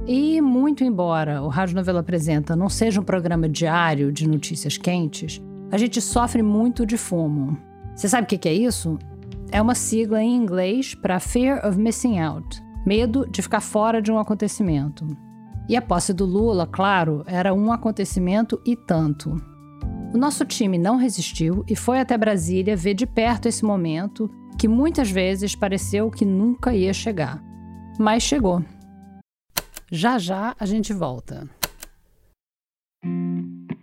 E, 0.07 0.41
muito 0.41 0.82
embora 0.82 1.43
o 1.43 1.49
Rádio 1.49 1.76
Novelo 1.76 1.99
Apresenta 1.99 2.57
não 2.57 2.70
seja 2.70 3.03
um 3.03 3.05
programa 3.05 3.47
diário 3.47 4.11
de 4.11 4.26
notícias 4.26 4.78
quentes, 4.78 5.43
a 5.70 5.76
gente 5.76 6.01
sofre 6.01 6.43
muito 6.43 6.86
de 6.86 6.97
FOMO. 6.97 7.55
Você 7.95 8.09
sabe 8.09 8.24
o 8.24 8.38
que 8.38 8.49
é 8.49 8.55
isso? 8.55 8.99
É 9.53 9.61
uma 9.61 9.74
sigla 9.74 10.22
em 10.22 10.34
inglês 10.34 10.95
para 10.95 11.20
Fear 11.20 11.68
of 11.68 11.78
Missing 11.78 12.18
Out 12.18 12.62
medo 12.86 13.28
de 13.30 13.43
ficar 13.43 13.61
fora 13.61 14.01
de 14.01 14.11
um 14.11 14.18
acontecimento. 14.18 15.07
E 15.68 15.76
a 15.76 15.82
posse 15.82 16.14
do 16.14 16.24
Lula, 16.24 16.66
claro, 16.66 17.22
era 17.26 17.53
um 17.53 17.70
acontecimento 17.70 18.59
e 18.64 18.74
tanto. 18.74 19.36
O 20.13 20.19
nosso 20.19 20.45
time 20.45 20.77
não 20.77 20.97
resistiu 20.97 21.65
e 21.69 21.77
foi 21.77 22.01
até 22.01 22.19
Brasília 22.19 22.77
ver 22.77 22.95
de 22.95 23.07
perto 23.07 23.47
esse 23.47 23.65
momento 23.65 24.29
que 24.59 24.67
muitas 24.67 25.09
vezes 25.09 25.55
pareceu 25.55 26.11
que 26.11 26.25
nunca 26.25 26.75
ia 26.75 26.93
chegar. 26.93 27.41
Mas 27.97 28.25
chegou. 28.25 28.65
Já 29.89 30.19
já 30.19 30.57
a 30.59 30.67
gente 30.67 30.93
volta. 30.93 31.49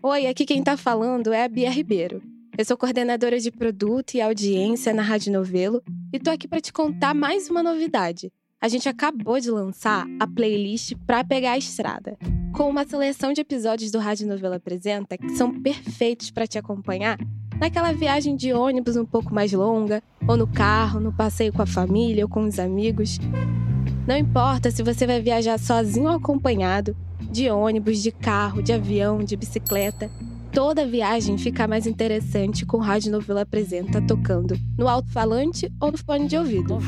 Oi, 0.04 0.28
aqui 0.28 0.46
quem 0.46 0.62
tá 0.62 0.76
falando 0.76 1.32
é 1.32 1.46
a 1.46 1.48
Bia 1.48 1.70
Ribeiro. 1.70 2.22
Eu 2.58 2.66
sou 2.66 2.76
coordenadora 2.76 3.40
de 3.40 3.50
produto 3.50 4.16
e 4.16 4.22
audiência 4.22 4.94
na 4.94 5.04
Rádio 5.04 5.32
Novelo 5.32 5.82
e 6.12 6.20
tô 6.20 6.30
aqui 6.30 6.46
para 6.46 6.60
te 6.60 6.74
contar 6.74 7.14
mais 7.14 7.50
uma 7.50 7.64
novidade. 7.64 8.34
A 8.60 8.68
gente 8.68 8.90
acabou 8.90 9.40
de 9.40 9.52
lançar 9.52 10.08
a 10.20 10.26
playlist 10.26 10.94
Pra 11.06 11.24
Pegar 11.24 11.52
a 11.52 11.58
Estrada, 11.60 12.18
com 12.56 12.68
uma 12.68 12.88
seleção 12.88 13.32
de 13.32 13.40
episódios 13.40 13.92
do 13.92 14.00
Rádio 14.00 14.28
Novela 14.28 14.56
Apresenta 14.56 15.16
que 15.16 15.30
são 15.36 15.62
perfeitos 15.62 16.32
para 16.32 16.48
te 16.48 16.58
acompanhar 16.58 17.20
naquela 17.60 17.92
viagem 17.92 18.36
de 18.36 18.52
ônibus 18.54 18.96
um 18.96 19.06
pouco 19.06 19.32
mais 19.32 19.54
longa, 19.54 20.02
ou 20.28 20.36
no 20.36 20.48
carro, 20.48 21.00
no 21.00 21.14
passeio 21.14 21.54
com 21.54 21.62
a 21.62 21.68
família 21.68 22.26
ou 22.26 22.30
com 22.30 22.46
os 22.46 22.58
amigos. 22.58 23.20
Não 24.08 24.18
importa 24.18 24.72
se 24.72 24.82
você 24.82 25.06
vai 25.06 25.22
viajar 25.22 25.60
sozinho 25.60 26.10
ou 26.10 26.16
acompanhado, 26.16 26.98
de 27.30 27.52
ônibus, 27.52 28.02
de 28.02 28.12
carro, 28.12 28.64
de 28.64 28.74
avião, 28.74 29.24
de 29.24 29.38
bicicleta. 29.38 30.10
Toda 30.58 30.88
viagem 30.88 31.38
fica 31.38 31.68
mais 31.68 31.86
interessante 31.86 32.66
com 32.66 32.78
o 32.78 32.80
Rádio 32.80 33.12
Novela 33.12 33.42
Apresenta 33.42 34.02
tocando 34.02 34.58
no 34.76 34.88
alto-falante 34.88 35.72
ou 35.80 35.92
no 35.92 36.00
fone 36.00 36.28
de 36.28 36.36
ouvido. 36.36 36.80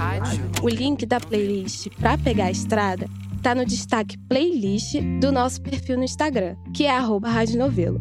O 0.63 0.67
link 0.67 1.05
da 1.05 1.20
playlist 1.20 1.88
para 1.99 2.17
pegar 2.17 2.45
a 2.45 2.51
estrada 2.51 3.05
está 3.38 3.53
no 3.53 3.63
destaque 3.63 4.17
playlist 4.28 4.95
do 5.22 5.32
nosso 5.32 5.61
perfil 5.61 5.97
no 5.97 6.03
Instagram, 6.03 6.55
que 6.74 6.86
é 6.86 6.97
Rádio 7.30 7.59
Novelo. 7.59 7.99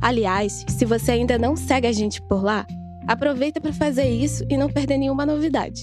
Aliás, 0.00 0.64
se 0.66 0.86
você 0.86 1.12
ainda 1.12 1.36
não 1.36 1.54
segue 1.54 1.86
a 1.86 1.92
gente 1.92 2.22
por 2.22 2.42
lá, 2.42 2.66
aproveita 3.06 3.60
para 3.60 3.74
fazer 3.74 4.08
isso 4.08 4.42
e 4.48 4.56
não 4.56 4.70
perder 4.70 4.96
nenhuma 4.96 5.26
novidade. 5.26 5.82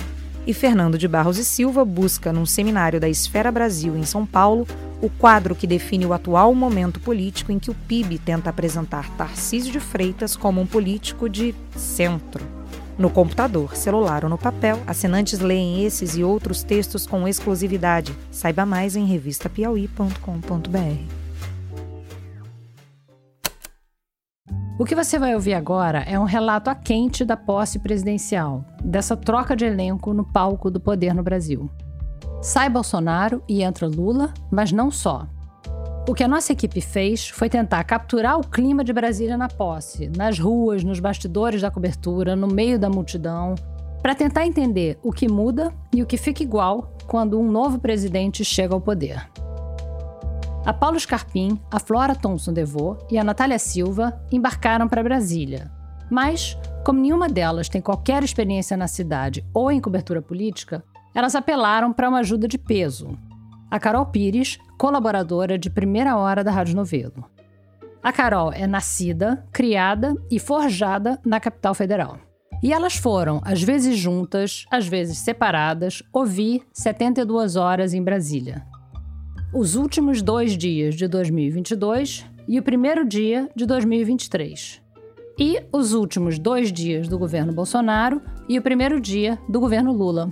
e 0.45 0.53
Fernando 0.53 0.97
de 0.97 1.07
Barros 1.07 1.37
e 1.37 1.45
Silva 1.45 1.85
busca, 1.85 2.33
num 2.33 2.45
seminário 2.45 2.99
da 2.99 3.07
Esfera 3.07 3.51
Brasil 3.51 3.95
em 3.95 4.03
São 4.03 4.25
Paulo, 4.25 4.67
o 5.01 5.09
quadro 5.09 5.55
que 5.55 5.67
define 5.67 6.05
o 6.05 6.13
atual 6.13 6.53
momento 6.53 6.99
político 6.99 7.51
em 7.51 7.59
que 7.59 7.71
o 7.71 7.75
PIB 7.75 8.19
tenta 8.19 8.49
apresentar 8.49 9.09
Tarcísio 9.17 9.71
de 9.71 9.79
Freitas 9.79 10.35
como 10.35 10.61
um 10.61 10.65
político 10.65 11.29
de 11.29 11.55
centro. 11.75 12.43
No 12.97 13.09
computador, 13.09 13.75
celular 13.75 14.23
ou 14.23 14.29
no 14.29 14.37
papel, 14.37 14.79
assinantes 14.85 15.39
leem 15.39 15.85
esses 15.85 16.15
e 16.15 16.23
outros 16.23 16.61
textos 16.61 17.07
com 17.07 17.27
exclusividade. 17.27 18.13
Saiba 18.31 18.65
mais 18.65 18.95
em 18.95 19.05
revistapiauí.com.br. 19.05 21.20
O 24.79 24.85
que 24.85 24.95
você 24.95 25.19
vai 25.19 25.35
ouvir 25.35 25.53
agora 25.53 25.99
é 26.07 26.17
um 26.17 26.23
relato 26.23 26.69
a 26.69 26.75
quente 26.75 27.23
da 27.23 27.37
posse 27.37 27.77
presidencial, 27.79 28.65
dessa 28.83 29.15
troca 29.15 29.55
de 29.55 29.65
elenco 29.65 30.13
no 30.13 30.23
palco 30.23 30.71
do 30.71 30.79
poder 30.79 31.13
no 31.13 31.21
Brasil. 31.21 31.69
Sai 32.41 32.69
Bolsonaro 32.69 33.43
e 33.47 33.61
entra 33.61 33.87
Lula, 33.87 34.33
mas 34.49 34.71
não 34.71 34.89
só. 34.89 35.27
O 36.09 36.15
que 36.15 36.23
a 36.23 36.27
nossa 36.27 36.51
equipe 36.51 36.81
fez 36.81 37.29
foi 37.29 37.47
tentar 37.47 37.83
capturar 37.83 38.39
o 38.39 38.47
clima 38.47 38.83
de 38.83 38.91
Brasília 38.91 39.37
na 39.37 39.47
posse, 39.47 40.09
nas 40.17 40.39
ruas, 40.39 40.83
nos 40.83 40.99
bastidores 40.99 41.61
da 41.61 41.69
cobertura, 41.69 42.35
no 42.35 42.47
meio 42.47 42.79
da 42.79 42.89
multidão, 42.89 43.53
para 44.01 44.15
tentar 44.15 44.47
entender 44.47 44.97
o 45.03 45.11
que 45.11 45.29
muda 45.29 45.71
e 45.93 46.01
o 46.01 46.07
que 46.07 46.17
fica 46.17 46.41
igual 46.41 46.95
quando 47.05 47.39
um 47.39 47.51
novo 47.51 47.77
presidente 47.77 48.43
chega 48.43 48.73
ao 48.73 48.81
poder. 48.81 49.29
A 50.63 50.71
Paulo 50.71 50.99
Scarpim, 50.99 51.59
a 51.71 51.79
Flora 51.79 52.15
Thomson 52.15 52.53
Devô 52.53 52.95
e 53.09 53.17
a 53.17 53.23
Natália 53.23 53.57
Silva 53.57 54.21
embarcaram 54.31 54.87
para 54.87 55.01
Brasília. 55.01 55.71
Mas, 56.07 56.55
como 56.85 56.99
nenhuma 56.99 57.27
delas 57.27 57.67
tem 57.67 57.81
qualquer 57.81 58.23
experiência 58.23 58.77
na 58.77 58.87
cidade 58.87 59.43
ou 59.55 59.71
em 59.71 59.81
cobertura 59.81 60.21
política, 60.21 60.83
elas 61.15 61.33
apelaram 61.33 61.91
para 61.91 62.07
uma 62.07 62.19
ajuda 62.19 62.47
de 62.47 62.59
peso. 62.59 63.17
A 63.71 63.79
Carol 63.79 64.05
Pires, 64.05 64.59
colaboradora 64.77 65.57
de 65.57 65.67
primeira 65.67 66.15
hora 66.15 66.43
da 66.43 66.51
Rádio 66.51 66.75
Novelo. 66.75 67.25
A 68.03 68.13
Carol 68.13 68.53
é 68.53 68.67
nascida, 68.67 69.43
criada 69.51 70.15
e 70.29 70.37
forjada 70.37 71.19
na 71.25 71.39
capital 71.39 71.73
federal. 71.73 72.19
E 72.61 72.71
elas 72.71 72.95
foram, 72.95 73.41
às 73.43 73.63
vezes 73.63 73.97
juntas, 73.97 74.65
às 74.69 74.87
vezes 74.87 75.17
separadas, 75.17 76.03
ouvir 76.13 76.61
72 76.71 77.55
horas 77.55 77.95
em 77.95 78.03
Brasília 78.03 78.69
os 79.53 79.75
últimos 79.75 80.21
dois 80.21 80.57
dias 80.57 80.95
de 80.95 81.07
2022 81.09 82.25
e 82.47 82.57
o 82.57 82.63
primeiro 82.63 83.05
dia 83.05 83.49
de 83.53 83.65
2023. 83.65 84.81
E 85.37 85.61
os 85.73 85.93
últimos 85.93 86.39
dois 86.39 86.71
dias 86.71 87.07
do 87.09 87.19
governo 87.19 87.51
Bolsonaro 87.51 88.21
e 88.47 88.57
o 88.57 88.61
primeiro 88.61 88.99
dia 89.01 89.37
do 89.49 89.59
governo 89.59 89.91
Lula. 89.91 90.31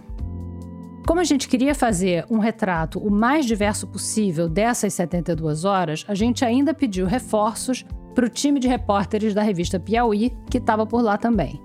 Como 1.06 1.20
a 1.20 1.24
gente 1.24 1.50
queria 1.50 1.76
fazer 1.76 2.26
um 2.30 2.38
retrato 2.38 3.00
o 3.00 3.12
mais 3.12 3.46
diverso 3.46 3.88
possível 3.88 4.48
dessas 4.48 4.94
72 4.94 5.66
horas, 5.66 6.06
a 6.08 6.16
gente 6.16 6.46
ainda 6.46 6.74
pediu 6.74 7.06
reforços 7.06 7.86
para 8.16 8.26
o 8.26 8.30
time 8.30 8.60
de 8.60 8.70
repórteres 8.70 9.34
da 9.34 9.42
revista 9.42 9.80
Piauí, 9.80 10.32
que 10.50 10.60
estava 10.60 10.86
por 10.86 11.02
lá 11.02 11.18
também. 11.18 11.62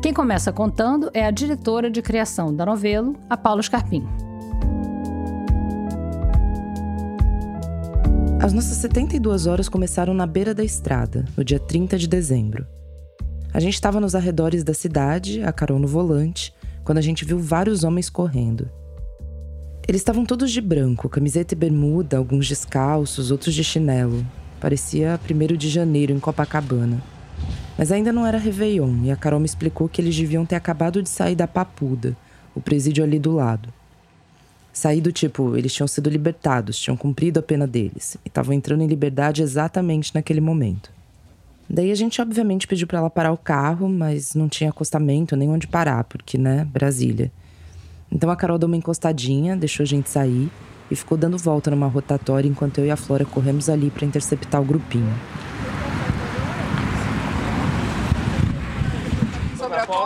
Quem 0.00 0.14
começa 0.14 0.52
contando 0.52 1.10
é 1.12 1.26
a 1.26 1.30
diretora 1.30 1.90
de 1.90 2.00
criação 2.00 2.54
da 2.54 2.64
novela, 2.64 3.12
a 3.28 3.36
Paula 3.36 3.62
Scarpim. 3.62 4.06
As 8.40 8.52
nossas 8.52 8.76
72 8.76 9.48
horas 9.48 9.68
começaram 9.68 10.14
na 10.14 10.24
beira 10.24 10.54
da 10.54 10.62
estrada, 10.62 11.24
no 11.36 11.42
dia 11.42 11.58
30 11.58 11.98
de 11.98 12.06
dezembro. 12.06 12.64
A 13.52 13.58
gente 13.58 13.74
estava 13.74 14.00
nos 14.00 14.14
arredores 14.14 14.62
da 14.62 14.72
cidade, 14.72 15.42
a 15.42 15.50
Carol 15.50 15.80
no 15.80 15.88
volante, 15.88 16.54
quando 16.84 16.98
a 16.98 17.00
gente 17.02 17.24
viu 17.24 17.36
vários 17.36 17.82
homens 17.82 18.08
correndo. 18.08 18.70
Eles 19.88 20.02
estavam 20.02 20.24
todos 20.24 20.52
de 20.52 20.60
branco, 20.60 21.08
camiseta 21.08 21.54
e 21.54 21.56
bermuda, 21.56 22.16
alguns 22.16 22.48
descalços, 22.48 23.32
outros 23.32 23.56
de 23.56 23.64
chinelo. 23.64 24.24
Parecia 24.60 25.18
1 25.28 25.56
de 25.56 25.68
janeiro 25.68 26.12
em 26.12 26.20
Copacabana. 26.20 27.02
Mas 27.76 27.90
ainda 27.90 28.12
não 28.12 28.24
era 28.24 28.38
Réveillon 28.38 29.02
e 29.02 29.10
a 29.10 29.16
Carol 29.16 29.40
me 29.40 29.46
explicou 29.46 29.88
que 29.88 30.00
eles 30.00 30.16
deviam 30.16 30.46
ter 30.46 30.54
acabado 30.54 31.02
de 31.02 31.08
sair 31.08 31.34
da 31.34 31.48
Papuda, 31.48 32.16
o 32.54 32.60
presídio 32.60 33.02
ali 33.02 33.18
do 33.18 33.32
lado. 33.32 33.77
Saído 34.78 35.10
tipo, 35.10 35.56
eles 35.56 35.74
tinham 35.74 35.88
sido 35.88 36.08
libertados, 36.08 36.78
tinham 36.78 36.96
cumprido 36.96 37.40
a 37.40 37.42
pena 37.42 37.66
deles 37.66 38.16
e 38.24 38.28
estavam 38.28 38.54
entrando 38.54 38.80
em 38.80 38.86
liberdade 38.86 39.42
exatamente 39.42 40.14
naquele 40.14 40.40
momento. 40.40 40.92
Daí 41.68 41.90
a 41.90 41.96
gente 41.96 42.22
obviamente 42.22 42.64
pediu 42.68 42.86
para 42.86 43.00
ela 43.00 43.10
parar 43.10 43.32
o 43.32 43.36
carro, 43.36 43.88
mas 43.88 44.36
não 44.36 44.48
tinha 44.48 44.70
acostamento 44.70 45.34
nem 45.34 45.50
onde 45.50 45.66
parar, 45.66 46.04
porque, 46.04 46.38
né, 46.38 46.64
Brasília. 46.72 47.32
Então 48.08 48.30
a 48.30 48.36
Carol 48.36 48.56
deu 48.56 48.68
uma 48.68 48.76
encostadinha, 48.76 49.56
deixou 49.56 49.82
a 49.82 49.86
gente 49.86 50.08
sair 50.08 50.48
e 50.88 50.94
ficou 50.94 51.18
dando 51.18 51.36
volta 51.36 51.72
numa 51.72 51.88
rotatória 51.88 52.48
enquanto 52.48 52.78
eu 52.78 52.86
e 52.86 52.90
a 52.92 52.96
Flora 52.96 53.24
corremos 53.24 53.68
ali 53.68 53.90
para 53.90 54.06
interceptar 54.06 54.62
o 54.62 54.64
grupinho. 54.64 55.12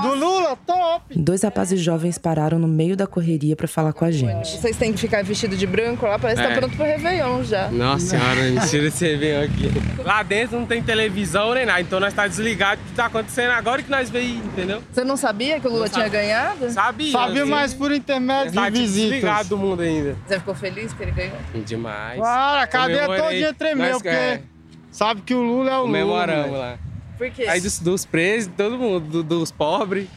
Do 0.02 0.14
Lula, 0.14 0.56
top! 0.66 1.04
Dois 1.16 1.42
rapazes 1.42 1.80
jovens 1.80 2.18
pararam 2.18 2.58
no 2.58 2.66
meio 2.68 2.96
da 2.96 3.06
correria 3.06 3.54
para 3.56 3.68
falar 3.68 3.92
com 3.92 4.04
a 4.04 4.10
gente. 4.10 4.58
Vocês 4.60 4.76
têm 4.76 4.92
que 4.92 4.98
ficar 4.98 5.22
vestido 5.24 5.56
de 5.56 5.66
branco 5.66 6.04
lá, 6.06 6.18
parece 6.18 6.40
que 6.42 6.48
tá 6.48 6.54
É. 6.54 6.58
pronto 6.58 6.76
pro 6.76 6.84
Réveillon 6.84 7.44
já. 7.44 7.68
Nossa 7.70 8.06
senhora, 8.06 8.40
mentira 8.42 8.86
esse 8.88 9.06
Réveillon 9.06 9.44
aqui. 9.44 10.02
Lá 10.04 10.22
dentro 10.22 10.58
não 10.58 10.66
tem 10.66 10.82
televisão 10.82 11.54
nem 11.54 11.64
nada, 11.64 11.80
então 11.80 12.00
nós 12.00 12.12
tá 12.12 12.26
desligado 12.26 12.80
o 12.80 12.84
que 12.84 12.92
tá 12.94 13.06
acontecendo 13.06 13.50
agora 13.52 13.82
que 13.82 13.90
nós 13.90 14.10
veio, 14.10 14.36
entendeu? 14.36 14.82
Você 14.92 15.04
não 15.04 15.16
sabia 15.16 15.60
que 15.60 15.66
o 15.66 15.70
Lula 15.70 15.88
tinha 15.88 16.08
ganhado? 16.08 16.70
Sabia. 16.70 17.12
Sabia, 17.12 17.42
assim. 17.42 17.50
mas 17.50 17.74
por 17.74 17.92
intermédio 17.92 18.52
Tá 18.52 18.68
de 18.68 18.80
visitas. 18.80 19.10
desligado 19.10 19.48
do 19.50 19.58
mundo 19.58 19.82
ainda. 19.82 20.16
Você 20.26 20.38
ficou 20.38 20.54
feliz 20.54 20.92
que 20.92 21.02
ele 21.02 21.12
ganhou? 21.12 21.36
Demais. 21.64 22.18
Claro, 22.18 22.60
a 22.62 22.66
cadeia 22.66 23.06
Comemorei. 23.06 23.22
todinha 23.22 23.54
tremeu, 23.54 23.92
porque 23.92 24.08
é, 24.08 24.42
sabe 24.90 25.20
que 25.22 25.34
o 25.34 25.40
Lula 25.42 25.70
é 25.70 25.74
o 25.74 25.76
Lula. 25.82 25.86
Comemoramos 25.86 26.58
lá. 26.58 26.78
Por 27.22 27.30
quê? 27.30 27.44
Aí 27.44 27.60
dos, 27.60 27.78
dos 27.78 28.04
presos, 28.04 28.50
todo 28.56 28.76
mundo, 28.78 29.06
do- 29.08 29.22
dos 29.22 29.50
pobres. 29.52 30.08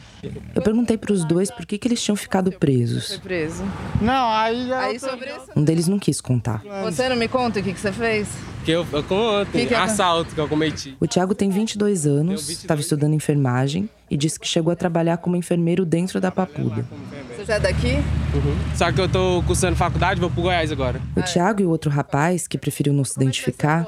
Eu 0.54 0.60
perguntei 0.62 0.96
para 0.98 1.12
os 1.12 1.24
dois 1.24 1.50
por 1.52 1.64
que, 1.64 1.78
que 1.78 1.86
eles 1.86 2.02
tinham 2.02 2.16
ficado 2.16 2.50
Foi 2.50 2.58
presos. 2.58 3.16
preso. 3.18 3.62
Não, 4.00 4.28
aí... 4.32 4.72
é 4.72 4.74
Aí 4.74 4.98
sobre 4.98 5.26
isso. 5.30 5.46
Um 5.54 5.62
deles 5.62 5.86
não 5.86 5.98
quis 6.00 6.20
contar. 6.20 6.62
Você 6.82 7.08
não 7.08 7.14
me 7.16 7.28
conta 7.28 7.60
o 7.60 7.62
que, 7.62 7.72
que 7.72 7.78
você 7.78 7.92
fez? 7.92 8.26
Que 8.64 8.72
eu, 8.72 8.84
eu 8.92 9.04
conto, 9.04 9.52
Que 9.52 9.66
que 9.66 9.74
é- 9.74 9.76
assalto 9.78 10.34
que 10.34 10.40
eu 10.40 10.48
cometi. 10.48 10.96
O 10.98 11.06
Tiago 11.06 11.32
tem 11.34 11.48
22 11.48 12.06
anos, 12.06 12.16
Tenho 12.26 12.38
22. 12.38 12.58
estava 12.58 12.80
estudando 12.80 13.14
enfermagem 13.14 13.88
e 14.10 14.16
disse 14.16 14.38
que 14.38 14.46
chegou 14.46 14.72
a 14.72 14.76
trabalhar 14.76 15.16
como 15.18 15.36
enfermeiro 15.36 15.84
dentro 15.84 16.20
da 16.20 16.30
Papuda. 16.30 16.84
Você 17.36 17.52
é 17.52 17.60
daqui? 17.60 17.96
Só 18.74 18.90
que 18.90 19.00
eu 19.00 19.08
tô 19.08 19.42
cursando 19.46 19.76
faculdade, 19.76 20.20
vou 20.20 20.30
pro 20.30 20.42
Goiás 20.42 20.72
agora. 20.72 21.00
O 21.16 21.22
Tiago 21.22 21.62
e 21.62 21.64
o 21.64 21.70
outro 21.70 21.90
rapaz, 21.90 22.46
que 22.48 22.58
preferiu 22.58 22.92
não 22.92 23.04
se 23.04 23.14
identificar, 23.16 23.86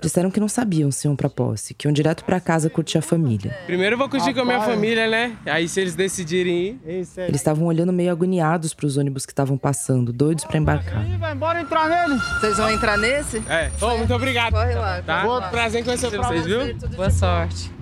disseram 0.00 0.30
que 0.30 0.40
não 0.40 0.48
sabiam 0.48 0.90
se 0.90 1.06
iam 1.06 1.14
pra 1.14 1.28
posse, 1.28 1.74
que 1.74 1.86
iam 1.86 1.92
direto 1.92 2.24
pra 2.24 2.40
casa 2.40 2.68
curtir 2.68 2.98
a 2.98 3.02
família. 3.02 3.56
Primeiro 3.66 3.94
eu 3.94 3.98
vou 3.98 4.08
curtir 4.08 4.34
com 4.34 4.40
a 4.40 4.44
minha 4.44 4.60
família, 4.60 5.08
né? 5.08 5.36
Aí 5.46 5.68
se 5.68 5.80
eles 5.80 5.94
decidirem 5.94 6.54
ir, 6.54 6.80
é... 6.86 7.26
Eles 7.28 7.40
estavam 7.40 7.66
olhando 7.66 7.92
meio 7.92 8.10
agoniados 8.10 8.74
pros 8.74 8.96
ônibus 8.96 9.24
que 9.24 9.32
estavam 9.32 9.56
passando, 9.56 10.12
doidos 10.12 10.44
pra 10.44 10.58
embarcar. 10.58 11.04
Vai 11.18 11.32
embora 11.32 11.60
entrar 11.60 11.88
nele. 11.88 12.20
Vocês 12.40 12.56
vão 12.56 12.70
entrar 12.70 12.98
nesse? 12.98 13.38
É. 13.48 13.70
Ô, 13.80 13.96
muito 13.96 14.12
obrigado. 14.14 14.52
Corre 14.52 14.74
lá. 14.74 15.02
Tá? 15.02 15.22
corre 15.22 15.40
lá. 15.40 15.48
Prazer 15.50 15.80
em 15.80 15.84
conhecer 15.84 16.10
vocês, 16.10 16.44
viu? 16.44 16.74
Boa 16.96 17.10
sorte. 17.10 17.77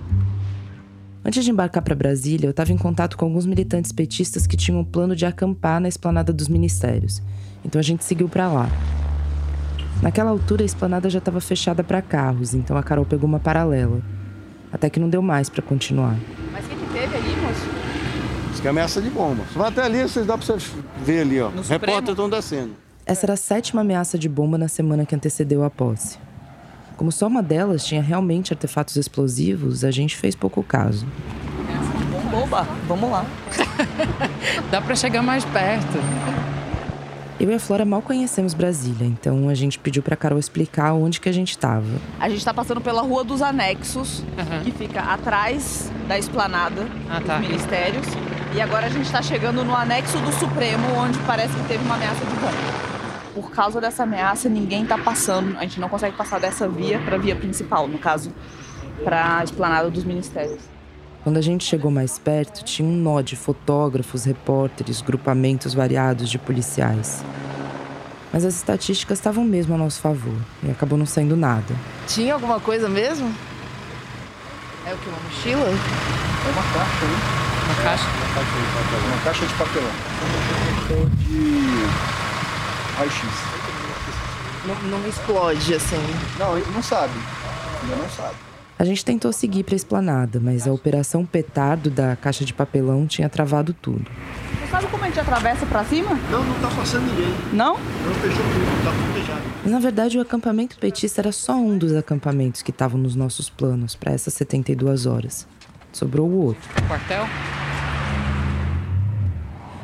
Antes 1.26 1.44
de 1.44 1.50
embarcar 1.50 1.82
pra 1.82 1.92
Brasília, 1.92 2.46
eu 2.46 2.52
estava 2.52 2.72
em 2.72 2.78
contato 2.78 3.16
com 3.16 3.24
alguns 3.24 3.44
militantes 3.44 3.90
petistas 3.90 4.46
que 4.46 4.56
tinham 4.56 4.80
o 4.80 4.84
plano 4.86 5.16
de 5.16 5.26
acampar 5.26 5.80
na 5.80 5.88
esplanada 5.88 6.32
dos 6.32 6.46
ministérios. 6.46 7.20
Então 7.64 7.80
a 7.80 7.82
gente 7.82 8.04
seguiu 8.04 8.28
pra 8.28 8.46
lá. 8.46 8.70
Naquela 10.00 10.30
altura, 10.30 10.62
a 10.62 10.64
esplanada 10.64 11.10
já 11.10 11.18
estava 11.18 11.40
fechada 11.40 11.82
pra 11.82 12.00
carros, 12.00 12.54
então 12.54 12.76
a 12.76 12.82
Carol 12.82 13.04
pegou 13.04 13.28
uma 13.28 13.40
paralela. 13.40 14.00
Até 14.72 14.88
que 14.88 15.00
não 15.00 15.10
deu 15.10 15.20
mais 15.20 15.48
pra 15.48 15.60
continuar. 15.60 16.16
Mas 16.52 16.64
o 16.64 16.68
que, 16.68 16.76
que 16.76 16.92
teve 16.92 17.16
ali, 17.16 17.36
moço? 17.40 17.68
Diz 18.52 18.60
que 18.60 18.66
é 18.68 18.70
ameaça 18.70 19.02
de 19.02 19.10
bomba. 19.10 19.42
Você 19.50 19.58
vai 19.58 19.68
até 19.68 19.82
ali, 19.82 20.02
vocês 20.02 20.24
dá 20.24 20.38
pra 20.38 20.46
você 20.46 20.56
ver 21.04 21.22
ali, 21.22 21.40
ó. 21.40 21.48
Repórteres 21.48 22.10
estão 22.10 22.30
descendo. 22.30 22.70
Essa 23.04 23.26
era 23.26 23.32
a 23.32 23.36
sétima 23.36 23.80
ameaça 23.80 24.16
de 24.16 24.28
bomba 24.28 24.56
na 24.56 24.68
semana 24.68 25.04
que 25.04 25.16
antecedeu 25.16 25.64
a 25.64 25.70
posse. 25.70 26.18
Como 26.97 27.12
só 27.12 27.26
uma 27.26 27.42
delas 27.42 27.84
tinha 27.84 28.01
realmente 28.03 28.53
artefatos 28.53 28.97
explosivos, 28.97 29.84
a 29.84 29.90
gente 29.90 30.16
fez 30.16 30.34
pouco 30.34 30.62
caso. 30.62 31.07
Bomba, 32.30 32.66
vamos 32.88 33.11
lá. 33.11 33.24
Dá 34.70 34.80
pra 34.80 34.94
chegar 34.97 35.22
mais 35.22 35.44
perto. 35.44 35.99
Eu 37.38 37.51
e 37.51 37.55
a 37.55 37.59
Flora 37.61 37.84
mal 37.84 38.01
conhecemos 38.01 38.55
Brasília, 38.55 39.07
então 39.07 39.51
a 39.51 39.55
gente 39.55 39.78
pediu 39.78 40.03
pra 40.03 40.16
Carol 40.16 40.38
explicar 40.38 40.94
onde 40.94 41.20
que 41.20 41.28
a 41.28 41.32
gente 41.32 41.51
estava. 41.51 41.84
A 42.18 42.30
gente 42.30 42.42
tá 42.42 42.55
passando 42.55 42.80
pela 42.80 43.03
Rua 43.03 43.22
dos 43.24 43.42
Anexos, 43.42 44.22
que 44.64 44.70
fica 44.72 45.01
atrás 45.03 45.92
da 46.09 46.18
esplanada 46.18 46.86
Ah, 47.11 47.20
tá. 47.20 47.36
dos 47.38 47.47
ministérios. 47.49 48.07
E 48.55 48.61
agora 48.61 48.86
a 48.86 48.88
gente 48.88 49.11
tá 49.12 49.20
chegando 49.20 49.62
no 49.64 49.74
anexo 49.76 50.16
do 50.18 50.32
Supremo, 50.32 50.86
onde 50.97 51.18
parece 51.20 51.53
que 51.55 51.68
teve 51.68 51.84
uma 51.84 51.97
ameaça 51.97 52.24
de 52.24 52.34
bomba. 52.36 52.95
Por 53.37 53.51
causa 53.51 53.82
dessa 53.82 54.05
ameaça, 54.05 54.49
ninguém 54.49 54.87
tá 54.87 54.97
passando. 54.97 55.59
A 55.59 55.61
gente 55.61 55.78
não 55.78 55.91
consegue 55.91 56.16
passar 56.16 56.41
dessa 56.41 56.66
via 56.66 56.99
pra 57.01 57.18
via 57.18 57.37
principal, 57.37 57.87
no 57.87 57.99
caso, 57.99 58.32
pra 59.05 59.45
esplanada 59.45 59.91
dos 59.91 60.05
ministérios. 60.05 60.62
Quando 61.22 61.37
a 61.37 61.43
gente 61.43 61.62
chegou 61.62 61.91
mais 61.91 62.18
perto, 62.18 62.64
tinha 62.64 62.89
um 62.89 62.97
nó 62.97 63.20
de 63.20 63.37
fotógrafos, 63.37 64.24
repórteres, 64.24 65.03
grupamentos 65.03 65.74
variados 65.74 66.30
de 66.30 66.39
policiais. 66.39 67.22
Mas 68.32 68.43
as 68.43 68.55
estatísticas 68.55 69.18
estavam 69.18 69.45
mesmo 69.45 69.74
a 69.74 69.76
nosso 69.76 70.01
favor 70.01 70.39
e 70.62 70.70
acabou 70.70 70.99
não 70.99 71.05
saindo 71.05 71.37
nada. 71.37 71.74
Tinha 72.09 72.32
alguma 72.32 72.59
coisa 72.59 72.89
mesmo? 72.89 73.30
É 74.87 74.95
o 74.95 74.97
que? 74.97 75.09
Uma 75.11 75.18
mochila? 75.18 75.66
É 75.66 76.51
uma 76.53 76.62
caixa, 76.72 77.05
né? 77.05 77.18
Uma 77.66 77.82
caixa? 77.82 78.05
Uma 79.05 79.24
caixa 79.24 79.45
de 79.45 79.55
papelão. 79.55 79.91
Ou 80.91 81.07
de 81.11 82.25
raio-x. 82.97 83.28
Não, 84.66 84.99
não 84.99 85.09
explode 85.09 85.74
assim. 85.74 85.97
Não, 86.38 86.57
ele 86.57 86.66
não 86.74 86.82
sabe. 86.82 87.12
Ainda 87.82 87.97
não 87.97 88.09
sabe. 88.09 88.34
A 88.78 88.84
gente 88.84 89.05
tentou 89.05 89.32
seguir 89.32 89.64
para 89.64 89.74
a 89.74 89.76
esplanada, 89.76 90.38
mas 90.38 90.66
a 90.66 90.72
operação 90.72 91.24
petardo 91.24 91.88
da 91.88 92.14
caixa 92.14 92.44
de 92.44 92.53
papelão 92.53 93.07
tinha 93.07 93.28
travado 93.28 93.72
tudo. 93.72 94.05
Você 94.61 94.66
sabe 94.70 94.86
como 94.88 95.03
a 95.03 95.07
gente 95.07 95.18
atravessa 95.20 95.64
pra 95.64 95.82
cima? 95.84 96.11
Não, 96.30 96.44
não 96.44 96.61
tá 96.61 96.68
passando 96.76 97.07
ninguém. 97.07 97.34
Não? 97.53 97.74
Não 97.74 98.14
fechou 98.16 98.44
tudo, 98.44 98.84
tá 98.84 98.90
tudo 98.90 99.14
fechado. 99.14 99.42
Mas 99.62 99.72
na 99.72 99.78
verdade 99.78 100.18
o 100.18 100.20
acampamento 100.20 100.78
petista 100.78 101.22
era 101.22 101.32
só 101.32 101.55
um 101.55 101.78
dos 101.78 101.94
acampamentos 101.94 102.61
que 102.61 102.70
estavam 102.70 103.01
nos 103.01 103.14
nossos 103.14 103.49
planos 103.49 103.94
para 103.94 104.12
essas 104.12 104.34
72 104.34 105.07
horas. 105.07 105.47
Sobrou 105.90 106.28
o 106.28 106.44
outro. 106.44 106.68
Quartel? 106.86 107.26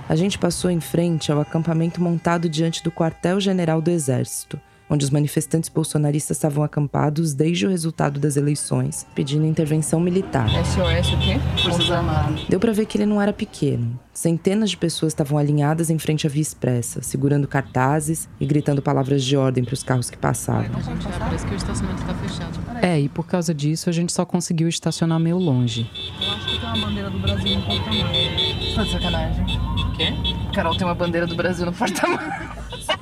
A 0.08 0.16
gente 0.16 0.38
passou 0.38 0.70
em 0.70 0.80
frente 0.80 1.30
ao 1.30 1.40
acampamento 1.40 2.00
montado 2.00 2.48
diante 2.48 2.82
do 2.82 2.90
quartel-general 2.90 3.80
do 3.80 3.90
Exército, 3.90 4.60
onde 4.90 5.04
os 5.04 5.10
manifestantes 5.10 5.70
bolsonaristas 5.70 6.36
estavam 6.36 6.62
acampados 6.62 7.32
desde 7.32 7.66
o 7.66 7.70
resultado 7.70 8.20
das 8.20 8.36
eleições, 8.36 9.06
pedindo 9.14 9.46
intervenção 9.46 9.98
militar. 9.98 10.50
SOS 10.50 11.14
o 11.14 11.18
quê? 11.18 11.40
Forças 11.62 11.90
Armadas. 11.90 12.44
Deu 12.48 12.60
pra 12.60 12.72
ver 12.72 12.84
que 12.84 12.98
ele 12.98 13.06
não 13.06 13.22
era 13.22 13.32
pequeno. 13.32 13.98
Centenas 14.12 14.70
de 14.70 14.76
pessoas 14.76 15.12
estavam 15.12 15.38
alinhadas 15.38 15.88
em 15.88 15.98
frente 15.98 16.26
à 16.26 16.30
Via 16.30 16.42
Expressa, 16.42 17.00
segurando 17.00 17.48
cartazes 17.48 18.28
e 18.38 18.44
gritando 18.44 18.82
palavras 18.82 19.24
de 19.24 19.34
ordem 19.34 19.64
para 19.64 19.72
os 19.72 19.82
carros 19.82 20.10
que 20.10 20.18
passavam. 20.18 20.70
Parece 21.18 21.46
que 21.46 21.54
o 21.54 21.56
estacionamento 21.56 22.04
tá 22.04 22.14
fechado. 22.14 22.60
É, 22.82 23.00
e 23.00 23.08
por 23.08 23.26
causa 23.26 23.54
disso 23.54 23.88
a 23.88 23.92
gente 23.92 24.12
só 24.12 24.26
conseguiu 24.26 24.68
estacionar 24.68 25.18
meio 25.18 25.38
longe. 25.38 25.88
Eu 26.20 26.30
acho 26.32 26.46
que 26.48 26.60
tem 26.60 26.68
uma 26.68 26.86
bandeira 26.86 27.08
do 27.08 27.18
Brasil 27.18 27.56
no 27.56 27.62
porta-malas. 27.62 28.74
Tá 28.74 28.84
de 28.84 28.90
sacanagem. 28.90 29.71
O 29.92 29.96
quê? 29.96 30.06
Carol 30.54 30.76
tem 30.76 30.86
uma 30.86 30.94
bandeira 30.94 31.26
do 31.26 31.36
Brasil 31.36 31.66
no 31.66 31.72
porta-malas. 31.72 32.22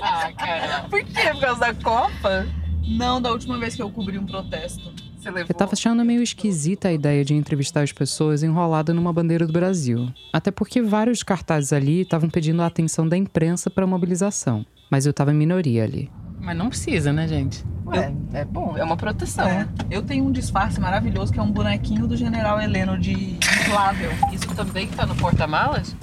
Ah, 0.00 0.30
cara. 0.32 0.82
Por 0.88 1.02
quê? 1.02 1.30
Por 1.32 1.40
causa 1.40 1.60
da 1.60 1.74
Copa? 1.74 2.46
Não, 2.86 3.20
da 3.20 3.30
última 3.32 3.58
vez 3.58 3.74
que 3.74 3.82
eu 3.82 3.90
cobri 3.90 4.18
um 4.18 4.24
protesto. 4.24 4.92
Você 5.18 5.30
levou? 5.30 5.46
Eu 5.48 5.54
tava 5.54 5.72
achando 5.72 6.04
meio 6.04 6.22
esquisita 6.22 6.88
a 6.88 6.92
ideia 6.92 7.24
de 7.24 7.34
entrevistar 7.34 7.82
as 7.82 7.92
pessoas 7.92 8.42
enrolada 8.42 8.94
numa 8.94 9.12
bandeira 9.12 9.46
do 9.46 9.52
Brasil. 9.52 10.08
Até 10.32 10.50
porque 10.50 10.80
vários 10.80 11.22
cartazes 11.22 11.72
ali 11.72 12.02
estavam 12.02 12.30
pedindo 12.30 12.62
a 12.62 12.66
atenção 12.66 13.08
da 13.08 13.16
imprensa 13.16 13.68
para 13.68 13.84
a 13.84 13.86
mobilização. 13.86 14.64
Mas 14.90 15.04
eu 15.04 15.12
tava 15.12 15.32
em 15.32 15.36
minoria 15.36 15.84
ali. 15.84 16.10
Mas 16.48 16.56
não 16.56 16.70
precisa, 16.70 17.12
né, 17.12 17.28
gente? 17.28 17.62
Ué, 17.84 18.10
é 18.32 18.42
bom, 18.42 18.74
é 18.74 18.82
uma 18.82 18.96
proteção. 18.96 19.46
Eu 19.90 20.02
tenho 20.02 20.24
um 20.24 20.32
disfarce 20.32 20.80
maravilhoso 20.80 21.30
que 21.30 21.38
é 21.38 21.42
um 21.42 21.52
bonequinho 21.52 22.06
do 22.06 22.16
General 22.16 22.58
Heleno 22.58 22.96
de 22.96 23.34
inflável. 23.34 24.10
Isso 24.32 24.48
também 24.54 24.88
tá 24.88 25.04
no 25.04 25.14
porta-malas? 25.14 25.94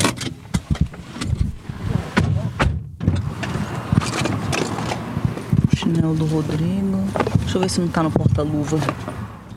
Chinelo 5.76 6.14
do 6.14 6.26
Rodrigo. 6.28 7.00
Deixa 7.40 7.58
eu 7.58 7.62
ver 7.62 7.70
se 7.72 7.82
não 7.82 7.88
tá 7.88 8.04
no 8.04 8.12
porta-luva. 8.12 8.78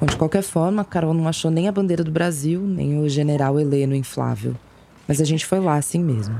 Bom, 0.01 0.07
de 0.07 0.17
qualquer 0.17 0.43
forma, 0.43 0.81
a 0.81 0.87
Carol 0.87 1.13
não 1.13 1.29
achou 1.29 1.51
nem 1.51 1.69
a 1.69 1.73
bandeira 1.73 2.03
do 2.03 2.11
Brasil, 2.11 2.63
nem 2.63 2.99
o 2.99 3.07
general 3.11 3.61
Heleno 3.61 3.95
inflável. 3.95 4.55
Mas 5.07 5.21
a 5.21 5.25
gente 5.27 5.45
foi 5.45 5.61
lá 5.61 5.77
assim 5.77 6.03
mesmo. 6.03 6.35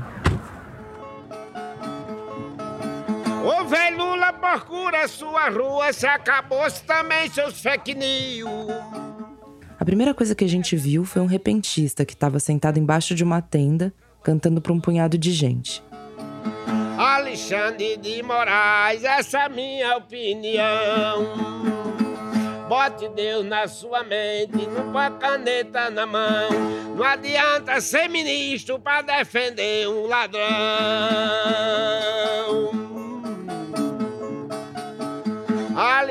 Procura 4.49 5.07
sua 5.07 5.47
rua, 5.49 5.93
se 5.93 6.07
acabou-se 6.07 6.81
também 6.83 7.29
seus 7.29 7.61
fake 7.61 7.93
news. 7.93 8.49
A 9.79 9.85
primeira 9.85 10.11
coisa 10.13 10.33
que 10.33 10.43
a 10.43 10.49
gente 10.49 10.75
viu 10.75 11.05
foi 11.05 11.21
um 11.21 11.27
repentista 11.27 12.03
que 12.03 12.13
estava 12.13 12.39
sentado 12.39 12.79
embaixo 12.79 13.13
de 13.13 13.23
uma 13.23 13.43
tenda, 13.43 13.93
cantando 14.23 14.59
para 14.59 14.73
um 14.73 14.79
punhado 14.79 15.19
de 15.19 15.31
gente. 15.31 15.83
Alexandre 16.97 17.95
de 17.97 18.23
Moraes, 18.23 19.03
essa 19.03 19.43
é 19.43 19.49
minha 19.49 19.97
opinião. 19.97 21.27
Bote 22.67 23.07
Deus 23.09 23.45
na 23.45 23.67
sua 23.67 24.03
mente, 24.03 24.67
não 24.67 24.91
põe 24.91 25.11
caneta 25.19 25.91
na 25.91 26.07
mão. 26.07 26.49
Não 26.95 27.03
adianta 27.03 27.79
ser 27.79 28.09
ministro 28.09 28.79
para 28.79 29.03
defender 29.03 29.87
um 29.87 30.07
ladrão. 30.07 30.49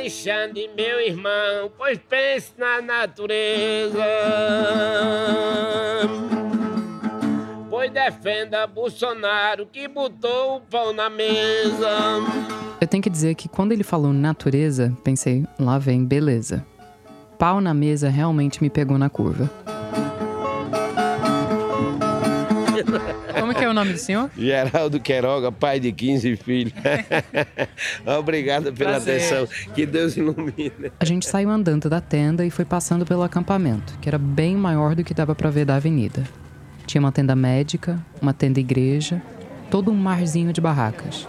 Alexandre, 0.09 0.70
meu 0.74 0.98
irmão, 1.06 1.70
pois 1.76 1.98
pense 2.09 2.52
na 2.56 2.80
natureza. 2.80 4.02
Pois 7.68 7.90
defenda 7.90 8.66
Bolsonaro 8.66 9.66
que 9.66 9.86
botou 9.86 10.56
o 10.56 10.61
pão 10.62 10.94
na 10.94 11.11
mesa. 11.11 11.90
Eu 12.80 12.88
tenho 12.88 13.02
que 13.02 13.11
dizer 13.11 13.34
que 13.34 13.50
quando 13.50 13.72
ele 13.72 13.84
falou 13.84 14.11
natureza, 14.11 14.96
pensei, 15.04 15.44
lá 15.61 15.78
vem, 15.78 16.06
beleza. 16.06 16.64
Pau 17.38 17.61
na 17.61 17.74
mesa 17.74 18.09
realmente 18.09 18.62
me 18.62 18.70
pegou 18.70 18.96
na 18.96 19.11
curva. 19.11 19.50
Nome 23.79 23.93
do 23.93 23.99
senhor? 23.99 24.31
Geraldo 24.37 24.99
Queiroga, 24.99 25.53
pai 25.53 25.79
de 25.79 25.93
15 25.93 26.37
filhos. 26.37 26.72
Obrigado 28.18 28.72
pela 28.72 28.93
Prazer. 28.93 29.16
atenção. 29.16 29.49
Que 29.74 29.87
Deus 29.87 30.16
ilumine. 30.16 30.93
A 30.99 31.05
gente 31.05 31.26
saiu 31.26 31.49
andando 31.51 31.89
da 31.89 32.01
tenda 32.01 32.45
e 32.45 32.51
foi 32.51 32.64
passando 32.64 33.07
pelo 33.07 33.22
acampamento, 33.22 33.97
que 34.01 34.09
era 34.09 34.18
bem 34.18 34.57
maior 34.57 34.95
do 34.95 35.05
que 35.05 35.14
dava 35.14 35.35
pra 35.35 35.51
ver 35.51 35.64
da 35.64 35.76
avenida. 35.76 36.24
Tinha 36.87 37.01
uma 37.01 37.12
tenda 37.12 37.37
médica, 37.37 37.99
uma 38.20 38.33
tenda 38.33 38.59
igreja, 38.59 39.22
todo 39.70 39.91
um 39.91 39.95
marzinho 39.95 40.53
de 40.53 40.61
barracas. 40.61 41.29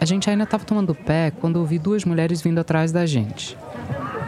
A 0.00 0.04
gente 0.04 0.28
ainda 0.28 0.44
estava 0.44 0.64
tomando 0.64 0.94
pé 0.94 1.30
quando 1.40 1.56
ouvi 1.56 1.78
duas 1.78 2.04
mulheres 2.04 2.40
vindo 2.42 2.58
atrás 2.58 2.92
da 2.92 3.06
gente. 3.06 3.56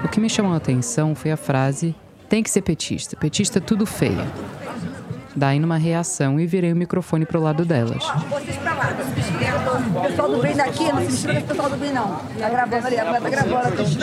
O 0.04 0.08
que 0.08 0.20
me 0.20 0.30
chamou 0.30 0.52
a 0.52 0.56
atenção 0.56 1.14
foi 1.14 1.30
a 1.30 1.36
frase: 1.36 1.94
tem 2.28 2.42
que 2.42 2.50
ser 2.50 2.62
petista, 2.62 3.16
petista 3.16 3.58
é 3.58 3.60
tudo 3.60 3.84
feio. 3.86 4.24
Daí, 5.36 5.58
numa 5.58 5.76
reação, 5.76 6.38
e 6.38 6.46
virei 6.46 6.72
o 6.72 6.76
microfone 6.76 7.26
pro 7.26 7.40
lado 7.40 7.64
delas. 7.64 8.04
Vocês 8.30 8.56
pra 8.56 8.74
lá, 8.74 8.88
o 9.96 10.00
pessoal 10.06 10.28
do 10.28 10.38
bem 10.40 10.54
daqui, 10.54 10.92
não 10.92 11.00
se 11.00 11.06
mistura 11.06 11.34
com 11.34 11.40
o 11.40 11.48
pessoal 11.48 11.70
do 11.70 11.76
bem, 11.76 11.92
não. 11.92 12.20
Tá 12.38 12.48
gravando 12.48 12.86
ali, 12.86 12.96
tá 12.96 13.04
gravando 13.04 13.26
aqui. 13.26 14.02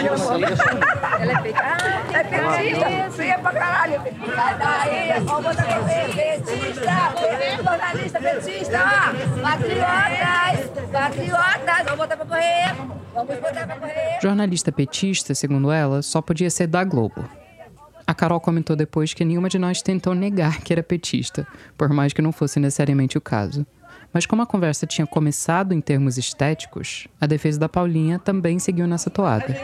Ela 1.21 1.31
é 1.31 1.41
petista. 1.41 1.61
Ah, 1.61 2.19
é 2.19 2.23
petista. 2.23 3.11
Feia 3.11 3.39
pra 3.39 3.51
caralho. 3.53 4.01
Sai 4.35 4.57
daí, 4.57 5.23
vamos 5.23 5.43
botar 5.43 5.63
pra 5.63 5.79
ver. 5.79 6.15
Petista, 6.15 6.91
jornalista 7.63 8.19
petista. 8.19 8.79
ó. 8.83 9.41
Patriotas, 9.41 10.89
patriotas. 10.91 11.83
Vamos 11.85 11.97
botar 11.97 12.17
pra 12.17 12.25
correr. 12.25 12.75
Vamos 13.13 13.35
botar 13.39 13.65
pra 13.67 13.75
correr. 13.77 14.19
Jornalista 14.21 14.71
petista, 14.71 15.33
segundo 15.33 15.71
ela, 15.71 16.01
só 16.01 16.21
podia 16.21 16.49
ser 16.49 16.67
da 16.67 16.83
Globo. 16.83 17.23
A 18.05 18.13
Carol 18.13 18.39
comentou 18.39 18.75
depois 18.75 19.13
que 19.13 19.25
nenhuma 19.25 19.49
de 19.49 19.59
nós 19.59 19.81
tentou 19.81 20.13
negar 20.13 20.61
que 20.61 20.73
era 20.73 20.83
petista, 20.83 21.47
por 21.77 21.89
mais 21.89 22.13
que 22.13 22.21
não 22.21 22.31
fosse 22.31 22.59
necessariamente 22.59 23.17
o 23.17 23.21
caso. 23.21 23.65
Mas 24.13 24.25
como 24.25 24.41
a 24.41 24.45
conversa 24.45 24.85
tinha 24.85 25.07
começado 25.07 25.73
em 25.73 25.79
termos 25.79 26.17
estéticos, 26.17 27.07
a 27.19 27.25
defesa 27.25 27.57
da 27.57 27.69
Paulinha 27.69 28.19
também 28.19 28.59
seguiu 28.59 28.85
nessa 28.85 29.09
toada. 29.09 29.57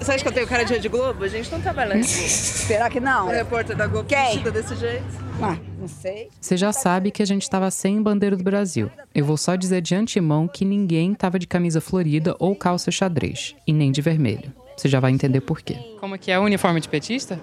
Você 0.00 0.12
acha 0.12 0.22
que 0.22 0.28
eu 0.28 0.32
tenho 0.32 0.46
cara 0.46 0.64
de 0.64 0.72
Rede 0.72 0.88
Globo? 0.88 1.24
A 1.24 1.28
gente 1.28 1.50
não 1.50 1.60
trabalha 1.60 1.88
na 1.88 1.94
Rede 1.96 2.14
Globo. 2.14 2.28
Será 2.28 2.88
que 2.88 3.00
não? 3.00 3.26
O 3.26 3.30
repórter 3.30 3.76
da 3.76 3.88
Globo 3.88 4.08
Quem? 4.08 4.40
desse 4.52 4.76
jeito. 4.76 5.04
Ah, 5.42 5.56
não 5.78 5.88
sei. 5.88 6.28
Você 6.40 6.56
já 6.56 6.72
sabe 6.72 7.10
que 7.10 7.22
a 7.22 7.26
gente 7.26 7.42
estava 7.42 7.70
sem 7.72 8.00
bandeira 8.00 8.36
do 8.36 8.44
Brasil. 8.44 8.88
Eu 9.12 9.24
vou 9.24 9.36
só 9.36 9.56
dizer 9.56 9.80
de 9.80 9.94
antemão 9.96 10.46
que 10.46 10.64
ninguém 10.64 11.12
estava 11.12 11.38
de 11.38 11.46
camisa 11.46 11.80
florida 11.80 12.36
ou 12.38 12.54
calça 12.54 12.92
xadrez, 12.92 13.56
e 13.66 13.72
nem 13.72 13.90
de 13.90 14.00
vermelho. 14.00 14.52
Você 14.76 14.88
já 14.88 15.00
vai 15.00 15.10
entender 15.10 15.40
por 15.40 15.60
quê. 15.60 15.76
Como 15.98 16.16
que 16.16 16.30
é 16.30 16.38
o 16.38 16.44
uniforme 16.44 16.80
de 16.80 16.88
petista? 16.88 17.40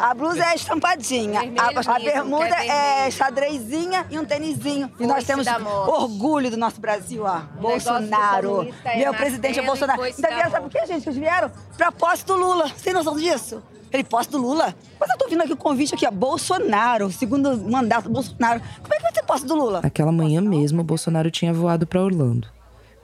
A 0.00 0.14
blusa 0.14 0.42
é 0.42 0.54
estampadinha, 0.54 1.40
a, 1.58 1.94
a 1.94 1.98
bermuda 1.98 2.64
é 2.64 3.10
xadrezinha 3.10 4.06
e 4.10 4.18
um 4.18 4.24
tênisinho. 4.24 4.90
E 4.98 5.06
nós 5.06 5.24
temos 5.24 5.46
orgulho 5.86 6.50
do 6.50 6.56
nosso 6.56 6.80
Brasil, 6.80 7.24
ó. 7.24 7.40
Bolsonaro. 7.60 8.66
é 8.82 8.98
Meu 8.98 9.12
presidente 9.12 9.60
é 9.60 9.62
e 9.62 9.66
Bolsonaro. 9.66 10.02
Ainda 10.02 10.22
da 10.22 10.28
vieram, 10.28 10.50
sabe 10.50 10.70
por 10.70 10.72
quê, 10.72 10.86
gente? 10.86 11.02
Que 11.02 11.08
eles 11.10 11.18
vieram 11.18 11.50
pra 11.76 11.92
posse 11.92 12.24
do 12.24 12.34
Lula. 12.34 12.68
Você 12.68 12.84
tem 12.84 12.92
noção 12.94 13.14
disso? 13.16 13.62
Ele 13.92 14.02
posse 14.02 14.30
do 14.30 14.38
Lula? 14.38 14.74
Mas 14.98 15.10
eu 15.10 15.18
tô 15.18 15.28
vindo 15.28 15.42
aqui 15.42 15.52
o 15.52 15.56
convite 15.56 15.94
aqui, 15.94 16.06
ó. 16.06 16.10
Bolsonaro, 16.10 17.10
segundo 17.12 17.58
mandato 17.70 18.08
Bolsonaro. 18.08 18.60
Como 18.80 18.94
é 18.94 18.96
que 18.96 19.02
vai 19.02 19.12
ter 19.12 19.22
posse 19.24 19.44
do 19.44 19.54
Lula? 19.54 19.82
Naquela 19.82 20.12
manhã 20.12 20.40
mesmo, 20.40 20.80
o 20.80 20.84
Bolsonaro 20.84 21.30
tinha 21.30 21.52
voado 21.52 21.86
para 21.86 22.02
Orlando. 22.02 22.48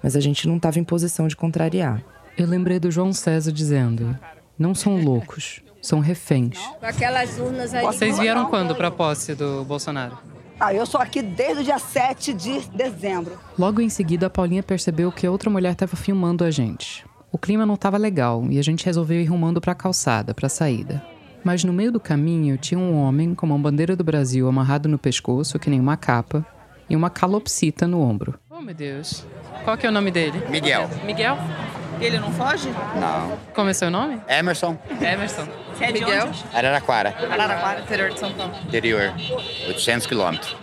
Mas 0.02 0.16
a 0.16 0.20
gente 0.20 0.48
não 0.48 0.56
estava 0.56 0.78
em 0.78 0.84
posição 0.84 1.28
de 1.28 1.36
contrariar. 1.36 2.02
Eu 2.38 2.46
lembrei 2.46 2.78
do 2.78 2.90
João 2.90 3.12
César 3.12 3.52
dizendo: 3.52 4.16
não 4.58 4.74
são 4.74 5.02
loucos, 5.02 5.60
são 5.80 6.00
reféns. 6.00 6.58
Com 6.58 6.86
aquelas 6.86 7.38
urnas 7.38 7.74
ali. 7.74 7.86
Vocês 7.86 8.18
vieram 8.18 8.46
quando 8.46 8.74
para 8.74 8.88
a 8.88 8.90
posse 8.90 9.34
do 9.34 9.64
Bolsonaro? 9.64 10.18
Ah, 10.58 10.72
eu 10.72 10.86
sou 10.86 11.00
aqui 11.00 11.20
desde 11.20 11.60
o 11.60 11.64
dia 11.64 11.78
7 11.78 12.32
de 12.32 12.60
dezembro. 12.70 13.38
Logo 13.58 13.80
em 13.80 13.90
seguida, 13.90 14.26
a 14.26 14.30
Paulinha 14.30 14.62
percebeu 14.62 15.12
que 15.12 15.28
outra 15.28 15.50
mulher 15.50 15.72
estava 15.72 15.96
filmando 15.96 16.44
a 16.44 16.50
gente. 16.50 17.04
O 17.30 17.36
clima 17.36 17.66
não 17.66 17.74
estava 17.74 17.98
legal 17.98 18.42
e 18.48 18.58
a 18.58 18.62
gente 18.62 18.86
resolveu 18.86 19.20
ir 19.20 19.26
rumando 19.26 19.60
para 19.60 19.72
a 19.72 19.74
calçada, 19.74 20.32
para 20.32 20.46
a 20.46 20.50
saída. 20.50 21.04
Mas 21.44 21.62
no 21.62 21.72
meio 21.72 21.92
do 21.92 22.00
caminho 22.00 22.56
tinha 22.56 22.80
um 22.80 22.96
homem 22.96 23.34
com 23.34 23.44
uma 23.46 23.58
bandeira 23.58 23.94
do 23.94 24.02
Brasil 24.02 24.48
amarrado 24.48 24.88
no 24.88 24.98
pescoço, 24.98 25.58
que 25.58 25.68
nem 25.68 25.78
uma 25.78 25.96
capa, 25.96 26.44
e 26.88 26.96
uma 26.96 27.10
calopsita 27.10 27.86
no 27.86 28.00
ombro. 28.00 28.38
Oh, 28.48 28.62
meu 28.62 28.74
Deus. 28.74 29.26
Qual 29.62 29.76
que 29.76 29.86
é 29.86 29.90
o 29.90 29.92
nome 29.92 30.10
dele? 30.10 30.42
Miguel. 30.48 30.88
Miguel? 31.04 31.36
Ele 32.00 32.18
não 32.18 32.30
foge? 32.32 32.68
Não. 33.00 33.38
Como 33.54 33.70
é 33.70 33.72
seu 33.72 33.90
nome? 33.90 34.20
Emerson, 34.28 34.76
Emerson. 35.00 35.46
Você 35.74 35.84
é 35.84 35.92
de 35.92 36.00
Miguel? 36.00 36.26
onde? 36.28 36.44
Araraquara, 36.54 37.14
Araraquara, 37.30 37.80
interior 37.80 38.10
de 38.10 38.18
São 38.20 38.32
Paulo. 38.32 38.54
interior. 38.66 39.12
800 39.68 40.06
quilômetros. 40.06 40.56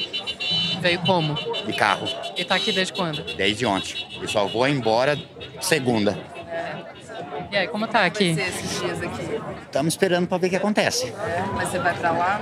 Veio 0.82 1.00
como? 1.00 1.34
De 1.66 1.74
carro, 1.74 2.08
E 2.36 2.44
tá 2.44 2.56
aqui 2.56 2.72
desde 2.72 2.94
quando? 2.94 3.24
desde 3.36 3.66
ontem. 3.66 4.06
Eu 4.22 4.28
só 4.28 4.46
vou 4.48 4.68
embora 4.68 5.18
segunda. 5.62 6.18
E 7.52 7.58
aí, 7.58 7.68
como 7.68 7.88
tá 7.88 8.06
aqui? 8.06 8.30
Esses 8.30 8.80
dias 8.80 9.02
aqui. 9.02 9.42
Estamos 9.66 9.94
esperando 9.94 10.28
para 10.28 10.38
ver 10.38 10.48
o 10.48 10.50
que 10.52 10.56
acontece. 10.56 11.08
É, 11.08 11.44
mas 11.54 11.70
você 11.70 11.80
vai 11.80 11.94
pra 11.96 12.12
lá, 12.12 12.42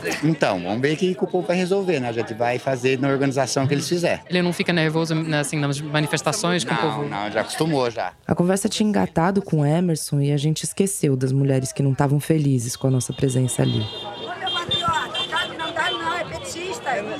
Três. 0.00 0.24
Então, 0.24 0.62
vamos 0.62 0.80
ver 0.80 0.94
o 0.94 0.96
que 0.96 1.16
o 1.20 1.26
povo 1.26 1.46
vai 1.46 1.56
resolver, 1.56 2.00
né? 2.00 2.08
A 2.08 2.12
gente 2.12 2.34
vai 2.34 2.58
fazer 2.58 2.98
na 2.98 3.08
organização 3.08 3.66
que 3.66 3.74
eles 3.74 3.88
fizerem. 3.88 4.20
Ele 4.28 4.42
não 4.42 4.52
fica 4.52 4.72
nervoso 4.72 5.14
né, 5.14 5.40
assim 5.40 5.58
nas 5.58 5.80
manifestações 5.80 6.64
com 6.64 6.74
o 6.74 6.78
povo? 6.78 7.08
não, 7.08 7.30
já 7.30 7.40
acostumou 7.40 7.90
já. 7.90 8.12
A 8.26 8.34
conversa 8.34 8.68
tinha 8.68 8.88
engatado 8.88 9.42
com 9.42 9.60
o 9.60 9.66
Emerson 9.66 10.20
e 10.20 10.32
a 10.32 10.36
gente 10.36 10.64
esqueceu 10.64 11.16
das 11.16 11.32
mulheres 11.32 11.72
que 11.72 11.82
não 11.82 11.92
estavam 11.92 12.20
felizes 12.20 12.76
com 12.76 12.86
a 12.86 12.90
nossa 12.90 13.12
presença 13.12 13.62
ali. 13.62 13.80
Ô, 13.80 14.38
meu 14.38 14.50
patriota, 14.50 15.28
tá, 15.30 15.46
não 15.48 15.72
dá 15.72 15.90
não, 15.90 16.12
é 16.14 16.24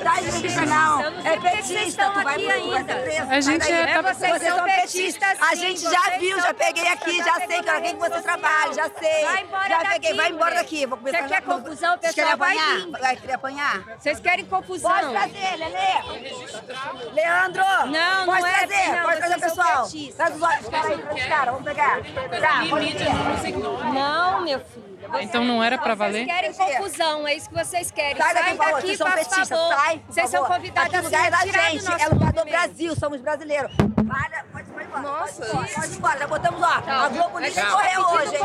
dá 0.03 0.13
petista, 0.13 0.65
não. 0.65 1.01
É 1.25 1.39
petista, 1.39 2.09
tu 2.09 2.23
vai, 2.23 2.37
tu 2.39 2.45
vai 2.69 2.83
ser 2.83 2.95
preso. 3.01 3.31
A 3.31 3.41
gente 3.41 3.71
é- 3.71 4.01
vocês, 4.01 4.41
são 4.41 4.63
petistas, 4.65 5.37
A 5.41 5.55
gente 5.55 5.81
já 5.81 6.17
viu, 6.19 6.39
já 6.39 6.53
peguei 6.53 6.87
aqui, 6.87 7.17
já 7.23 7.35
sei 7.35 7.61
que 7.61 7.69
alguém 7.69 7.95
que 7.95 7.99
você 8.09 8.21
trabalha, 8.21 8.73
já 8.73 8.89
sei. 8.99 9.25
Vai 9.25 9.43
embora 9.43 9.69
já 9.69 9.77
daqui, 9.77 9.89
peguei, 9.93 10.13
vai 10.13 10.29
embora 10.31 10.55
daqui. 10.55 10.85
Vou 10.85 10.97
começar 10.97 11.21
Você 11.21 11.27
quer 11.27 11.41
confusão, 11.41 11.95
o 11.95 11.99
Vocês 11.99 12.15
querem 12.15 12.31
pessoal 12.31 12.37
vai 12.37 12.57
apanhar? 12.57 12.75
vir. 12.85 12.91
Vai 12.91 13.15
querer 13.15 13.33
apanhar? 13.33 13.83
Vocês 13.99 14.19
querem 14.19 14.45
confusão. 14.45 14.91
Pode 14.91 15.11
trazer, 15.11 15.55
Lelê. 15.57 17.13
Leandro, 17.13 17.63
Não, 17.87 18.25
pode 18.25 18.41
não 18.41 18.47
é- 18.47 18.67
trazer, 18.67 18.91
não, 18.95 19.03
pode 19.03 19.17
trazer 19.17 19.39
pessoal. 19.39 19.87
Traz 20.15 20.35
os 20.35 20.41
olhos, 20.41 20.69
caras 20.69 20.91
aí, 20.91 20.97
traz 20.97 21.19
os 21.21 21.25
caras, 21.27 21.45
vamos 21.53 21.63
pegar. 21.63 21.99
Tá, 22.41 22.63
ir. 22.63 23.93
Não, 23.93 24.41
meu 24.41 24.59
filho. 24.59 24.92
Então 25.21 25.43
não 25.43 25.63
era 25.63 25.77
pra 25.77 25.95
valer? 25.95 26.25
Vocês 26.25 26.37
querem 26.37 26.53
confusão, 26.53 27.27
é 27.27 27.35
isso 27.35 27.49
que 27.49 27.55
vocês 27.55 27.91
querem. 27.91 28.17
Sai 28.21 28.33
daqui, 28.33 28.49
por 28.51 28.57
favor, 28.57 28.73
daqui, 28.73 28.87
vocês 28.87 28.97
são 28.97 29.11
petistas, 29.11 29.47
sai. 29.47 30.01
Vocês 30.07 30.29
são 30.29 30.45
convidados 30.45 30.93
Aqui 30.93 31.05
lugar 31.05 31.27
é 31.27 31.31
da 31.31 31.37
gente, 31.37 32.01
é 32.01 32.07
lugar 32.07 32.33
do. 32.33 32.43
Brasil, 32.43 32.95
somos 32.95 33.21
brasileiros. 33.21 33.71
Para, 33.75 34.43
pode, 34.51 34.69
pode 34.69 35.01
Nossa. 35.01 35.45
Pode 35.45 35.93
ir 35.93 35.97
embora, 35.97 36.19
já 36.19 36.27
botamos 36.27 36.61
lá. 36.61 36.83
A 36.85 37.09
Globo 37.09 37.39
News 37.39 37.55
correu 37.55 38.01
hoje, 38.01 38.35
hein? 38.35 38.43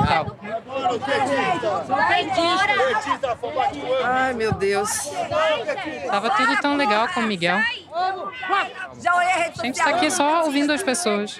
Ai, 4.04 4.32
meu 4.34 4.52
Deus. 4.52 5.10
Tava 6.10 6.30
tudo 6.30 6.56
tão 6.60 6.76
legal 6.76 7.08
com 7.08 7.20
o 7.20 7.24
Miguel. 7.24 7.58
Já 9.00 9.14
olhei 9.14 9.32
a 9.32 9.36
rede 9.36 9.60
A 9.60 9.64
gente 9.64 9.82
tá 9.82 9.90
aqui 9.90 10.10
só 10.10 10.44
ouvindo 10.44 10.72
as 10.72 10.82
pessoas. 10.82 11.38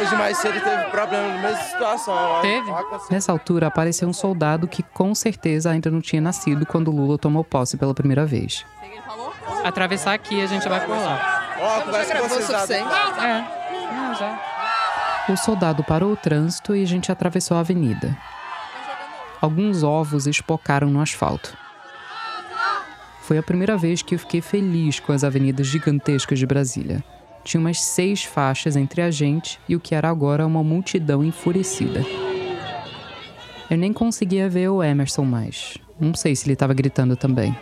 Hoje 0.00 0.16
mais 0.16 0.38
cedo 0.38 0.60
teve 0.60 0.84
problema 0.90 1.28
na 1.28 1.42
mesma 1.42 1.62
situação. 1.62 2.40
Teve? 2.42 2.70
Nessa 3.10 3.29
altura 3.32 3.66
apareceu 3.66 4.08
um 4.08 4.12
soldado 4.12 4.68
que 4.68 4.82
com 4.82 5.14
certeza 5.14 5.70
ainda 5.70 5.90
não 5.90 6.00
tinha 6.00 6.20
nascido 6.20 6.66
quando 6.66 6.90
Lula 6.90 7.18
tomou 7.18 7.44
posse 7.44 7.76
pela 7.76 7.94
primeira 7.94 8.26
vez. 8.26 8.64
Atravessar 9.64 10.14
aqui 10.14 10.40
a 10.40 10.46
gente 10.46 10.68
vai 10.68 10.84
por 10.84 10.96
lá. 10.96 11.56
Ó? 11.60 13.22
É. 13.22 13.60
Não, 13.94 14.14
já. 14.14 14.40
O 15.28 15.36
soldado 15.36 15.84
parou 15.84 16.12
o 16.12 16.16
trânsito 16.16 16.74
e 16.74 16.82
a 16.82 16.86
gente 16.86 17.12
atravessou 17.12 17.56
a 17.56 17.60
avenida. 17.60 18.16
Alguns 19.40 19.82
ovos 19.82 20.26
espocaram 20.26 20.90
no 20.90 21.00
asfalto. 21.00 21.56
Foi 23.22 23.38
a 23.38 23.42
primeira 23.42 23.76
vez 23.76 24.02
que 24.02 24.14
eu 24.14 24.18
fiquei 24.18 24.40
feliz 24.40 24.98
com 24.98 25.12
as 25.12 25.22
avenidas 25.22 25.66
gigantescas 25.66 26.38
de 26.38 26.46
Brasília. 26.46 27.04
Tinha 27.44 27.60
umas 27.60 27.80
seis 27.80 28.24
faixas 28.24 28.76
entre 28.76 29.02
a 29.02 29.10
gente 29.10 29.58
e 29.68 29.76
o 29.76 29.80
que 29.80 29.94
era 29.94 30.08
agora 30.08 30.46
uma 30.46 30.64
multidão 30.64 31.24
enfurecida. 31.24 32.04
Eu 33.70 33.78
nem 33.78 33.92
conseguia 33.92 34.48
ver 34.48 34.68
o 34.68 34.82
Emerson 34.82 35.24
mais. 35.24 35.78
Não 35.98 36.12
sei 36.12 36.34
se 36.34 36.44
ele 36.44 36.54
estava 36.54 36.74
gritando 36.74 37.14
também. 37.14 37.56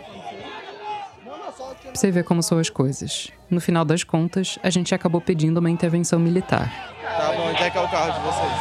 Pra 1.23 1.93
você 1.93 2.09
ver 2.09 2.23
como 2.23 2.41
são 2.41 2.57
as 2.57 2.67
coisas. 2.67 3.29
No 3.47 3.61
final 3.61 3.85
das 3.85 4.03
contas, 4.03 4.57
a 4.63 4.71
gente 4.71 4.95
acabou 4.95 5.21
pedindo 5.21 5.59
uma 5.59 5.69
intervenção 5.69 6.17
militar. 6.17 6.71
Tá 7.03 7.31
bom, 7.33 7.49
onde 7.49 7.61
é 7.61 7.69
que 7.69 7.77
é 7.77 7.81
o 7.81 7.87
carro 7.87 8.11
de 8.13 8.19
vocês? 8.21 8.51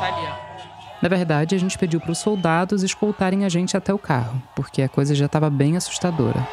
Tá 0.00 0.06
ali, 0.16 0.28
Na 1.00 1.08
verdade, 1.08 1.54
a 1.54 1.58
gente 1.58 1.78
pediu 1.78 2.00
para 2.00 2.10
os 2.10 2.18
soldados 2.18 2.82
escoltarem 2.82 3.44
a 3.44 3.48
gente 3.48 3.76
até 3.76 3.94
o 3.94 3.98
carro, 3.98 4.42
porque 4.56 4.82
a 4.82 4.88
coisa 4.88 5.14
já 5.14 5.26
estava 5.26 5.48
bem 5.48 5.76
assustadora. 5.76 6.48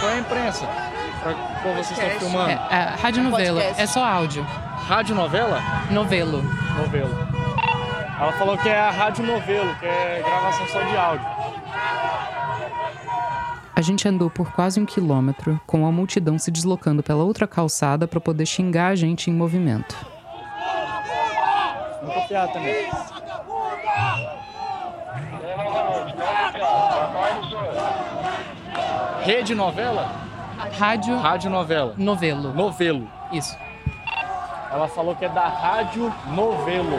Qual 0.00 0.10
é 0.10 0.14
a 0.14 0.18
imprensa? 0.18 0.95
Pra 1.26 1.34
qual 1.62 1.74
vocês 1.74 1.98
estão 1.98 2.20
filmando? 2.20 2.50
É, 2.50 2.54
é, 2.70 2.94
rádio 3.02 3.22
novela, 3.24 3.60
é 3.60 3.86
só 3.86 4.04
áudio. 4.04 4.44
Rádio 4.44 5.16
novela? 5.16 5.60
Novelo. 5.90 6.40
Novelo. 6.76 7.28
Ela 8.20 8.32
falou 8.32 8.56
que 8.56 8.68
é 8.68 8.78
a 8.78 8.90
rádio 8.90 9.26
novelo, 9.26 9.74
que 9.76 9.86
é 9.86 10.22
gravação 10.24 10.68
só 10.68 10.80
de 10.82 10.96
áudio. 10.96 11.26
A 13.74 13.82
gente 13.82 14.06
andou 14.06 14.30
por 14.30 14.52
quase 14.52 14.80
um 14.80 14.86
quilômetro, 14.86 15.60
com 15.66 15.84
a 15.84 15.90
multidão 15.90 16.38
se 16.38 16.50
deslocando 16.50 17.02
pela 17.02 17.24
outra 17.24 17.46
calçada 17.46 18.06
para 18.06 18.20
poder 18.20 18.46
xingar 18.46 18.88
a 18.88 18.94
gente 18.94 19.28
em 19.28 19.34
movimento. 19.34 19.96
Vou 22.02 22.14
copiar 22.14 22.52
também. 22.52 22.88
Rede 29.24 29.54
novela? 29.56 30.25
Rádio. 30.56 31.16
Rádio 31.18 31.50
novela. 31.50 31.94
Novelo. 31.96 32.52
Novelo. 32.54 33.10
Isso. 33.32 33.56
Ela 34.70 34.88
falou 34.88 35.14
que 35.14 35.24
é 35.24 35.28
da 35.28 35.46
Rádio 35.46 36.12
Novelo. 36.28 36.98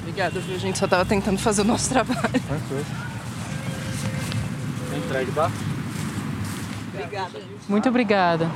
Obrigada, 0.00 0.40
viu? 0.40 0.56
A 0.56 0.58
gente 0.58 0.78
só 0.78 0.86
tava 0.86 1.04
tentando 1.06 1.38
fazer 1.38 1.62
o 1.62 1.64
nosso 1.64 1.88
trabalho. 1.88 2.20
Tranquilo. 2.20 2.86
Entregue, 4.94 5.32
tá? 5.32 5.50
Obrigada. 7.02 7.40
Muito 7.68 7.88
obrigada. 7.88 8.50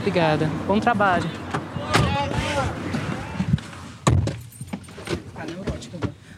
Obrigada. 0.00 0.50
Bom 0.66 0.78
trabalho. 0.78 1.28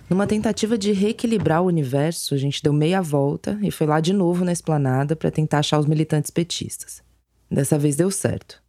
Numa 0.08 0.26
tentativa 0.26 0.76
de 0.76 0.92
reequilibrar 0.92 1.62
o 1.62 1.66
universo, 1.66 2.34
a 2.34 2.38
gente 2.38 2.62
deu 2.62 2.72
meia 2.72 3.00
volta 3.00 3.58
e 3.62 3.70
foi 3.70 3.86
lá 3.86 3.98
de 3.98 4.12
novo 4.12 4.44
na 4.44 4.52
esplanada 4.52 5.16
para 5.16 5.30
tentar 5.30 5.60
achar 5.60 5.78
os 5.78 5.86
militantes 5.86 6.30
petistas. 6.30 7.02
Dessa 7.50 7.78
vez 7.78 7.96
deu 7.96 8.10
certo. 8.10 8.62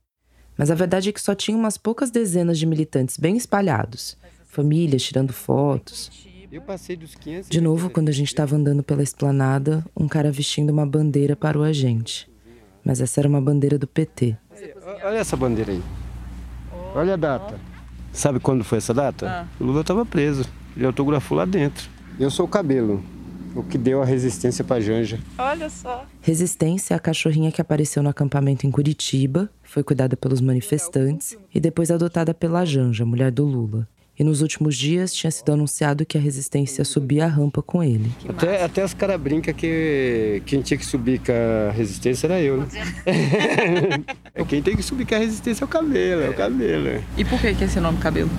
Mas 0.58 0.72
a 0.72 0.76
verdade 0.76 1.10
é 1.10 1.12
que 1.12 1.22
só 1.22 1.36
tinha 1.36 1.58
umas 1.58 1.78
poucas 1.78 2.12
dezenas 2.12 2.58
de 2.58 2.66
militantes 2.66 3.18
bem 3.18 3.36
espalhados, 3.36 4.18
famílias 4.46 5.04
tirando 5.04 5.34
fotos. 5.34 6.10
Eu 6.54 6.62
passei 6.62 6.96
dos 6.96 7.16
500. 7.16 7.50
De 7.50 7.60
novo, 7.60 7.90
quando 7.90 8.10
a 8.10 8.12
gente 8.12 8.28
estava 8.28 8.56
andando 8.56 8.84
pela 8.84 9.02
esplanada, 9.02 9.84
um 9.98 10.08
cara 10.08 10.32
vestindo 10.32 10.70
uma 10.70 10.86
bandeira 10.86 11.36
parou 11.36 11.64
a 11.64 11.74
gente. 11.74 12.30
Mas 12.86 13.02
essa 13.02 13.20
era 13.20 13.28
uma 13.28 13.42
bandeira 13.42 13.76
do 13.80 13.88
PT. 13.88 14.38
Olha 15.04 15.18
essa 15.18 15.36
bandeira 15.36 15.72
aí. 15.72 15.82
Olha 16.94 17.16
a 17.16 17.18
data. 17.18 17.60
Sabe 18.12 18.40
quando 18.40 18.64
foi 18.64 18.78
essa 18.78 18.94
data? 18.94 19.28
Ah. 19.28 19.48
O 19.60 19.64
Lula 19.64 19.82
estava 19.82 20.06
preso. 20.06 20.46
Ele 20.78 20.86
autografou 20.86 21.36
lá 21.36 21.46
dentro. 21.46 21.90
Eu 22.20 22.30
sou 22.30 22.46
o 22.46 22.48
cabelo, 22.48 23.04
o 23.56 23.64
que 23.64 23.76
deu 23.76 24.04
a 24.04 24.06
resistência 24.06 24.64
para 24.64 24.80
Janja. 24.80 25.20
Olha 25.40 25.72
só. 25.72 26.06
Resistência 26.22 26.94
é 26.94 26.98
a 26.98 27.00
cachorrinha 27.00 27.52
que 27.52 27.62
apareceu 27.62 28.04
no 28.04 28.10
acampamento 28.10 28.68
em 28.68 28.70
Curitiba, 28.70 29.50
foi 29.64 29.82
cuidada 29.82 30.16
pelos 30.16 30.40
manifestantes 30.40 31.36
e 31.52 31.60
depois 31.60 31.90
adotada 31.90 32.32
pela 32.32 32.64
Janja, 32.64 33.04
mulher 33.04 33.32
do 33.32 33.44
Lula. 33.44 33.88
E 34.18 34.24
nos 34.24 34.42
últimos 34.42 34.76
dias 34.78 35.14
tinha 35.14 35.32
sido 35.32 35.52
anunciado 35.52 36.06
que 36.06 36.18
a 36.18 36.22
resistência 36.22 36.86
subia 36.86 37.26
a 37.26 37.28
rampa 37.28 37.64
com 37.64 37.84
ele. 37.84 38.12
Até, 38.30 38.64
até 38.64 38.86
os 38.86 38.94
caras 38.94 39.20
brincam 39.20 39.54
que 39.54 40.42
quem 40.46 40.62
tinha 40.62 40.78
que 40.78 40.86
subir 40.86 41.20
com 41.20 41.32
a 41.32 41.72
resistência 41.72 42.28
era 42.28 42.40
eu, 42.40 42.58
né? 42.58 42.68
é 44.36 44.46
quem 44.46 44.62
tem 44.62 44.76
que 44.76 44.84
subir 44.84 45.08
com 45.08 45.16
a 45.16 45.18
resistência 45.18 45.64
é 45.64 45.66
o 45.66 45.68
cabelo, 45.68 46.22
é 46.22 46.30
o 46.30 46.34
cabelo. 46.34 47.04
E 47.18 47.26
por 47.26 47.40
que, 47.40 47.56
que 47.56 47.64
esse 47.64 47.80
nome 47.80 47.98
cabelo? 47.98 48.30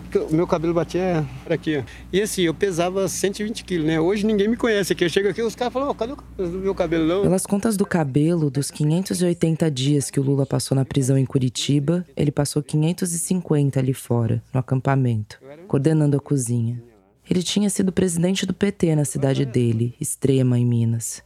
Porque 0.00 0.18
o 0.18 0.34
meu 0.34 0.46
cabelo 0.46 0.74
batia 0.74 1.26
aqui, 1.48 1.78
ó. 1.78 1.82
E 2.12 2.20
assim, 2.20 2.42
eu 2.42 2.54
pesava 2.54 3.08
120 3.08 3.64
quilos, 3.64 3.86
né? 3.86 4.00
Hoje 4.00 4.24
ninguém 4.26 4.48
me 4.48 4.56
conhece 4.56 4.92
aqui. 4.92 5.04
Eu 5.04 5.08
chego 5.08 5.28
aqui, 5.28 5.42
os 5.42 5.54
caras 5.54 5.72
falam, 5.72 5.90
oh, 5.90 5.94
cadê 5.94 6.12
o 6.12 6.48
meu 6.48 6.74
cabelo? 6.74 7.06
Não? 7.06 7.22
Pelas 7.22 7.46
contas 7.46 7.76
do 7.76 7.86
cabelo, 7.86 8.50
dos 8.50 8.70
580 8.70 9.70
dias 9.70 10.10
que 10.10 10.20
o 10.20 10.22
Lula 10.22 10.46
passou 10.46 10.74
na 10.74 10.84
prisão 10.84 11.18
em 11.18 11.26
Curitiba, 11.26 12.04
ele 12.16 12.30
passou 12.30 12.62
550 12.62 13.78
ali 13.78 13.94
fora, 13.94 14.42
no 14.52 14.60
acampamento, 14.60 15.38
coordenando 15.66 16.16
a 16.16 16.20
cozinha. 16.20 16.82
Ele 17.30 17.42
tinha 17.42 17.68
sido 17.68 17.92
presidente 17.92 18.46
do 18.46 18.54
PT 18.54 18.96
na 18.96 19.04
cidade 19.04 19.44
dele, 19.44 19.94
Extrema, 20.00 20.58
em 20.58 20.64
Minas. 20.64 21.22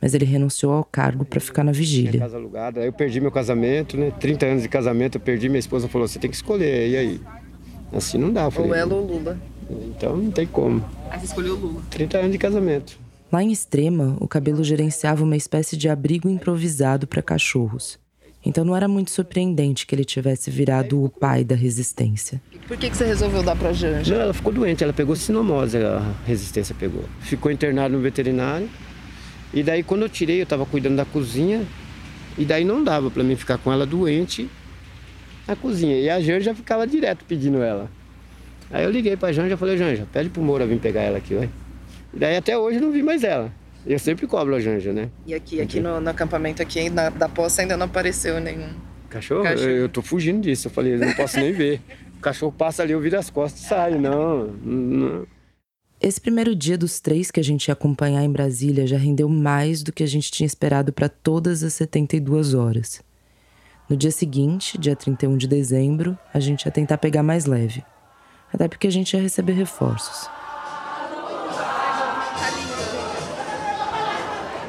Mas 0.00 0.14
ele 0.14 0.24
renunciou 0.24 0.72
ao 0.72 0.84
cargo 0.84 1.24
para 1.24 1.40
ficar 1.40 1.64
na 1.64 1.72
vigília. 1.72 2.20
Casa 2.20 2.36
alugada. 2.36 2.80
Aí 2.80 2.86
eu 2.86 2.92
perdi 2.92 3.20
meu 3.20 3.32
casamento, 3.32 3.96
né? 3.96 4.12
30 4.12 4.46
anos 4.46 4.62
de 4.62 4.68
casamento, 4.68 5.16
eu 5.16 5.20
perdi. 5.20 5.48
Minha 5.48 5.58
esposa 5.58 5.88
falou: 5.88 6.06
você 6.06 6.18
tem 6.18 6.30
que 6.30 6.36
escolher. 6.36 6.88
E 6.88 6.96
aí? 6.96 7.20
Assim 7.92 8.18
não 8.18 8.32
dá. 8.32 8.50
Falei, 8.50 8.70
Ou 8.70 8.76
ela 8.76 8.94
ou 8.94 9.06
Lula. 9.06 9.38
Então 9.70 10.16
não 10.16 10.30
tem 10.30 10.46
como. 10.46 10.84
Aí 11.10 11.18
você 11.18 11.26
escolheu 11.26 11.54
o 11.54 11.58
Lula. 11.58 11.82
30 11.90 12.18
anos 12.18 12.32
de 12.32 12.38
casamento. 12.38 12.98
Lá 13.30 13.42
em 13.42 13.52
Extrema, 13.52 14.16
o 14.20 14.26
cabelo 14.26 14.64
gerenciava 14.64 15.22
uma 15.22 15.36
espécie 15.36 15.76
de 15.76 15.88
abrigo 15.88 16.28
improvisado 16.28 17.06
para 17.06 17.20
cachorros. 17.20 17.98
Então 18.44 18.64
não 18.64 18.74
era 18.74 18.88
muito 18.88 19.10
surpreendente 19.10 19.86
que 19.86 19.94
ele 19.94 20.04
tivesse 20.04 20.50
virado 20.50 21.02
o 21.02 21.08
pai 21.08 21.44
da 21.44 21.54
resistência. 21.54 22.40
Por 22.66 22.76
que, 22.76 22.88
que 22.88 22.96
você 22.96 23.04
resolveu 23.04 23.42
dar 23.42 23.56
pra 23.56 23.72
Janja? 23.72 24.14
Não, 24.14 24.22
ela 24.22 24.32
ficou 24.32 24.52
doente, 24.52 24.82
ela 24.82 24.92
pegou 24.92 25.14
sinomose, 25.16 25.76
a 25.76 26.14
resistência 26.24 26.74
pegou. 26.74 27.04
Ficou 27.20 27.50
internada 27.50 27.94
no 27.94 28.00
veterinário. 28.00 28.68
E 29.52 29.62
daí 29.62 29.82
quando 29.82 30.02
eu 30.02 30.08
tirei, 30.08 30.40
eu 30.40 30.46
tava 30.46 30.64
cuidando 30.64 30.96
da 30.96 31.04
cozinha. 31.04 31.66
E 32.38 32.44
daí 32.44 32.64
não 32.64 32.82
dava 32.82 33.10
para 33.10 33.24
mim 33.24 33.34
ficar 33.36 33.58
com 33.58 33.72
ela 33.72 33.84
doente 33.84 34.48
na 35.48 35.56
cozinha. 35.56 35.98
E 35.98 36.10
a 36.10 36.20
Janja 36.20 36.54
ficava 36.54 36.86
direto 36.86 37.24
pedindo 37.24 37.62
ela. 37.62 37.90
Aí 38.70 38.84
eu 38.84 38.90
liguei 38.90 39.16
pra 39.16 39.32
Janja 39.32 39.54
e 39.54 39.56
falei, 39.56 39.78
Janja, 39.78 40.06
pede 40.12 40.28
pro 40.28 40.42
Moura 40.42 40.66
vir 40.66 40.78
pegar 40.78 41.00
ela 41.00 41.18
aqui, 41.18 41.34
vai. 41.34 41.48
E 42.12 42.18
daí 42.18 42.36
até 42.36 42.56
hoje 42.56 42.76
eu 42.76 42.82
não 42.82 42.92
vi 42.92 43.02
mais 43.02 43.24
ela. 43.24 43.50
Eu 43.86 43.98
sempre 43.98 44.26
cobro 44.26 44.54
a 44.54 44.60
Janja, 44.60 44.92
né? 44.92 45.08
E 45.26 45.32
aqui, 45.32 45.60
aqui 45.60 45.80
no, 45.80 45.98
no 46.00 46.10
acampamento 46.10 46.60
aqui 46.60 46.90
na, 46.90 47.08
da 47.08 47.28
poça 47.28 47.62
ainda 47.62 47.76
não 47.76 47.86
apareceu 47.86 48.38
nenhum. 48.38 48.68
Cachorro? 49.08 49.42
Cachorro. 49.42 49.70
Eu, 49.70 49.76
eu 49.76 49.88
tô 49.88 50.02
fugindo 50.02 50.42
disso. 50.42 50.68
Eu 50.68 50.70
falei, 50.70 50.94
eu 50.94 50.98
não 50.98 51.14
posso 51.14 51.40
nem 51.40 51.52
ver. 51.52 51.80
O 52.18 52.20
cachorro 52.20 52.52
passa 52.52 52.82
ali, 52.82 52.92
eu 52.92 53.00
viro 53.00 53.18
as 53.18 53.30
costas 53.30 53.62
e 53.62 53.64
sai. 53.64 53.94
Não, 53.94 54.48
não. 54.48 55.26
Esse 56.00 56.20
primeiro 56.20 56.54
dia 56.54 56.76
dos 56.76 57.00
três 57.00 57.30
que 57.30 57.40
a 57.40 57.42
gente 57.44 57.68
ia 57.68 57.72
acompanhar 57.72 58.22
em 58.22 58.30
Brasília 58.30 58.86
já 58.86 58.98
rendeu 58.98 59.28
mais 59.28 59.82
do 59.82 59.92
que 59.92 60.02
a 60.02 60.06
gente 60.06 60.30
tinha 60.30 60.46
esperado 60.46 60.92
para 60.92 61.08
todas 61.08 61.62
as 61.62 61.72
72 61.74 62.54
horas. 62.54 63.00
No 63.88 63.96
dia 63.96 64.10
seguinte, 64.10 64.76
dia 64.76 64.94
31 64.94 65.38
de 65.38 65.48
dezembro, 65.48 66.18
a 66.34 66.38
gente 66.38 66.66
ia 66.66 66.70
tentar 66.70 66.98
pegar 66.98 67.22
mais 67.22 67.46
leve. 67.46 67.82
Até 68.52 68.68
porque 68.68 68.86
a 68.86 68.90
gente 68.90 69.14
ia 69.14 69.22
receber 69.22 69.54
reforços. 69.54 70.28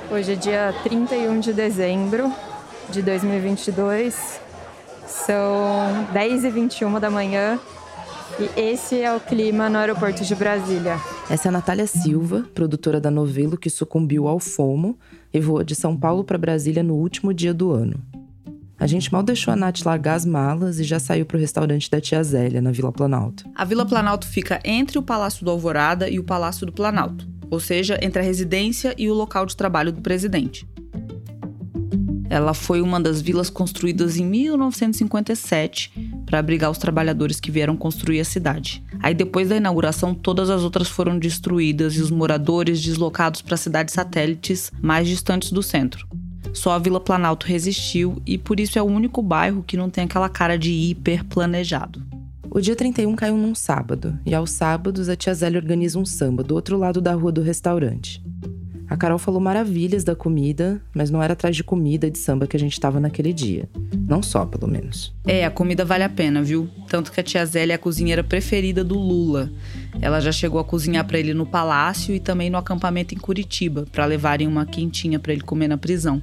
Hoje 0.09 0.31
é 0.31 0.35
dia 0.35 0.73
31 0.83 1.41
de 1.41 1.51
dezembro 1.51 2.33
de 2.89 3.01
2022. 3.01 4.39
São 5.05 6.07
10h21 6.13 6.97
da 6.97 7.09
manhã 7.09 7.59
e 8.39 8.57
esse 8.57 9.01
é 9.01 9.13
o 9.13 9.19
clima 9.19 9.69
no 9.69 9.79
aeroporto 9.79 10.23
de 10.23 10.33
Brasília. 10.33 10.97
Essa 11.29 11.47
é 11.47 11.49
a 11.49 11.51
Natália 11.51 11.87
Silva, 11.87 12.45
produtora 12.55 13.01
da 13.01 13.11
Novelo 13.11 13.57
que 13.57 13.69
sucumbiu 13.69 14.29
ao 14.29 14.39
FOMO 14.39 14.97
e 15.33 15.41
voa 15.41 15.65
de 15.65 15.75
São 15.75 15.97
Paulo 15.97 16.23
para 16.23 16.37
Brasília 16.37 16.81
no 16.81 16.95
último 16.95 17.33
dia 17.33 17.53
do 17.53 17.71
ano. 17.71 18.08
A 18.79 18.87
gente 18.87 19.11
mal 19.11 19.21
deixou 19.21 19.53
a 19.53 19.57
Nath 19.57 19.81
largar 19.83 20.15
as 20.15 20.25
malas 20.25 20.79
e 20.79 20.85
já 20.85 20.99
saiu 20.99 21.25
para 21.25 21.35
o 21.35 21.39
restaurante 21.39 21.91
da 21.91 21.99
tia 21.99 22.23
Zélia, 22.23 22.61
na 22.61 22.71
Vila 22.71 22.93
Planalto. 22.93 23.43
A 23.53 23.65
Vila 23.65 23.85
Planalto 23.85 24.25
fica 24.25 24.61
entre 24.63 24.97
o 24.97 25.03
Palácio 25.03 25.43
do 25.43 25.51
Alvorada 25.51 26.09
e 26.09 26.17
o 26.17 26.23
Palácio 26.23 26.65
do 26.65 26.71
Planalto, 26.71 27.27
ou 27.51 27.59
seja, 27.59 27.99
entre 28.01 28.21
a 28.21 28.25
residência 28.25 28.95
e 28.97 29.09
o 29.09 29.13
local 29.13 29.45
de 29.45 29.57
trabalho 29.57 29.91
do 29.91 30.01
presidente. 30.01 30.65
Ela 32.29 32.53
foi 32.53 32.79
uma 32.79 33.01
das 33.01 33.21
vilas 33.21 33.49
construídas 33.49 34.15
em 34.15 34.23
1957 34.23 35.91
para 36.25 36.39
abrigar 36.39 36.71
os 36.71 36.77
trabalhadores 36.77 37.39
que 37.39 37.51
vieram 37.51 37.75
construir 37.75 38.21
a 38.21 38.25
cidade. 38.25 38.81
Aí, 39.01 39.13
depois 39.13 39.49
da 39.49 39.57
inauguração, 39.57 40.13
todas 40.13 40.49
as 40.49 40.61
outras 40.61 40.87
foram 40.87 41.17
destruídas 41.19 41.95
e 41.95 42.01
os 42.01 42.11
moradores 42.11 42.81
deslocados 42.81 43.41
para 43.41 43.57
cidades 43.57 43.93
satélites 43.93 44.71
mais 44.79 45.07
distantes 45.07 45.51
do 45.51 45.63
centro. 45.63 46.07
Só 46.53 46.71
a 46.71 46.79
Vila 46.79 46.99
Planalto 46.99 47.45
resistiu 47.47 48.21
e 48.25 48.37
por 48.37 48.59
isso 48.59 48.77
é 48.77 48.81
o 48.81 48.85
único 48.85 49.21
bairro 49.21 49.63
que 49.63 49.77
não 49.77 49.89
tem 49.89 50.03
aquela 50.05 50.29
cara 50.29 50.57
de 50.57 50.71
hiper 50.71 51.23
planejado. 51.25 52.01
O 52.51 52.59
dia 52.59 52.75
31 52.75 53.15
caiu 53.15 53.37
num 53.37 53.53
sábado, 53.53 54.17
e 54.25 54.33
aos 54.33 54.49
sábados 54.51 55.07
a 55.07 55.15
tia 55.15 55.33
Zélia 55.35 55.59
organiza 55.59 55.99
um 55.99 56.05
samba 56.05 56.41
do 56.41 56.55
outro 56.55 56.77
lado 56.77 56.99
da 56.99 57.13
rua 57.13 57.31
do 57.31 57.43
restaurante. 57.43 58.23
A 58.89 58.97
Carol 58.97 59.19
falou 59.19 59.39
maravilhas 59.39 60.03
da 60.03 60.15
comida, 60.15 60.81
mas 60.95 61.11
não 61.11 61.21
era 61.21 61.33
atrás 61.33 61.55
de 61.55 61.63
comida 61.63 62.09
de 62.09 62.17
samba 62.17 62.47
que 62.47 62.57
a 62.57 62.59
gente 62.59 62.73
estava 62.73 62.99
naquele 62.99 63.31
dia. 63.31 63.69
Não 64.07 64.23
só, 64.23 64.45
pelo 64.45 64.67
menos. 64.67 65.13
É, 65.27 65.45
a 65.45 65.51
comida 65.51 65.85
vale 65.85 66.03
a 66.03 66.09
pena, 66.09 66.41
viu? 66.41 66.67
Tanto 66.87 67.11
que 67.11 67.19
a 67.19 67.23
tia 67.23 67.45
Zélia 67.45 67.73
é 67.73 67.75
a 67.75 67.79
cozinheira 67.79 68.23
preferida 68.23 68.83
do 68.83 68.97
Lula. 68.97 69.51
Ela 70.01 70.19
já 70.19 70.31
chegou 70.31 70.59
a 70.59 70.63
cozinhar 70.63 71.05
para 71.05 71.19
ele 71.19 71.35
no 71.35 71.45
palácio 71.45 72.15
e 72.15 72.19
também 72.19 72.49
no 72.49 72.57
acampamento 72.57 73.13
em 73.13 73.17
Curitiba, 73.19 73.85
para 73.91 74.05
levarem 74.05 74.47
uma 74.47 74.65
quentinha 74.65 75.19
para 75.19 75.33
ele 75.33 75.41
comer 75.41 75.67
na 75.67 75.77
prisão. 75.77 76.19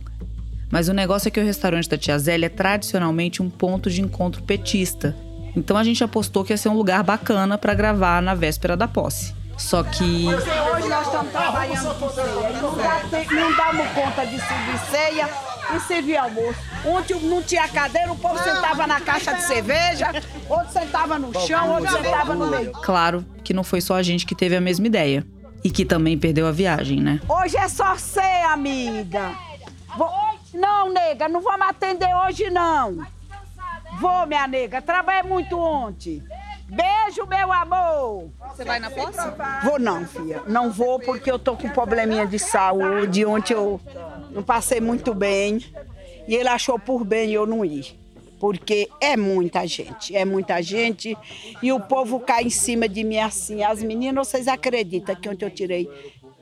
Mas 0.69 0.89
o 0.89 0.93
negócio 0.93 1.29
é 1.29 1.31
que 1.31 1.39
o 1.39 1.45
restaurante 1.45 1.89
da 1.89 1.97
tia 1.97 2.19
Zélia 2.19 2.47
é 2.47 2.49
tradicionalmente 2.49 3.41
um 3.41 3.49
ponto 3.49 3.89
de 3.89 4.03
encontro 4.03 4.43
petista. 4.43 5.15
Então 5.55 5.77
a 5.77 5.85
gente 5.85 6.03
apostou 6.03 6.45
que 6.45 6.53
ia 6.53 6.57
ser 6.57 6.69
um 6.69 6.77
lugar 6.77 7.05
bacana 7.05 7.57
para 7.57 7.75
gravar 7.75 8.21
na 8.21 8.35
véspera 8.35 8.77
da 8.77 8.89
posse. 8.89 9.33
Só 9.57 9.83
que. 9.83 10.27
Hoje 10.27 10.89
nós 10.89 11.07
estamos 11.07 11.33
trabalhando 11.33 11.99
com 11.99 12.11
ceia. 12.11 12.61
Não, 12.61 12.77
dá, 12.77 13.33
não 13.33 13.57
damos 13.57 13.89
conta 13.93 14.27
de 14.27 14.39
servir 14.39 14.79
ceia 14.91 15.29
e 15.75 15.81
servir 15.81 16.17
almoço. 16.17 16.59
Ontem 16.85 17.15
não 17.23 17.43
tinha 17.43 17.67
cadeira, 17.69 18.13
o 18.13 18.17
povo 18.17 18.39
sentava 18.39 18.87
na 18.87 19.01
caixa 19.01 19.35
de 19.35 19.43
cerveja, 19.43 20.09
outro 20.49 20.73
sentava 20.73 21.19
no 21.19 21.33
chão, 21.41 21.71
outro 21.73 21.91
sentava 21.91 22.35
no 22.35 22.47
meio. 22.47 22.73
Claro 22.73 23.25
que 23.43 23.53
não 23.53 23.65
foi 23.65 23.81
só 23.81 23.95
a 23.95 24.03
gente 24.03 24.27
que 24.27 24.35
teve 24.35 24.55
a 24.57 24.61
mesma 24.61 24.87
ideia. 24.87 25.27
E 25.65 25.71
que 25.71 25.85
também 25.85 26.17
perdeu 26.17 26.47
a 26.47 26.53
viagem, 26.53 27.01
né? 27.01 27.21
Hoje 27.29 27.57
é 27.57 27.67
só 27.67 27.97
ceia, 27.97 28.51
amiga. 28.53 29.33
Vou... 29.97 30.09
Não, 30.55 30.93
nega, 30.93 31.29
não 31.29 31.41
vamos 31.41 31.67
atender 31.69 32.09
hoje, 32.15 32.49
não. 32.51 33.05
Vou, 34.01 34.27
minha 34.27 34.47
nega. 34.47 34.81
Trabalhei 34.81 35.25
muito 35.25 35.59
ontem. 35.59 36.23
Beijo, 36.69 37.25
meu 37.29 37.53
amor. 37.53 38.31
Você 38.51 38.65
vai 38.65 38.81
na 38.81 38.91
posse? 38.91 39.19
Vou 39.65 39.79
não, 39.79 40.05
filha. 40.05 40.43
Não 40.47 40.71
vou 40.71 40.99
porque 40.99 41.31
eu 41.31 41.39
tô 41.39 41.57
com 41.57 41.69
probleminha 41.69 42.27
de 42.27 42.39
saúde. 42.39 43.25
Ontem 43.25 43.55
eu 43.55 43.81
não 44.31 44.43
passei 44.43 44.81
muito 44.81 45.15
bem. 45.15 45.65
E 46.27 46.35
ele 46.35 46.49
achou 46.49 46.79
por 46.79 47.05
bem 47.05 47.31
eu 47.31 47.47
não 47.47 47.65
ir. 47.65 47.97
Porque 48.41 48.89
é 49.01 49.17
muita 49.17 49.67
gente, 49.67 50.15
é 50.15 50.25
muita 50.25 50.61
gente. 50.61 51.17
E 51.63 51.73
o 51.73 51.81
povo 51.81 52.21
cai 52.21 52.45
em 52.45 52.51
cima 52.51 52.89
de 52.89 53.03
mim 53.05 53.19
assim. 53.19 53.63
As 53.63 53.83
meninas, 53.83 54.29
vocês 54.29 54.49
acreditam 54.49 55.15
que 55.15 55.29
ontem 55.29 55.47
eu 55.47 55.51
tirei 55.51 55.89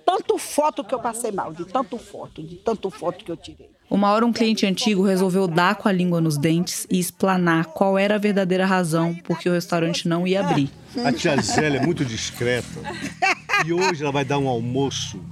tanto 0.05 0.39
foto 0.39 0.85
que 0.85 0.95
eu 0.95 1.01
passei 1.01 1.33
mal, 1.33 1.53
de 1.53 1.65
tanto 1.65 1.99
foto, 1.99 2.43
de 2.43 2.57
tanto 2.57 2.91
foto 2.91 3.25
que 3.25 3.31
eu 3.31 3.37
tirei. 3.37 3.71
Uma 3.91 4.11
hora 4.11 4.25
um 4.25 4.33
cliente 4.33 4.67
antigo 4.67 5.03
resolveu 5.03 5.47
dar 5.47 5.77
com 5.77 5.89
a 5.89 5.93
língua 5.93 6.21
nos 6.21 6.39
dentes 6.39 6.87
e 6.91 6.99
explanar 6.99 7.67
qual 7.67 7.99
era 7.99 8.15
a 8.15 8.19
verdadeira 8.19 8.67
razão 8.67 9.15
por 9.15 9.39
que 9.39 9.49
o 9.49 9.53
restaurante 9.53 10.09
não 10.09 10.27
ia 10.27 10.41
abrir. 10.41 10.71
A 11.05 11.13
tia 11.13 11.37
Zélia 11.41 11.79
é 11.79 11.85
muito 11.85 12.05
discreta. 12.05 12.67
E 13.67 13.73
hoje 13.73 14.03
ela 14.03 14.13
vai 14.13 14.25
dar 14.25 14.39
um 14.39 14.49
almoço, 14.49 15.23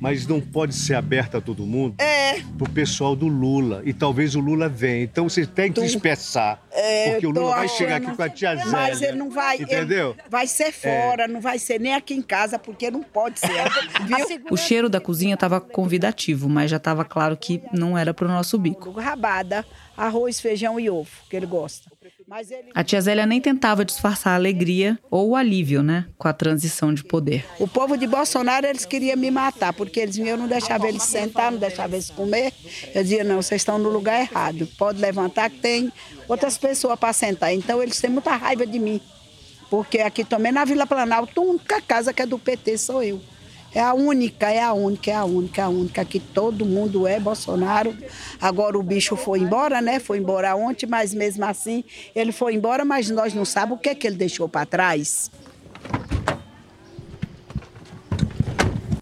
mas 0.00 0.26
não 0.26 0.40
pode 0.40 0.74
ser 0.74 0.94
aberta 0.94 1.38
a 1.38 1.40
todo 1.40 1.64
mundo. 1.64 1.96
É. 1.98 2.40
Pro 2.58 2.68
pessoal 2.68 3.14
do 3.16 3.26
Lula. 3.26 3.82
E 3.84 3.92
talvez 3.92 4.34
o 4.34 4.40
Lula 4.40 4.68
venha. 4.68 5.02
Então 5.04 5.28
você 5.28 5.46
tem 5.46 5.72
que 5.72 5.80
se 5.80 5.86
espessar. 5.86 6.60
É, 6.70 7.12
porque 7.12 7.26
o 7.26 7.30
Lula 7.30 7.50
vai 7.56 7.64
achando- 7.64 7.78
chegar 7.78 7.96
aqui 7.96 8.16
com 8.16 8.22
a 8.22 8.28
tia 8.28 8.56
Zélia. 8.56 8.70
Mas 8.72 9.02
ele 9.02 9.16
não 9.16 9.30
vai. 9.30 9.56
Entendeu? 9.56 10.10
ele 10.18 10.28
vai 10.28 10.46
ser 10.46 10.72
fora, 10.72 11.26
não 11.28 11.40
vai 11.40 11.58
ser 11.58 11.80
nem 11.80 11.94
aqui 11.94 12.14
em 12.14 12.22
casa, 12.22 12.58
porque 12.58 12.90
não 12.90 13.02
pode 13.02 13.38
ser. 13.40 13.48
Viu? 14.06 14.46
O 14.50 14.56
cheiro 14.56 14.88
da 14.88 15.00
cozinha 15.00 15.34
estava 15.34 15.60
convidativo, 15.60 16.48
mas 16.48 16.70
já 16.70 16.76
estava 16.76 17.04
claro 17.04 17.36
que 17.36 17.62
não 17.72 17.96
era 17.96 18.12
pro 18.12 18.28
nosso 18.28 18.58
bico. 18.58 18.90
Rabada, 18.90 19.64
arroz, 19.96 20.40
feijão 20.40 20.78
e 20.78 20.90
ovo, 20.90 21.10
que 21.30 21.36
ele 21.36 21.46
gosta. 21.46 21.90
A 22.74 22.82
tia 22.82 23.00
Zélia 23.00 23.26
nem 23.26 23.40
tentava 23.40 23.84
disfarçar 23.84 24.32
a 24.32 24.36
alegria 24.36 24.98
ou 25.10 25.30
o 25.30 25.36
alívio, 25.36 25.82
né, 25.82 26.06
com 26.16 26.26
a 26.26 26.32
transição 26.32 26.92
de 26.94 27.04
poder. 27.04 27.44
O 27.58 27.68
povo 27.68 27.96
de 27.96 28.06
Bolsonaro, 28.06 28.66
eles 28.66 28.86
queriam 28.86 29.16
me 29.16 29.30
matar, 29.30 29.72
porque 29.72 30.00
eles 30.00 30.16
eu 30.16 30.36
não 30.36 30.48
deixava 30.48 30.88
eles 30.88 31.02
sentar, 31.02 31.52
não 31.52 31.58
deixava 31.58 31.94
eles 31.94 32.10
comer. 32.10 32.52
Eu 32.94 33.02
dizia, 33.02 33.24
não, 33.24 33.42
vocês 33.42 33.60
estão 33.60 33.78
no 33.78 33.90
lugar 33.90 34.20
errado. 34.20 34.66
Pode 34.78 35.00
levantar 35.00 35.50
que 35.50 35.58
tem 35.58 35.92
outras 36.26 36.56
pessoas 36.56 36.98
para 36.98 37.12
sentar. 37.12 37.52
Então 37.52 37.82
eles 37.82 38.00
têm 38.00 38.10
muita 38.10 38.34
raiva 38.34 38.66
de 38.66 38.78
mim. 38.78 39.00
Porque 39.68 39.98
aqui 39.98 40.24
também 40.24 40.52
na 40.52 40.64
Vila 40.64 40.86
Planalto, 40.86 41.40
a 41.40 41.44
única 41.44 41.80
casa 41.80 42.12
que 42.12 42.22
é 42.22 42.26
do 42.26 42.38
PT 42.38 42.78
sou 42.78 43.02
eu. 43.02 43.20
É 43.74 43.80
a 43.80 43.92
única, 43.92 44.50
é 44.50 44.62
a 44.62 44.72
única, 44.72 45.10
é 45.10 45.14
a 45.14 45.24
única, 45.24 45.60
é 45.60 45.64
a 45.64 45.68
única 45.68 46.04
que 46.04 46.20
todo 46.20 46.64
mundo 46.64 47.08
é 47.08 47.18
Bolsonaro. 47.18 47.92
Agora 48.40 48.78
o 48.78 48.82
bicho 48.82 49.16
foi 49.16 49.40
embora, 49.40 49.80
né? 49.80 49.98
Foi 49.98 50.18
embora 50.18 50.54
ontem, 50.54 50.86
mas 50.86 51.12
mesmo 51.12 51.44
assim 51.44 51.82
ele 52.14 52.30
foi 52.30 52.54
embora, 52.54 52.84
mas 52.84 53.10
nós 53.10 53.34
não 53.34 53.44
sabemos 53.44 53.78
o 53.78 53.82
que, 53.82 53.88
é 53.88 53.94
que 53.94 54.06
ele 54.06 54.16
deixou 54.16 54.48
para 54.48 54.64
trás. 54.64 55.28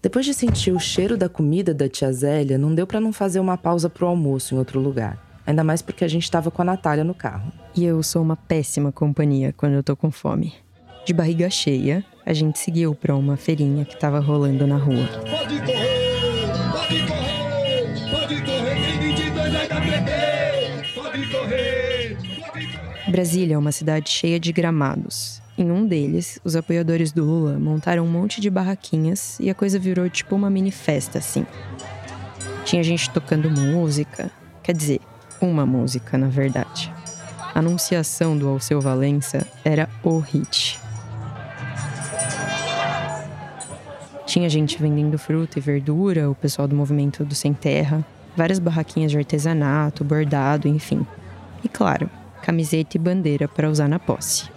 Depois 0.01 0.25
de 0.25 0.33
sentir 0.33 0.71
o 0.71 0.79
cheiro 0.79 1.15
da 1.15 1.29
comida 1.29 1.73
da 1.73 1.87
tia 1.87 2.11
Zélia, 2.11 2.57
não 2.57 2.73
deu 2.73 2.87
para 2.87 2.99
não 2.99 3.13
fazer 3.13 3.39
uma 3.39 3.57
pausa 3.57 3.89
pro 3.89 4.07
almoço 4.07 4.55
em 4.55 4.57
outro 4.57 4.79
lugar. 4.79 5.17
Ainda 5.45 5.63
mais 5.63 5.81
porque 5.81 6.03
a 6.03 6.07
gente 6.07 6.29
tava 6.29 6.49
com 6.49 6.61
a 6.61 6.65
Natália 6.65 7.03
no 7.03 7.13
carro. 7.13 7.51
E 7.75 7.85
eu 7.85 8.01
sou 8.01 8.21
uma 8.21 8.35
péssima 8.35 8.91
companhia 8.91 9.53
quando 9.55 9.73
eu 9.73 9.83
tô 9.83 9.95
com 9.95 10.09
fome. 10.09 10.53
De 11.05 11.13
barriga 11.13 11.49
cheia, 11.49 12.03
a 12.25 12.33
gente 12.33 12.59
seguiu 12.59 12.95
pra 12.95 13.15
uma 13.15 13.35
feirinha 13.35 13.85
que 13.85 13.99
tava 13.99 14.19
rolando 14.19 14.65
na 14.65 14.77
rua. 14.77 15.07
Pode 15.29 15.59
correr, 15.59 16.47
pode 16.71 17.01
correr, 17.07 18.11
pode 18.11 18.41
correr, 18.41 18.75
tem 18.75 18.99
22 19.15 19.53
vai 19.53 19.67
dar 19.67 19.81
PT. 19.81 20.93
Pode 20.95 21.27
correr, 21.27 22.17
Brasília 23.09 23.55
é 23.55 23.57
uma 23.57 23.71
cidade 23.71 24.09
cheia 24.09 24.39
de 24.39 24.51
gramados. 24.51 25.41
Em 25.55 25.69
um 25.69 25.85
deles, 25.85 26.39
os 26.43 26.55
apoiadores 26.55 27.11
do 27.11 27.23
Lula 27.23 27.59
montaram 27.59 28.03
um 28.05 28.09
monte 28.09 28.41
de 28.41 28.49
barraquinhas 28.49 29.39
e 29.39 29.49
a 29.49 29.53
coisa 29.53 29.77
virou 29.77 30.09
tipo 30.09 30.35
uma 30.35 30.49
mini 30.49 30.71
festa, 30.71 31.19
assim. 31.19 31.45
Tinha 32.65 32.81
gente 32.81 33.09
tocando 33.11 33.51
música, 33.51 34.31
quer 34.63 34.73
dizer, 34.73 34.99
uma 35.39 35.65
música, 35.65 36.17
na 36.17 36.27
verdade. 36.27 36.91
A 37.53 37.59
anunciação 37.59 38.35
do 38.35 38.47
Alceu 38.47 38.81
Valença 38.81 39.45
era 39.63 39.87
o 40.01 40.17
hit. 40.17 40.82
Tinha 44.33 44.49
gente 44.49 44.81
vendendo 44.81 45.15
fruta 45.19 45.59
e 45.59 45.61
verdura, 45.61 46.27
o 46.27 46.33
pessoal 46.33 46.67
do 46.67 46.75
movimento 46.75 47.23
do 47.23 47.35
Sem 47.35 47.53
Terra, 47.53 48.03
várias 48.35 48.57
barraquinhas 48.57 49.11
de 49.11 49.17
artesanato, 49.19 50.03
bordado, 50.03 50.67
enfim. 50.67 51.05
E 51.63 51.69
claro, 51.69 52.09
camiseta 52.41 52.97
e 52.97 52.99
bandeira 52.99 53.47
para 53.47 53.69
usar 53.69 53.87
na 53.87 53.99
posse. 53.99 54.49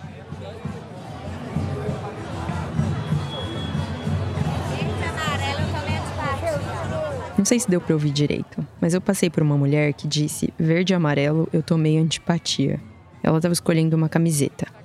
Não 7.37 7.45
sei 7.45 7.61
se 7.61 7.69
deu 7.69 7.83
para 7.83 7.93
ouvir 7.93 8.13
direito, 8.13 8.67
mas 8.81 8.95
eu 8.95 9.01
passei 9.03 9.29
por 9.29 9.43
uma 9.43 9.59
mulher 9.59 9.93
que 9.93 10.09
disse: 10.09 10.55
verde 10.59 10.95
e 10.95 10.97
amarelo, 10.97 11.47
eu 11.53 11.63
tomei 11.63 11.99
antipatia. 11.99 12.81
Ela 13.23 13.37
estava 13.37 13.53
escolhendo 13.53 13.95
uma 13.95 14.09
camiseta. 14.09 14.76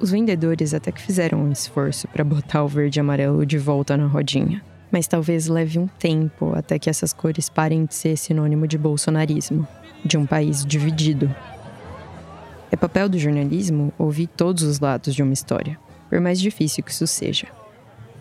Os 0.00 0.12
vendedores 0.12 0.74
até 0.74 0.92
que 0.92 1.02
fizeram 1.02 1.40
um 1.40 1.50
esforço 1.50 2.06
para 2.08 2.22
botar 2.22 2.62
o 2.62 2.68
verde 2.68 2.98
e 2.98 3.00
amarelo 3.00 3.44
de 3.44 3.58
volta 3.58 3.96
na 3.96 4.06
rodinha. 4.06 4.62
Mas 4.92 5.08
talvez 5.08 5.48
leve 5.48 5.78
um 5.78 5.88
tempo 5.88 6.52
até 6.54 6.78
que 6.78 6.88
essas 6.88 7.12
cores 7.12 7.48
parem 7.48 7.84
de 7.84 7.94
ser 7.94 8.16
sinônimo 8.16 8.66
de 8.66 8.78
bolsonarismo, 8.78 9.66
de 10.04 10.16
um 10.16 10.24
país 10.24 10.64
dividido. 10.64 11.34
É 12.70 12.76
papel 12.76 13.08
do 13.08 13.18
jornalismo 13.18 13.92
ouvir 13.98 14.28
todos 14.28 14.62
os 14.62 14.78
lados 14.78 15.14
de 15.14 15.22
uma 15.22 15.32
história, 15.32 15.76
por 16.08 16.20
mais 16.20 16.40
difícil 16.40 16.84
que 16.84 16.92
isso 16.92 17.06
seja. 17.06 17.48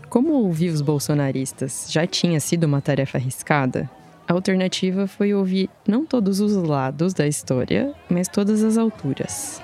Como 0.10 0.34
ouvir 0.34 0.70
os 0.70 0.82
bolsonaristas 0.82 1.88
já 1.90 2.08
tinha 2.08 2.40
sido 2.40 2.64
uma 2.64 2.82
tarefa 2.82 3.18
arriscada, 3.18 3.90
a 4.28 4.34
alternativa 4.34 5.06
foi 5.06 5.34
ouvir 5.34 5.70
não 5.88 6.06
todos 6.06 6.40
os 6.40 6.54
lados 6.56 7.14
da 7.14 7.28
história, 7.28 7.94
mas 8.10 8.28
todas 8.28 8.64
as 8.64 8.78
alturas. 8.78 9.62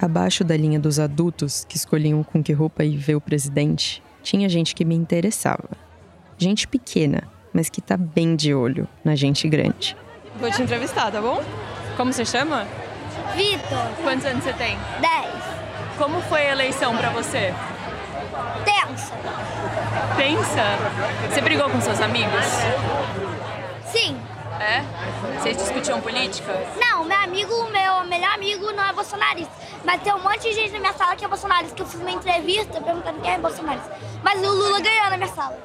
Abaixo 0.00 0.44
da 0.44 0.56
linha 0.56 0.78
dos 0.78 0.98
adultos 0.98 1.64
que 1.66 1.76
escolhiam 1.76 2.22
com 2.22 2.42
que 2.42 2.52
roupa 2.52 2.84
ir 2.84 2.96
ver 2.96 3.14
o 3.14 3.20
presidente, 3.20 4.02
tinha 4.22 4.48
gente 4.48 4.74
que 4.74 4.84
me 4.84 4.94
interessava. 4.94 5.70
Gente 6.36 6.68
pequena, 6.68 7.22
mas 7.52 7.70
que 7.70 7.80
tá 7.80 7.96
bem 7.96 8.36
de 8.36 8.52
olho 8.52 8.86
na 9.02 9.14
gente 9.14 9.48
grande. 9.48 9.96
Vou 10.38 10.50
te 10.50 10.62
entrevistar, 10.62 11.10
tá 11.10 11.20
bom? 11.20 11.42
Como 11.96 12.12
você 12.12 12.26
chama? 12.26 12.66
Vitor. 13.34 13.86
Quantos 14.02 14.26
anos 14.26 14.44
você 14.44 14.52
tem? 14.52 14.76
10. 15.00 15.34
Como 15.96 16.20
foi 16.22 16.46
a 16.46 16.52
eleição 16.52 16.94
pra 16.94 17.08
você? 17.08 17.54
Tensa. 18.64 19.14
Pensa? 20.16 20.62
Você 21.30 21.40
brigou 21.40 21.70
com 21.70 21.80
seus 21.80 22.00
amigos? 22.02 22.44
É? 24.66 24.82
Vocês 25.38 25.56
discutiam 25.56 26.00
política? 26.00 26.52
Não, 26.80 27.04
meu 27.04 27.16
amigo, 27.18 27.54
meu 27.70 28.04
melhor 28.04 28.34
amigo 28.34 28.72
não 28.72 28.84
é 28.84 28.92
bolsonarista. 28.92 29.52
Mas 29.84 30.02
tem 30.02 30.12
um 30.12 30.20
monte 30.20 30.40
de 30.40 30.52
gente 30.54 30.72
na 30.72 30.80
minha 30.80 30.92
sala 30.92 31.14
que 31.14 31.24
é 31.24 31.28
bolsonarista, 31.28 31.72
que 31.76 31.82
eu 31.82 31.86
fiz 31.86 32.00
uma 32.00 32.10
entrevista 32.10 32.80
perguntando 32.80 33.20
quem 33.20 33.30
é 33.30 33.38
bolsonarista. 33.38 33.96
Mas 34.24 34.40
o 34.44 34.50
Lula 34.50 34.80
ganhou 34.80 35.08
na 35.08 35.16
minha 35.16 35.28
sala. 35.28 35.56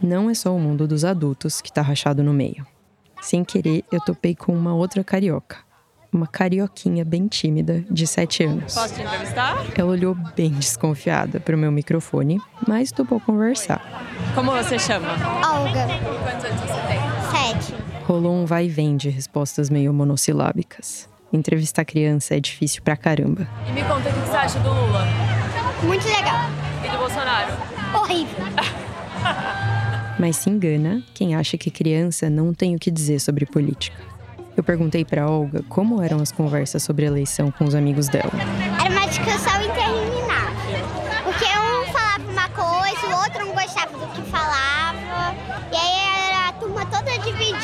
Não 0.00 0.30
é 0.30 0.34
só 0.34 0.54
o 0.54 0.60
mundo 0.60 0.86
dos 0.86 1.04
adultos 1.04 1.60
que 1.60 1.72
tá 1.72 1.82
rachado 1.82 2.22
no 2.22 2.32
meio. 2.32 2.64
Sem 3.20 3.42
querer, 3.42 3.84
eu 3.90 4.00
topei 4.00 4.36
com 4.36 4.52
uma 4.52 4.74
outra 4.74 5.02
carioca. 5.02 5.56
Uma 6.12 6.28
carioquinha 6.28 7.04
bem 7.04 7.26
tímida, 7.26 7.84
de 7.90 8.06
7 8.06 8.44
anos. 8.44 8.74
Posso 8.74 8.94
te 8.94 9.02
entrevistar? 9.02 9.66
Ela 9.76 9.90
olhou 9.90 10.14
bem 10.36 10.50
desconfiada 10.50 11.40
pro 11.40 11.58
meu 11.58 11.72
microfone, 11.72 12.40
mas 12.66 12.92
topou 12.92 13.18
conversar. 13.18 13.82
Como 14.36 14.52
você 14.52 14.78
chama? 14.78 15.08
Olga. 15.44 15.88
Quantos 16.22 16.44
anos 16.44 16.60
você 16.60 16.80
tem? 16.86 17.00
Sete. 17.32 17.75
Rolou 18.06 18.32
um 18.34 18.46
vai 18.46 18.66
e 18.66 18.68
vem 18.68 18.96
de 18.96 19.08
respostas 19.08 19.68
meio 19.68 19.92
monossilábicas. 19.92 21.08
Entrevistar 21.32 21.84
criança 21.84 22.36
é 22.36 22.40
difícil 22.40 22.82
pra 22.82 22.96
caramba. 22.96 23.48
E 23.68 23.72
me 23.72 23.82
conta 23.82 24.08
o 24.08 24.12
que 24.12 24.20
você 24.20 24.36
acha 24.36 24.58
do 24.60 24.68
Lula 24.68 25.04
Muito 25.82 26.06
legal. 26.06 26.48
e 26.84 26.88
do 26.88 26.98
Bolsonaro. 26.98 27.52
Horrível. 27.94 28.36
Mas 30.18 30.36
se 30.36 30.48
engana 30.48 31.02
quem 31.14 31.34
acha 31.34 31.58
que 31.58 31.70
criança 31.70 32.30
não 32.30 32.54
tem 32.54 32.76
o 32.76 32.78
que 32.78 32.90
dizer 32.90 33.18
sobre 33.18 33.44
política. 33.44 33.96
Eu 34.56 34.62
perguntei 34.62 35.04
pra 35.04 35.28
Olga 35.28 35.62
como 35.68 36.00
eram 36.00 36.20
as 36.22 36.30
conversas 36.32 36.82
sobre 36.82 37.04
a 37.04 37.08
eleição 37.08 37.50
com 37.50 37.64
os 37.64 37.74
amigos 37.74 38.08
dela. 38.08 38.30
Era 38.80 38.88
uma 38.88 39.06
discussão 39.06 39.60
interminável. 39.60 40.86
Porque 41.24 41.44
um 41.44 41.92
falava 41.92 42.30
uma 42.30 42.48
coisa, 42.50 43.06
o 43.06 43.18
outro 43.20 43.44
não 43.46 43.52
gostava 43.52 43.92
do 43.98 44.06
que 44.14 44.22
falava. 44.30 44.45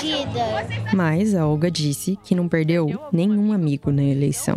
Dividida. 0.03 0.95
Mas 0.95 1.35
a 1.35 1.47
Olga 1.47 1.71
disse 1.71 2.19
que 2.25 2.35
não 2.35 2.49
perdeu 2.49 2.89
nenhum 3.13 3.53
amigo 3.53 3.91
na 3.91 4.03
eleição. 4.03 4.57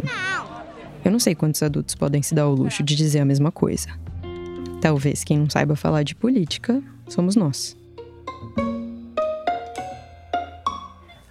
Eu 1.03 1.11
não 1.11 1.19
sei 1.19 1.35
quantos 1.35 1.61
adultos 1.61 1.93
podem 1.93 2.21
se 2.21 2.33
dar 2.33 2.47
o 2.47 2.55
luxo 2.55 2.81
de 2.81 2.95
dizer 2.95 3.19
a 3.19 3.25
mesma 3.25 3.51
coisa. 3.51 3.89
Talvez 4.81 5.23
quem 5.23 5.37
não 5.37 5.49
saiba 5.49 5.75
falar 5.75 6.03
de 6.03 6.15
política 6.15 6.81
somos 7.07 7.35
nós. 7.35 7.77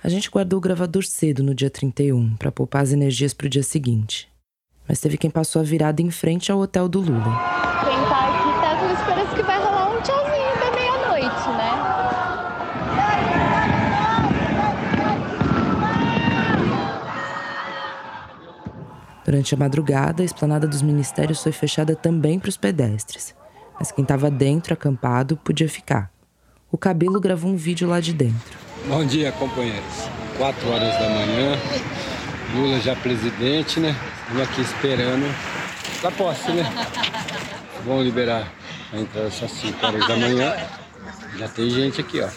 A 0.03 0.09
gente 0.09 0.31
guardou 0.31 0.59
o 0.59 0.61
gravador 0.61 1.03
cedo 1.03 1.43
no 1.43 1.55
dia 1.55 1.71
31 1.71 2.37
para 2.37 2.53
poupar 2.53 2.83
as 2.83 2.93
energias 2.93 3.33
pro 3.33 3.49
dia 3.49 3.63
seguinte. 3.63 4.29
Mas 4.87 5.01
teve 5.01 5.17
quem 5.17 5.31
passou 5.31 5.63
a 5.63 5.65
virada 5.65 6.03
em 6.03 6.11
frente 6.11 6.53
ao 6.53 6.61
hotel 6.61 6.89
do 6.89 7.01
Lula. 7.01 7.25
Quem 7.85 7.97
tá 8.07 8.29
aqui 8.29 8.61
tá 8.61 8.77
com 8.79 8.93
esperança 8.93 9.35
que 9.35 9.43
vai 9.43 9.57
rolar 9.57 9.91
um 9.91 10.03
tchauzinho 10.03 10.59
da 10.61 10.71
meia-noite, 10.77 11.49
né? 11.57 11.95
Durante 19.35 19.53
a 19.53 19.59
madrugada, 19.59 20.23
a 20.23 20.25
esplanada 20.25 20.65
dos 20.65 20.81
ministérios 20.81 21.43
foi 21.43 21.51
fechada 21.51 21.97
também 21.97 22.39
para 22.39 22.49
os 22.49 22.57
pedestres. 22.57 23.35
Mas 23.77 23.91
quem 23.91 24.03
estava 24.03 24.31
dentro, 24.31 24.73
acampado, 24.73 25.37
podia 25.37 25.69
ficar. 25.69 26.09
O 26.71 26.79
Cabelo 26.79 27.21
gravou 27.21 27.51
um 27.51 27.57
vídeo 27.57 27.89
lá 27.89 27.99
de 27.99 28.13
dentro. 28.13 28.57
Bom 28.87 29.05
dia, 29.05 29.33
companheiros. 29.33 30.09
4 30.39 30.71
horas 30.71 30.95
da 31.01 31.09
manhã, 31.09 31.59
Lula 32.55 32.79
já 32.79 32.95
presidente, 32.95 33.81
né? 33.81 33.97
Estamos 34.23 34.43
aqui 34.43 34.61
esperando 34.61 35.27
a 36.05 36.11
posse, 36.13 36.53
né? 36.53 36.73
Vão 37.85 38.01
liberar 38.05 38.53
a 38.93 38.97
entrada 38.97 39.27
às 39.27 39.35
5 39.35 39.85
horas 39.85 40.07
da 40.07 40.17
manhã. 40.17 40.55
Já 41.37 41.49
tem 41.49 41.71
gente 41.71 42.01
aqui, 42.01 42.21
ó. 42.21 42.29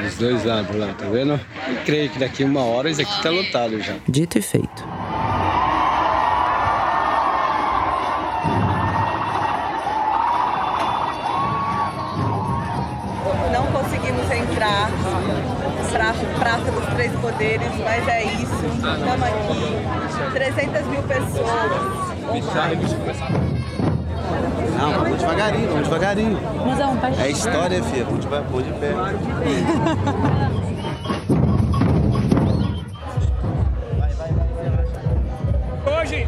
Dos 0.00 0.14
dois 0.16 0.42
lados 0.42 0.74
lá, 0.74 0.94
tá 0.94 1.06
vendo? 1.06 1.38
E 1.70 1.84
creio 1.84 2.08
que 2.08 2.18
daqui 2.18 2.44
uma 2.44 2.62
hora 2.62 2.88
isso 2.88 3.02
aqui 3.02 3.22
tá 3.22 3.28
lotado 3.28 3.78
já. 3.82 3.96
Dito 4.08 4.38
e 4.38 4.42
feito. 4.42 4.93
Mas 17.84 18.08
é 18.08 18.24
isso. 18.24 18.64
Estamos 18.64 19.22
aqui. 19.22 20.32
300 20.32 20.86
mil 20.86 21.02
pessoas. 21.02 22.14
Não, 24.78 24.92
vamos 24.92 25.18
devagarinho, 25.18 25.68
vamos 25.68 25.84
devagarinho. 25.84 26.38
Vai 27.00 27.26
É 27.26 27.30
história, 27.30 27.82
filha. 27.82 28.04
Vamos 28.04 28.20
devagar, 28.20 28.50
pô 28.50 28.62
de 28.62 28.72
pé. 28.72 28.92
Hoje, 35.86 36.26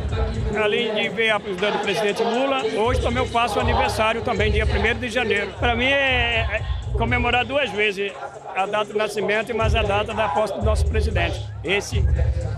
além 0.62 0.94
de 0.94 1.08
ver 1.08 1.30
a 1.30 1.40
presidente 1.40 1.72
do 1.72 1.78
presidente 1.78 2.22
Lula, 2.22 2.62
hoje 2.76 3.00
também 3.00 3.22
eu 3.22 3.28
faço 3.28 3.58
aniversário 3.58 4.20
também, 4.20 4.52
dia 4.52 4.66
1 4.66 4.98
de 4.98 5.08
janeiro. 5.08 5.50
Para 5.58 5.74
mim 5.74 5.86
é, 5.86 6.46
é 6.50 6.75
comemorar 6.96 7.44
duas 7.44 7.70
vezes 7.70 8.12
a 8.54 8.66
data 8.66 8.92
do 8.92 8.98
nascimento 8.98 9.50
e 9.50 9.54
mais 9.54 9.74
a 9.74 9.82
data 9.82 10.14
da 10.14 10.28
posse 10.28 10.54
do 10.54 10.64
nosso 10.64 10.86
presidente. 10.86 11.40
Esse 11.62 12.02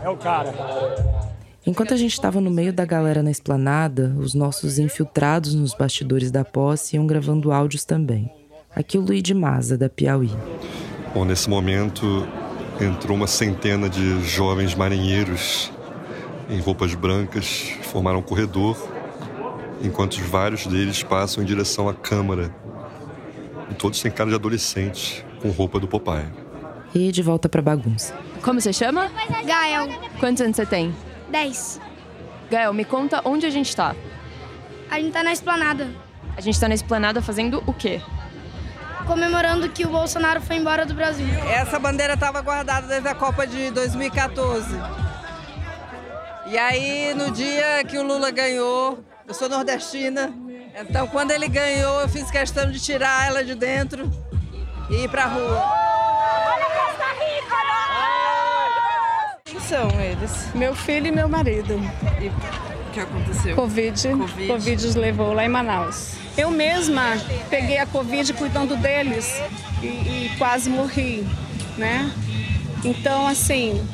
é 0.03 0.09
o 0.09 0.17
cara. 0.17 0.55
Enquanto 1.67 1.93
a 1.93 1.97
gente 1.97 2.13
estava 2.13 2.41
no 2.41 2.51
meio 2.51 2.73
da 2.73 2.85
galera 2.85 3.23
na 3.23 3.31
esplanada, 3.31 4.15
os 4.19 4.33
nossos 4.33 4.79
infiltrados 4.79 5.55
nos 5.55 5.75
bastidores 5.75 6.31
da 6.31 6.45
posse 6.45 6.97
iam 6.97 7.07
gravando 7.07 7.53
áudios 7.53 7.85
também. 7.85 8.33
Aqui 8.75 8.97
o 8.97 9.01
Luiz 9.01 9.23
de 9.23 9.35
Maza, 9.35 9.77
da 9.77 9.89
Piauí. 9.89 10.31
Bom, 11.13 11.25
nesse 11.25 11.51
momento 11.51 12.27
entrou 12.81 13.17
uma 13.17 13.27
centena 13.27 13.89
de 13.89 14.23
jovens 14.23 14.75
marinheiros 14.75 15.71
em 16.49 16.61
roupas 16.61 16.95
brancas, 16.95 17.73
formaram 17.83 18.21
um 18.21 18.23
corredor, 18.23 18.77
enquanto 19.83 20.13
os 20.13 20.21
vários 20.21 20.67
deles 20.67 21.03
passam 21.03 21.43
em 21.43 21.47
direção 21.47 21.89
à 21.89 21.95
Câmara. 21.95 22.55
E 23.71 23.75
todos 23.75 24.01
têm 24.01 24.11
cara 24.11 24.31
de 24.31 24.37
adolescentes, 24.37 25.25
com 25.41 25.51
roupa 25.51 25.79
do 25.79 25.87
Popeye. 25.89 26.27
E 26.95 27.13
de 27.13 27.23
volta 27.23 27.49
pra 27.49 27.61
bagunça. 27.61 28.15
Como 28.43 28.61
você 28.61 28.73
chama? 28.73 29.11
Gael, 29.45 29.89
Quantos 30.19 30.41
anos 30.43 30.57
você 30.57 30.65
tem? 30.67 30.95
10. 31.31 31.81
Gael, 32.51 32.73
me 32.73 32.85
conta 32.85 33.21
onde 33.25 33.45
a 33.47 33.51
gente 33.51 33.75
tá. 33.77 33.95
A 34.91 34.99
gente 34.99 35.13
tá 35.13 35.23
na 35.23 35.33
esplanada, 35.33 35.89
A 36.37 36.41
gente 36.41 36.59
tá 36.59 36.67
na 36.69 36.75
esplanada 36.75 37.21
fazendo 37.21 37.63
o 37.67 37.73
quê? 37.75 38.01
comemorando 39.07 39.71
que 39.71 39.87
o 39.87 39.89
Bolsonaro 39.89 40.39
foi 40.43 40.57
embora 40.57 40.85
do 40.85 40.93
Brasil. 40.93 41.27
Essa 41.51 41.79
bandeira 41.79 42.13
estava 42.13 42.43
guardada 42.43 42.87
desde 42.87 43.09
a 43.09 43.15
Copa 43.15 43.47
de 43.47 43.71
2014. 43.71 44.69
E 46.47 46.59
aí, 46.59 47.15
no 47.15 47.31
dia 47.31 47.83
que 47.89 47.97
o 47.97 48.03
Lula 48.03 48.31
ganhou, 48.31 49.03
eu 49.27 49.33
sou 49.33 49.49
nordestina, 49.49 50.31
então 50.81 51.07
quando 51.07 51.31
ele 51.31 51.49
ganhou, 51.49 52.01
eu 52.01 52.09
fiz 52.09 52.31
questão 52.31 52.71
de 52.71 52.79
tirar 52.79 53.27
ela 53.27 53.45
de 53.45 53.55
dentro 53.55 54.11
e 54.91 55.05
ir 55.05 55.09
pra 55.09 55.27
rua. 55.27 55.63
Quem 59.45 59.61
são 59.61 59.89
eles? 60.01 60.55
Meu 60.55 60.75
filho 60.75 61.07
e 61.07 61.11
meu 61.11 61.29
marido. 61.29 61.75
E 62.21 62.29
o 62.29 62.93
que 62.93 63.01
aconteceu? 63.01 63.57
Covid. 63.57 64.09
Covid. 64.09 64.47
Covid 64.47 64.87
os 64.87 64.95
levou 64.95 65.33
lá 65.33 65.45
em 65.45 65.49
Manaus. 65.49 66.15
Eu 66.37 66.51
mesma 66.51 67.17
peguei 67.51 67.79
a 67.79 67.87
Covid 67.87 68.33
cuidando 68.35 68.77
deles 68.77 69.43
e, 69.83 69.87
e 69.87 70.35
quase 70.39 70.71
morri, 70.71 71.27
né? 71.77 72.13
Então, 72.85 73.27
assim, 73.27 73.85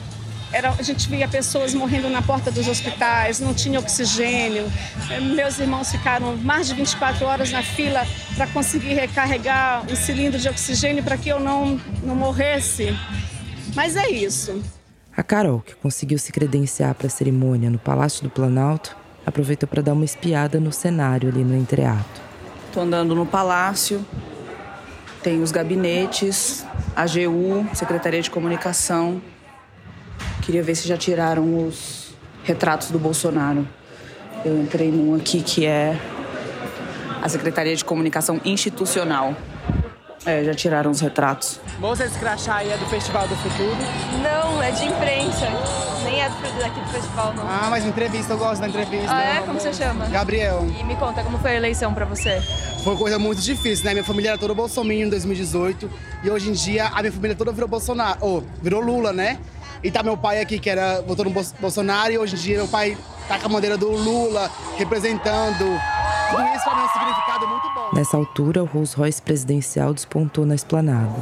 era, 0.54 0.70
a 0.70 0.82
gente 0.82 1.08
via 1.08 1.26
pessoas 1.26 1.74
morrendo 1.74 2.08
na 2.08 2.22
porta 2.22 2.48
dos 2.48 2.68
hospitais, 2.68 3.40
não 3.40 3.52
tinha 3.52 3.80
oxigênio. 3.80 4.70
Eh, 5.10 5.18
Meus 5.18 5.58
irmãos 5.58 5.90
ficaram 5.90 6.36
mais 6.36 6.68
de 6.68 6.74
24 6.74 7.26
horas 7.26 7.50
na 7.50 7.60
fila 7.60 8.06
para 8.36 8.46
conseguir 8.46 8.94
recarregar 8.94 9.84
um 9.90 9.96
cilindro 9.96 10.38
de 10.38 10.48
oxigênio 10.48 11.02
para 11.02 11.16
que 11.16 11.28
eu 11.28 11.40
não, 11.40 11.80
não 12.04 12.14
morresse. 12.14 12.96
Mas 13.74 13.96
é 13.96 14.08
isso. 14.08 14.62
A 15.16 15.24
Carol, 15.24 15.60
que 15.60 15.74
conseguiu 15.74 16.18
se 16.18 16.30
credenciar 16.30 16.94
para 16.94 17.08
a 17.08 17.10
cerimônia 17.10 17.68
no 17.68 17.78
Palácio 17.78 18.22
do 18.22 18.30
Planalto, 18.30 18.96
aproveitou 19.26 19.68
para 19.68 19.82
dar 19.82 19.92
uma 19.92 20.04
espiada 20.04 20.60
no 20.60 20.72
cenário 20.72 21.30
ali 21.30 21.42
no 21.42 21.56
entreato. 21.56 22.22
Tô 22.72 22.80
andando 22.80 23.12
no 23.12 23.26
palácio. 23.26 24.06
Tem 25.20 25.42
os 25.42 25.50
gabinetes, 25.50 26.64
a 26.94 27.02
AGU, 27.02 27.66
Secretaria 27.74 28.22
de 28.22 28.30
Comunicação. 28.30 29.20
Queria 30.44 30.62
ver 30.62 30.74
se 30.74 30.86
já 30.86 30.96
tiraram 30.96 31.66
os 31.66 32.14
retratos 32.44 32.90
do 32.90 32.98
Bolsonaro. 32.98 33.66
Eu 34.44 34.60
entrei 34.60 34.90
num 34.90 35.14
aqui 35.16 35.42
que 35.42 35.64
é 35.64 35.98
a 37.22 37.28
Secretaria 37.30 37.74
de 37.74 37.82
Comunicação 37.82 38.38
Institucional. 38.44 39.34
É, 40.26 40.44
já 40.44 40.54
tiraram 40.54 40.90
os 40.90 41.00
retratos. 41.00 41.60
Moça, 41.78 42.04
esse 42.04 42.18
crachá 42.18 42.56
aí 42.56 42.70
é 42.70 42.76
do 42.76 42.86
Festival 42.86 43.26
do 43.26 43.36
Futuro? 43.36 43.76
Não, 44.22 44.62
é 44.62 44.70
de 44.70 44.84
imprensa. 44.84 45.48
Nem 46.04 46.20
é 46.20 46.28
daqui 46.28 46.80
do 46.80 46.88
festival, 46.88 47.32
não. 47.34 47.44
Ah, 47.48 47.68
mas 47.70 47.86
entrevista, 47.86 48.34
eu 48.34 48.38
gosto 48.38 48.60
da 48.60 48.68
entrevista. 48.68 49.08
Ah, 49.10 49.22
é? 49.22 49.40
Como 49.40 49.58
você 49.58 49.72
chama? 49.72 50.06
Gabriel. 50.06 50.66
E 50.78 50.84
me 50.84 50.96
conta, 50.96 51.22
como 51.22 51.38
foi 51.38 51.52
a 51.52 51.54
eleição 51.56 51.94
pra 51.94 52.04
você? 52.04 52.42
Foi 52.82 52.92
uma 52.92 52.98
coisa 52.98 53.18
muito 53.18 53.40
difícil, 53.40 53.86
né? 53.86 53.92
Minha 53.92 54.04
família 54.04 54.30
era 54.30 54.38
toda 54.38 54.52
Bolsonaro 54.52 54.92
em 54.92 55.08
2018 55.08 55.90
e 56.22 56.30
hoje 56.30 56.50
em 56.50 56.52
dia 56.52 56.88
a 56.88 57.00
minha 57.00 57.12
família 57.12 57.34
toda 57.34 57.50
virou 57.52 57.68
Bolsonaro, 57.68 58.18
ou 58.20 58.44
virou 58.62 58.82
Lula, 58.82 59.12
né? 59.12 59.38
E 59.84 59.90
tá 59.90 60.02
meu 60.02 60.16
pai 60.16 60.40
aqui 60.40 60.58
que 60.58 60.70
era 60.70 61.02
votou 61.02 61.26
no 61.26 61.30
Bol- 61.30 61.44
Bolsonaro 61.60 62.10
e 62.10 62.16
hoje 62.18 62.34
em 62.36 62.38
dia 62.38 62.56
meu 62.56 62.66
pai 62.68 62.96
tá 63.28 63.38
com 63.38 63.46
a 63.46 63.48
bandeira 63.50 63.76
do 63.76 63.90
Lula 63.90 64.50
representando. 64.78 65.58
Tudo 66.30 66.42
isso 66.56 66.68
é 66.68 66.72
um 66.74 66.88
significado 66.88 67.46
muito 67.46 67.68
bom. 67.74 67.90
Nessa 67.92 68.16
altura, 68.16 68.62
o 68.62 68.66
Rolls 68.66 68.96
Royce 68.96 69.20
presidencial 69.20 69.92
despontou 69.92 70.46
na 70.46 70.54
esplanada. 70.54 71.12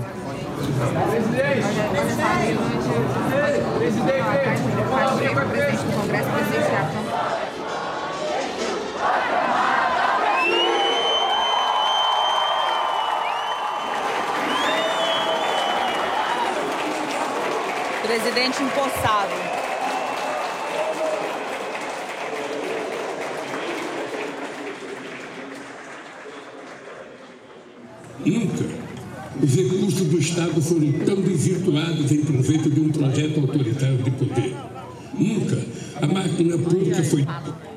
Presidente 1.10 1.82
empossado. 18.29 19.35
Nunca 28.25 28.64
os 29.43 29.55
recursos 29.57 30.07
do 30.07 30.18
Estado 30.18 30.62
foram 30.62 30.93
tão 31.05 31.16
desvirtuados 31.16 32.12
em 32.12 32.25
proveito 32.25 32.70
de 32.70 32.81
um 32.81 32.91
projeto 32.91 33.41
autoritário 33.41 33.99
de 33.99 34.11
poder. 34.12 34.55
Nunca 35.18 35.66
a 36.01 36.07
máquina 36.07 36.57
pública 36.59 37.03
foi 37.03 37.27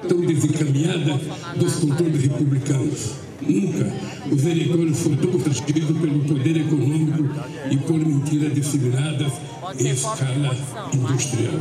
tão 0.08 0.22
desencaminhada 0.22 1.20
dos 1.56 1.76
controles 1.78 2.22
republicanos. 2.22 3.25
Nunca 3.42 3.94
os 4.32 4.46
eleitores 4.46 5.00
foram 5.02 5.18
tão 5.18 5.32
protegidos 5.32 5.98
pelo 5.98 6.20
poder 6.26 6.58
econômico 6.58 7.24
e 7.70 7.78
por 7.78 8.00
mentiras 8.00 8.54
disseminadas 8.54 9.34
em 9.80 9.90
escala 9.90 10.56
industrial. 10.94 11.60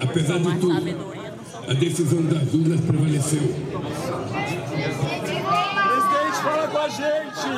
Apesar 0.00 0.38
de 0.38 0.54
tudo, 0.58 1.14
a 1.68 1.74
decisão 1.74 2.22
das 2.22 2.54
urnas 2.54 2.80
prevaleceu. 2.80 3.42
Presidente, 5.82 6.38
fala 6.42 6.68
com 6.68 6.78
a 6.78 6.88
gente! 6.88 7.48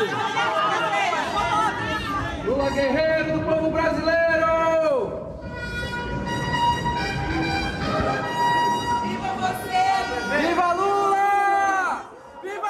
Lula 2.47 2.71
guerreiro 2.71 3.39
do 3.39 3.45
povo 3.45 3.71
brasileiro! 3.71 4.36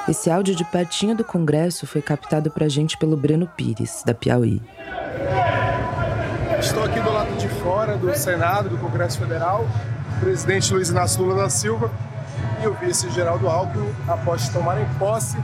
Esse 0.07 0.31
áudio 0.31 0.55
de 0.55 0.63
pertinho 0.63 1.15
do 1.15 1.23
Congresso 1.23 1.85
foi 1.85 2.01
captado 2.01 2.49
pra 2.49 2.69
gente 2.69 2.97
pelo 2.97 3.17
Breno 3.17 3.45
Pires, 3.45 4.03
da 4.05 4.13
Piauí. 4.13 4.61
Estou 6.59 6.83
aqui 6.83 6.99
do 7.01 7.11
lado 7.11 7.35
de 7.37 7.49
fora 7.49 7.97
do 7.97 8.15
Senado, 8.15 8.69
do 8.69 8.77
Congresso 8.77 9.19
Federal, 9.19 9.65
o 10.15 10.19
presidente 10.21 10.73
Luiz 10.73 10.89
Inácio 10.89 11.21
Lula 11.21 11.43
da 11.43 11.49
Silva 11.49 11.91
e 12.63 12.67
o 12.67 12.73
vice 12.75 13.09
Geraldo 13.09 13.49
Alckmin, 13.49 13.93
após 14.07 14.47
tomarem 14.47 14.85
posse 14.97 15.37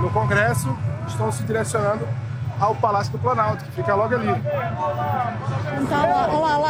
no 0.00 0.10
Congresso, 0.10 0.76
estão 1.08 1.32
se 1.32 1.42
direcionando 1.42 2.06
ao 2.60 2.76
Palácio 2.76 3.10
do 3.10 3.18
Planalto, 3.18 3.64
que 3.64 3.72
fica 3.72 3.94
logo 3.96 4.14
ali. 4.14 4.28
Então, 5.80 6.08
ó, 6.08 6.61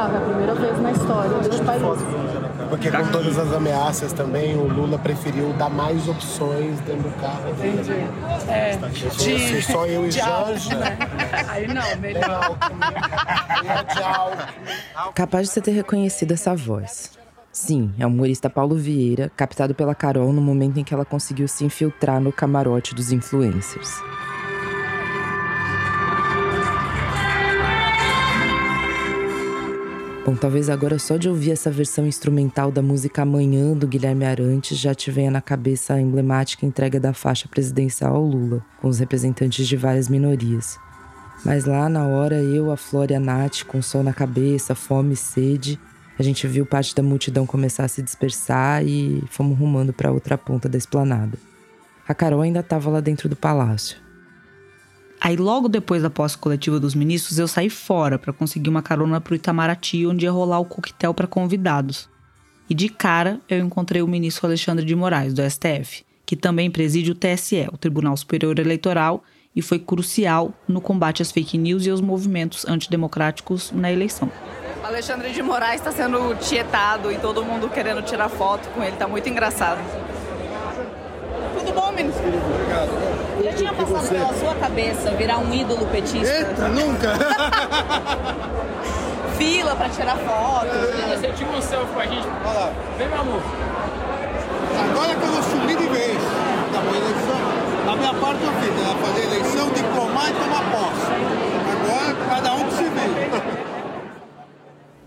carro, 0.00 0.14
é 0.14 0.18
a 0.18 0.20
primeira 0.20 0.54
vez 0.54 0.80
na 0.80 0.92
história 0.92 1.38
deste 1.38 1.62
país. 1.62 1.82
Porque 2.68 2.90
com 2.90 3.06
todas 3.08 3.38
as 3.38 3.52
ameaças 3.52 4.12
também, 4.12 4.56
o 4.56 4.66
Lula 4.66 4.98
preferiu 4.98 5.52
dar 5.54 5.68
mais 5.68 6.08
opções 6.08 6.78
dentro 6.80 7.02
do 7.02 7.20
carro. 7.20 7.50
Entendi. 7.50 8.06
É, 8.48 8.78
Se 8.92 9.10
fosse 9.10 9.62
só 9.62 9.86
eu 9.86 10.06
e 10.06 10.08
de 10.08 10.18
Janja, 10.18 10.32
álcool, 10.32 10.76
né? 10.76 10.98
Aí 11.48 11.66
não, 11.66 11.96
melhor. 11.96 12.56
Capaz 15.14 15.48
de 15.48 15.54
você 15.54 15.60
ter 15.60 15.72
reconhecido 15.72 16.32
essa 16.32 16.54
voz. 16.54 17.10
Sim, 17.52 17.92
é 17.98 18.06
o 18.06 18.08
humorista 18.08 18.48
Paulo 18.48 18.76
Vieira, 18.76 19.30
captado 19.36 19.74
pela 19.74 19.94
Carol 19.94 20.32
no 20.32 20.40
momento 20.40 20.78
em 20.78 20.84
que 20.84 20.94
ela 20.94 21.04
conseguiu 21.04 21.48
se 21.48 21.64
infiltrar 21.64 22.20
no 22.20 22.32
camarote 22.32 22.94
dos 22.94 23.10
influencers. 23.10 24.00
Bom, 30.30 30.36
talvez 30.36 30.70
agora 30.70 30.96
só 30.96 31.16
de 31.16 31.28
ouvir 31.28 31.50
essa 31.50 31.72
versão 31.72 32.06
instrumental 32.06 32.70
da 32.70 32.80
música 32.80 33.22
Amanhã 33.22 33.72
do 33.72 33.88
Guilherme 33.88 34.24
Arantes 34.24 34.78
já 34.78 34.94
te 34.94 35.10
venha 35.10 35.28
na 35.28 35.40
cabeça 35.40 35.94
a 35.94 36.00
emblemática 36.00 36.64
entrega 36.64 37.00
da 37.00 37.12
faixa 37.12 37.48
presidencial 37.48 38.14
ao 38.14 38.24
Lula, 38.24 38.64
com 38.80 38.86
os 38.86 39.00
representantes 39.00 39.66
de 39.66 39.76
várias 39.76 40.08
minorias. 40.08 40.78
Mas 41.44 41.64
lá 41.64 41.88
na 41.88 42.06
hora, 42.06 42.36
eu, 42.36 42.70
a 42.70 42.76
Flora 42.76 43.12
e 43.12 43.16
a 43.16 43.18
Nath, 43.18 43.64
com 43.64 43.82
sol 43.82 44.04
na 44.04 44.12
cabeça, 44.12 44.72
fome 44.72 45.14
e 45.14 45.16
sede, 45.16 45.80
a 46.16 46.22
gente 46.22 46.46
viu 46.46 46.64
parte 46.64 46.94
da 46.94 47.02
multidão 47.02 47.44
começar 47.44 47.82
a 47.82 47.88
se 47.88 48.00
dispersar 48.00 48.86
e 48.86 49.24
fomos 49.30 49.58
rumando 49.58 49.92
para 49.92 50.12
outra 50.12 50.38
ponta 50.38 50.68
da 50.68 50.78
esplanada. 50.78 51.36
A 52.06 52.14
Carol 52.14 52.42
ainda 52.42 52.60
estava 52.60 52.88
lá 52.88 53.00
dentro 53.00 53.28
do 53.28 53.34
palácio. 53.34 53.96
Aí, 55.20 55.36
logo 55.36 55.68
depois 55.68 56.02
da 56.02 56.08
posse 56.08 56.38
coletiva 56.38 56.80
dos 56.80 56.94
ministros, 56.94 57.38
eu 57.38 57.46
saí 57.46 57.68
fora 57.68 58.18
para 58.18 58.32
conseguir 58.32 58.70
uma 58.70 58.80
carona 58.80 59.20
pro 59.20 59.34
Itamaraty, 59.34 60.06
onde 60.06 60.24
ia 60.24 60.32
rolar 60.32 60.60
o 60.60 60.64
coquetel 60.64 61.12
para 61.12 61.26
convidados. 61.26 62.08
E 62.70 62.74
de 62.74 62.88
cara, 62.88 63.38
eu 63.48 63.58
encontrei 63.58 64.00
o 64.00 64.08
ministro 64.08 64.46
Alexandre 64.46 64.84
de 64.84 64.96
Moraes, 64.96 65.34
do 65.34 65.42
STF, 65.42 66.06
que 66.24 66.36
também 66.36 66.70
preside 66.70 67.10
o 67.10 67.14
TSE, 67.14 67.68
o 67.70 67.76
Tribunal 67.76 68.16
Superior 68.16 68.58
Eleitoral, 68.58 69.22
e 69.54 69.60
foi 69.60 69.78
crucial 69.78 70.54
no 70.66 70.80
combate 70.80 71.20
às 71.20 71.30
fake 71.30 71.58
news 71.58 71.84
e 71.84 71.90
aos 71.90 72.00
movimentos 72.00 72.64
antidemocráticos 72.66 73.72
na 73.72 73.92
eleição. 73.92 74.30
Alexandre 74.82 75.32
de 75.32 75.42
Moraes 75.42 75.80
está 75.80 75.92
sendo 75.92 76.34
tietado 76.36 77.12
e 77.12 77.18
todo 77.18 77.44
mundo 77.44 77.68
querendo 77.68 78.00
tirar 78.02 78.28
foto 78.28 78.68
com 78.70 78.82
ele, 78.82 78.96
tá 78.96 79.06
muito 79.06 79.28
engraçado. 79.28 79.80
Tudo 81.58 81.72
bom, 81.72 81.92
ministro? 81.92 82.22
Obrigado. 82.26 83.09
Já 83.42 83.52
tinha 83.52 83.72
passado 83.72 84.08
pela 84.08 84.34
sua 84.34 84.54
cabeça 84.54 85.10
virar 85.12 85.38
um 85.38 85.54
ídolo 85.54 85.86
petista? 85.86 86.28
Eita, 86.28 86.68
nunca! 86.68 87.14
Fila 89.38 89.74
pra 89.74 89.88
tirar 89.88 90.18
foto. 90.18 90.66
Você 90.66 91.32
tira 91.32 91.50
um 91.50 91.62
selfie 91.62 91.94
com 91.94 92.00
a 92.00 92.06
gente. 92.06 92.28
Olha 92.44 92.58
lá. 92.58 92.70
Vem, 92.98 93.08
meu 93.08 93.20
amor. 93.20 93.40
Agora 94.78 95.14
que 95.14 95.22
eu 95.22 95.32
vou 95.32 95.42
subir 95.42 95.78
de 95.78 95.86
vez. 95.86 96.18
Acabou 96.68 96.92
a 96.92 96.96
eleição. 96.96 97.40
A 97.90 97.96
minha 97.96 98.12
parte 98.14 98.42
eu 98.42 98.52
fiz, 98.60 98.70
né? 98.70 98.94
Fazer 99.00 99.22
eleição, 99.24 99.70
diplomar 99.70 100.30
e 100.30 100.34
tomar 100.34 100.62
posse. 100.70 101.06
Agora, 101.72 102.14
cada 102.28 102.52
um 102.54 102.64
que 102.68 102.74
se 102.74 102.84
vê. 102.84 103.08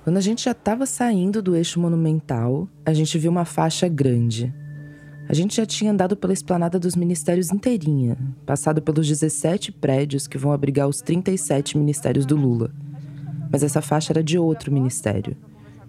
Quando 0.04 0.18
a 0.18 0.22
gente 0.22 0.44
já 0.44 0.52
estava 0.52 0.86
saindo 0.86 1.42
do 1.42 1.56
eixo 1.56 1.80
monumental, 1.80 2.68
a 2.86 2.94
gente 2.94 3.18
viu 3.18 3.32
uma 3.32 3.46
faixa 3.46 3.88
grande. 3.88 4.54
A 5.34 5.36
gente 5.36 5.56
já 5.56 5.66
tinha 5.66 5.92
andado 5.92 6.16
pela 6.16 6.32
esplanada 6.32 6.78
dos 6.78 6.96
ministérios 6.96 7.52
inteirinha, 7.52 8.16
passado 8.46 8.84
pelos 8.84 9.08
17 9.08 9.72
prédios 9.72 10.28
que 10.28 10.38
vão 10.38 10.52
abrigar 10.52 10.88
os 10.88 11.02
37 11.02 11.76
ministérios 11.76 12.24
do 12.24 12.36
Lula. 12.36 12.70
Mas 13.52 13.64
essa 13.64 13.82
faixa 13.82 14.14
era 14.14 14.24
de 14.24 14.38
outro 14.38 14.72
ministério. 14.72 15.36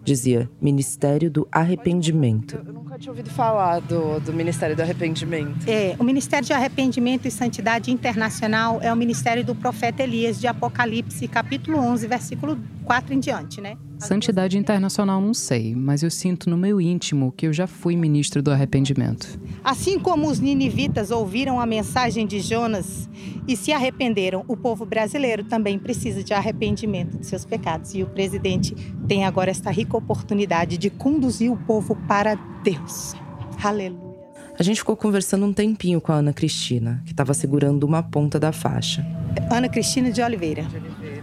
Dizia 0.03 0.49
Ministério 0.59 1.31
do 1.31 1.47
Arrependimento. 1.53 2.59
Nunca 2.65 2.99
tinha 2.99 3.13
ouvido 3.13 3.29
falar 3.29 3.81
do, 3.81 4.19
do 4.21 4.33
Ministério 4.33 4.75
do 4.75 4.81
Arrependimento. 4.81 5.69
É, 5.69 5.95
o 5.99 6.05
Ministério 6.05 6.47
de 6.47 6.55
Arrependimento 6.55 7.29
e 7.29 7.31
Santidade 7.31 7.91
Internacional 7.91 8.81
é 8.81 8.91
o 8.91 8.97
ministério 8.97 9.45
do 9.45 9.55
profeta 9.55 10.03
Elias 10.03 10.41
de 10.41 10.47
Apocalipse, 10.47 11.29
capítulo 11.29 11.77
11, 11.81 12.07
versículo 12.07 12.59
4 12.85 13.13
em 13.13 13.21
diante, 13.21 13.61
né? 13.61 13.77
Santidade 14.05 14.59
internacional 14.59 15.19
não 15.19 15.33
sei, 15.33 15.75
mas 15.75 16.03
eu 16.03 16.11
sinto 16.11 16.51
no 16.51 16.59
meu 16.59 16.79
íntimo 16.79 17.33
que 17.35 17.47
eu 17.47 17.55
já 17.55 17.67
fui 17.67 17.97
ministro 17.97 18.43
do 18.43 18.51
arrependimento. 18.51 19.41
Assim 19.65 19.99
como 19.99 20.29
os 20.29 20.39
ninivitas 20.39 21.11
ouviram 21.11 21.59
a 21.59 21.65
mensagem 21.65 22.27
de 22.27 22.41
Jonas 22.41 23.09
e 23.49 23.57
se 23.57 23.73
arrependeram, 23.73 24.45
o 24.47 24.59
povo 24.59 24.85
brasileiro 24.85 25.45
também 25.45 25.79
precisa 25.79 26.23
de 26.23 26.35
arrependimento 26.35 27.17
de 27.17 27.27
seus 27.27 27.47
pecados. 27.47 27.95
E 27.95 28.03
o 28.03 28.07
presidente 28.07 28.75
tem 29.09 29.25
agora 29.25 29.51
esta 29.51 29.71
rica 29.71 29.97
oportunidade 29.97 30.77
de 30.77 30.91
conduzir 30.91 31.51
o 31.51 31.57
povo 31.57 31.97
para 32.07 32.35
Deus. 32.63 33.15
Aleluia. 33.63 34.15
A 34.59 34.63
gente 34.63 34.77
ficou 34.77 34.97
conversando 34.97 35.47
um 35.47 35.53
tempinho 35.53 36.01
com 36.01 36.13
a 36.13 36.17
Ana 36.17 36.33
Cristina, 36.33 37.03
que 37.05 37.13
estava 37.13 37.35
segurando 37.35 37.85
uma 37.85 38.03
ponta 38.03 38.39
da 38.39 38.53
faixa. 38.53 39.05
Ana 39.51 39.69
Cristina 39.69 40.13
de 40.13 40.23
Oliveira, 40.23 40.65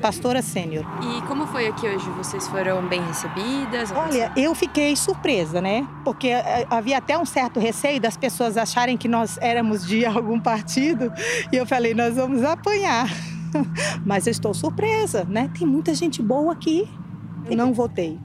pastora 0.01 0.41
sênior. 0.41 0.83
E 1.01 1.21
como 1.27 1.45
foi 1.47 1.67
aqui 1.67 1.87
hoje? 1.87 2.09
Vocês 2.11 2.47
foram 2.47 2.85
bem 2.87 3.01
recebidas? 3.03 3.91
Olha, 3.91 4.31
eu 4.35 4.53
fiquei 4.55 4.95
surpresa, 4.95 5.61
né? 5.61 5.87
Porque 6.03 6.29
eh, 6.29 6.65
havia 6.69 6.97
até 6.97 7.17
um 7.17 7.25
certo 7.25 7.59
receio 7.59 8.01
das 8.01 8.17
pessoas 8.17 8.57
acharem 8.57 8.97
que 8.97 9.07
nós 9.07 9.37
éramos 9.39 9.85
de 9.85 10.03
algum 10.07 10.39
partido. 10.39 11.13
E 11.51 11.55
eu 11.55 11.65
falei, 11.65 11.93
nós 11.93 12.15
vamos 12.15 12.43
apanhar. 12.43 13.07
Mas 14.05 14.25
eu 14.25 14.31
estou 14.31 14.53
surpresa, 14.53 15.23
né? 15.25 15.49
Tem 15.57 15.67
muita 15.67 15.93
gente 15.93 16.21
boa 16.21 16.51
aqui. 16.51 16.89
Eu 17.49 17.55
não 17.55 17.71
votei. 17.73 18.17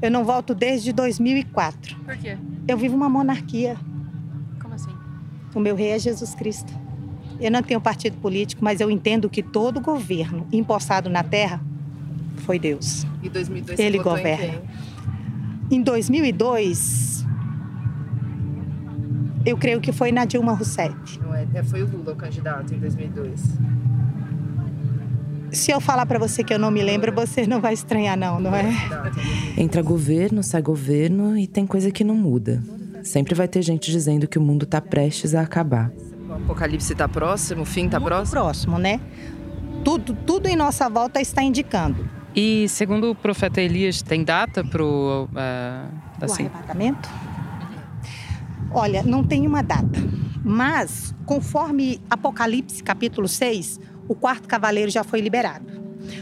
Eu 0.00 0.10
não 0.10 0.24
voto 0.24 0.54
desde 0.54 0.92
2004. 0.92 1.96
Por 1.96 2.16
quê? 2.16 2.38
Eu 2.66 2.78
vivo 2.78 2.96
uma 2.96 3.08
monarquia. 3.08 3.76
Como 4.60 4.74
assim? 4.74 4.94
O 5.54 5.60
meu 5.60 5.74
rei 5.74 5.90
é 5.90 5.98
Jesus 5.98 6.34
Cristo. 6.34 6.87
Eu 7.40 7.50
não 7.50 7.62
tenho 7.62 7.80
partido 7.80 8.16
político, 8.16 8.64
mas 8.64 8.80
eu 8.80 8.90
entendo 8.90 9.28
que 9.30 9.42
todo 9.42 9.80
governo 9.80 10.46
empossado 10.52 11.08
na 11.08 11.22
terra 11.22 11.60
foi 12.38 12.58
Deus. 12.58 13.06
E 13.22 13.28
2002 13.28 13.78
Ele 13.78 13.98
governa. 13.98 14.60
em? 15.70 15.76
Em 15.76 15.82
2002, 15.82 17.26
eu 19.44 19.56
creio 19.56 19.80
que 19.80 19.92
foi 19.92 20.10
na 20.10 20.24
Dilma 20.24 20.52
Rousseff. 20.52 21.18
Não 21.20 21.34
é, 21.34 21.46
é, 21.54 21.62
foi 21.62 21.82
o 21.82 21.86
Lula 21.86 22.12
o 22.12 22.16
candidato 22.16 22.74
em 22.74 22.78
2002. 22.78 23.40
Se 25.52 25.70
eu 25.70 25.80
falar 25.80 26.04
para 26.06 26.18
você 26.18 26.44
que 26.44 26.52
eu 26.52 26.58
não 26.58 26.70
me 26.70 26.82
lembro, 26.82 27.12
você 27.12 27.46
não 27.46 27.60
vai 27.60 27.72
estranhar 27.72 28.16
não, 28.16 28.38
não 28.38 28.54
é? 28.54 28.70
Entra 29.56 29.80
governo, 29.80 30.42
sai 30.42 30.60
governo 30.60 31.36
e 31.38 31.46
tem 31.46 31.66
coisa 31.66 31.90
que 31.90 32.04
não 32.04 32.14
muda. 32.14 32.62
Sempre 33.02 33.34
vai 33.34 33.48
ter 33.48 33.62
gente 33.62 33.90
dizendo 33.90 34.26
que 34.28 34.38
o 34.38 34.42
mundo 34.42 34.66
tá 34.66 34.80
prestes 34.80 35.34
a 35.34 35.40
acabar. 35.40 35.90
O 36.38 36.42
apocalipse 36.52 36.94
tá 36.94 37.08
próximo, 37.08 37.62
o 37.62 37.64
fim 37.64 37.88
tá 37.88 38.00
próximo? 38.00 38.40
Próximo, 38.40 38.78
né? 38.78 39.00
Tudo, 39.84 40.14
tudo 40.14 40.46
em 40.48 40.56
nossa 40.56 40.88
volta 40.88 41.20
está 41.20 41.42
indicando. 41.42 42.08
E 42.34 42.68
segundo 42.68 43.10
o 43.10 43.14
profeta 43.14 43.60
Elias, 43.60 44.02
tem 44.02 44.22
data 44.22 44.62
pro 44.64 45.28
uh, 45.32 45.94
O 46.20 46.24
assim? 46.24 46.44
arrebatamento? 46.46 47.08
Olha, 48.70 49.02
não 49.02 49.24
tem 49.24 49.46
uma 49.46 49.62
data, 49.62 49.98
mas 50.44 51.14
conforme 51.24 52.00
Apocalipse 52.10 52.82
capítulo 52.82 53.26
6, 53.26 53.80
o 54.06 54.14
quarto 54.14 54.46
cavaleiro 54.46 54.90
já 54.90 55.02
foi 55.02 55.20
liberado. 55.20 55.66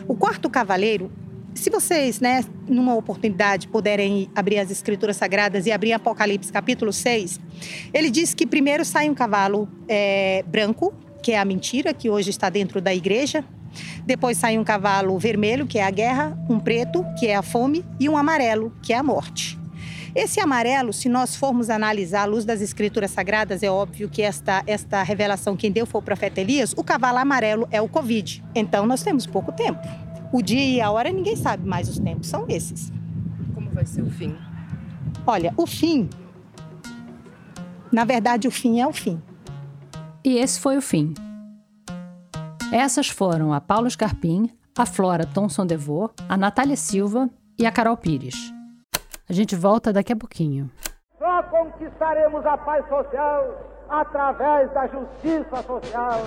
O 0.07 0.15
quarto 0.17 0.49
cavaleiro, 0.49 1.11
se 1.57 1.71
vocês, 1.71 2.21
né, 2.21 2.45
numa 2.69 2.95
oportunidade 2.95 3.69
puderem 3.69 4.31
abrir 4.35 4.59
as 4.59 4.71
escrituras 4.71 5.17
sagradas 5.17 5.67
e 5.67 5.73
abrir 5.73 5.93
Apocalipse 5.93 6.53
capítulo 6.53 6.93
6, 6.93 7.41
ele 7.93 8.11
diz 8.11 8.35
que 8.35 8.47
primeiro 8.47 8.85
sai 8.85 9.09
um 9.09 9.15
cavalo 9.15 9.69
é, 9.89 10.45
branco, 10.47 10.95
que 11.23 11.33
é 11.33 11.39
a 11.39 11.45
mentira, 11.45 11.95
que 11.95 12.11
hoje 12.11 12.31
está 12.31 12.51
dentro 12.51 12.81
da 12.81 12.95
igreja. 12.95 13.45
Depois 14.05 14.39
sai 14.39 14.59
um 14.59 14.65
cavalo 14.65 15.19
vermelho, 15.19 15.67
que 15.67 15.79
é 15.79 15.85
a 15.85 15.91
guerra, 15.91 16.39
um 16.49 16.59
preto, 16.59 17.05
que 17.19 17.27
é 17.27 17.37
a 17.37 17.43
fome, 17.43 17.85
e 17.99 18.09
um 18.09 18.17
amarelo, 18.17 18.73
que 18.83 18.93
é 18.93 18.97
a 18.97 19.03
morte. 19.03 19.59
Esse 20.15 20.41
amarelo, 20.41 20.95
se 20.95 21.11
nós 21.11 21.37
formos 21.37 21.69
analisar 21.69 22.23
à 22.23 22.25
luz 22.25 22.45
das 22.47 22.63
escrituras 22.63 23.11
sagradas, 23.11 23.63
é 23.63 23.71
óbvio 23.71 24.09
que 24.09 24.23
esta, 24.23 24.63
esta 24.67 25.03
revelação 25.03 25.55
quem 25.55 25.71
deu 25.71 25.85
foi 25.85 26.01
o 26.01 26.05
profeta 26.05 26.41
Elias, 26.41 26.73
o 26.75 26.83
cavalo 26.83 27.19
amarelo 27.19 27.69
é 27.71 27.83
o 27.83 27.89
Covid. 27.89 28.43
Então 28.55 28.87
nós 28.87 29.03
temos 29.03 29.27
pouco 29.27 29.53
tempo. 29.53 30.06
O 30.33 30.43
dia 30.43 30.65
e 30.65 30.81
a 30.81 30.91
hora 30.91 31.11
ninguém 31.11 31.37
sabe, 31.37 31.67
mas 31.67 31.89
os 31.89 31.99
tempos 31.99 32.29
são 32.29 32.47
esses. 32.49 32.93
Como 33.55 33.71
vai 33.71 33.87
ser 33.87 34.03
o 34.03 34.11
fim? 34.11 34.37
Olha, 35.27 35.55
o 35.57 35.67
fim. 35.67 36.09
Na 37.93 38.05
verdade, 38.05 38.49
o 38.49 38.51
fim 38.51 38.81
é 38.81 38.87
o 38.87 38.93
fim. 38.93 39.23
E 40.25 40.37
esse 40.39 40.61
foi 40.61 40.77
o 40.77 40.83
fim. 40.83 41.15
Essas 42.73 43.09
foram 43.09 43.53
a 43.53 43.61
Paulo 43.61 43.89
Scarpim, 43.89 44.51
a 44.77 44.85
Flora 44.85 45.25
Thomson 45.25 45.65
Devô, 45.65 46.11
a 46.29 46.37
Natália 46.37 46.77
Silva 46.77 47.31
e 47.59 47.65
a 47.65 47.71
Carol 47.71 47.97
Pires. 47.97 48.53
A 49.29 49.33
gente 49.33 49.55
volta 49.55 49.93
daqui 49.93 50.13
a 50.13 50.17
pouquinho. 50.17 50.71
Só 51.19 51.43
conquistaremos 51.45 52.45
a 52.45 52.59
paz 52.59 52.87
social 52.89 53.87
através 53.89 54.71
da 54.73 54.87
justiça 54.89 55.63
social. 55.63 56.27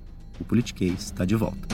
o 0.41 0.45
Politiquês 0.45 1.03
está 1.03 1.23
de 1.23 1.35
volta. 1.35 1.67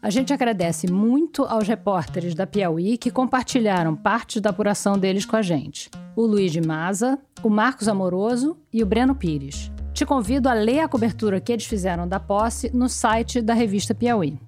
A 0.00 0.10
gente 0.10 0.32
agradece 0.32 0.90
muito 0.90 1.42
aos 1.44 1.66
repórteres 1.66 2.34
da 2.34 2.46
Piauí 2.46 2.96
que 2.96 3.10
compartilharam 3.10 3.94
parte 3.94 4.40
da 4.40 4.50
apuração 4.50 4.96
deles 4.96 5.26
com 5.26 5.36
a 5.36 5.42
gente. 5.42 5.90
O 6.16 6.24
Luiz 6.24 6.50
de 6.52 6.60
Maza, 6.60 7.18
o 7.42 7.50
Marcos 7.50 7.88
Amoroso 7.88 8.56
e 8.72 8.82
o 8.82 8.86
Breno 8.86 9.14
Pires. 9.14 9.70
Te 9.92 10.06
convido 10.06 10.48
a 10.48 10.54
ler 10.54 10.80
a 10.80 10.88
cobertura 10.88 11.40
que 11.40 11.52
eles 11.52 11.66
fizeram 11.66 12.06
da 12.06 12.20
posse 12.20 12.70
no 12.74 12.88
site 12.88 13.42
da 13.42 13.52
revista 13.52 13.94
Piauí. 13.94 14.38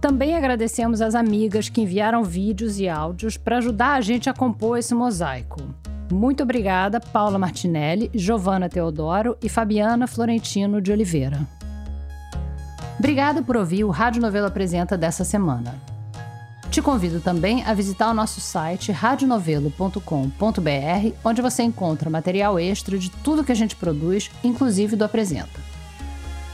Também 0.00 0.36
agradecemos 0.36 1.00
às 1.00 1.14
amigas 1.14 1.68
que 1.68 1.80
enviaram 1.80 2.22
vídeos 2.22 2.78
e 2.78 2.88
áudios 2.88 3.36
para 3.36 3.58
ajudar 3.58 3.94
a 3.94 4.00
gente 4.00 4.30
a 4.30 4.34
compor 4.34 4.78
esse 4.78 4.94
mosaico. 4.94 5.60
Muito 6.10 6.42
obrigada, 6.42 7.00
Paula 7.00 7.38
Martinelli, 7.38 8.10
Giovana 8.14 8.68
Teodoro 8.68 9.36
e 9.42 9.48
Fabiana 9.48 10.06
Florentino 10.06 10.80
de 10.80 10.92
Oliveira. 10.92 11.40
Obrigada 12.98 13.42
por 13.42 13.56
ouvir 13.56 13.84
o 13.84 13.90
Rádio 13.90 14.22
Novelo 14.22 14.46
Apresenta 14.46 14.96
dessa 14.96 15.24
semana. 15.24 15.74
Te 16.70 16.80
convido 16.80 17.20
também 17.20 17.64
a 17.64 17.74
visitar 17.74 18.10
o 18.10 18.14
nosso 18.14 18.40
site 18.40 18.92
radionovelo.com.br, 18.92 21.16
onde 21.24 21.42
você 21.42 21.62
encontra 21.62 22.10
material 22.10 22.58
extra 22.58 22.98
de 22.98 23.10
tudo 23.10 23.44
que 23.44 23.52
a 23.52 23.54
gente 23.54 23.74
produz, 23.74 24.30
inclusive 24.44 24.94
do 24.94 25.04
Apresenta. 25.04 25.67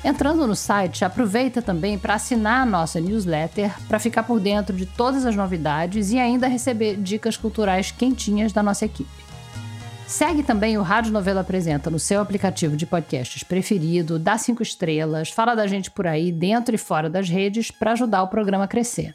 Entrando 0.05 0.47
no 0.47 0.55
site, 0.55 1.02
aproveita 1.02 1.62
também 1.62 1.98
para 1.98 2.14
assinar 2.14 2.60
a 2.60 2.66
nossa 2.66 3.01
newsletter 3.01 3.72
para 3.89 3.98
ficar 3.98 4.22
por 4.24 4.39
dentro 4.39 4.76
de 4.76 4.85
todas 4.85 5.24
as 5.24 5.35
novidades 5.35 6.12
e 6.12 6.18
ainda 6.18 6.47
receber 6.47 6.97
dicas 6.97 7.39
culturais 7.39 7.90
quentinhas 7.90 8.52
da 8.52 8.62
nossa 8.62 8.85
equipe. 8.85 9.24
Segue 10.06 10.43
também 10.43 10.76
o 10.76 10.82
Rádio 10.82 11.10
Novela 11.10 11.40
Apresenta 11.40 11.89
no 11.89 11.98
seu 11.98 12.20
aplicativo 12.20 12.76
de 12.76 12.85
podcasts 12.85 13.43
preferido, 13.43 14.18
dá 14.18 14.36
cinco 14.36 14.62
estrelas, 14.62 15.31
fala 15.31 15.55
da 15.55 15.66
gente 15.66 15.90
por 15.90 16.06
aí, 16.06 16.31
dentro 16.31 16.74
e 16.74 16.78
fora 16.78 17.09
das 17.09 17.31
redes, 17.31 17.70
para 17.70 17.93
ajudar 17.93 18.22
o 18.22 18.28
programa 18.28 18.64
a 18.64 18.68
crescer. 18.68 19.14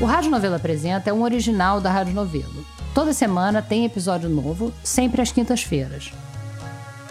O 0.00 0.04
Rádio 0.04 0.32
Novelo 0.32 0.56
Apresenta 0.56 1.10
é 1.10 1.12
um 1.12 1.22
original 1.22 1.80
da 1.80 1.92
Rádio 1.92 2.12
Novelo. 2.12 2.66
Toda 2.92 3.12
semana 3.12 3.62
tem 3.62 3.84
episódio 3.84 4.28
novo, 4.28 4.74
sempre 4.82 5.22
às 5.22 5.30
quintas-feiras. 5.30 6.12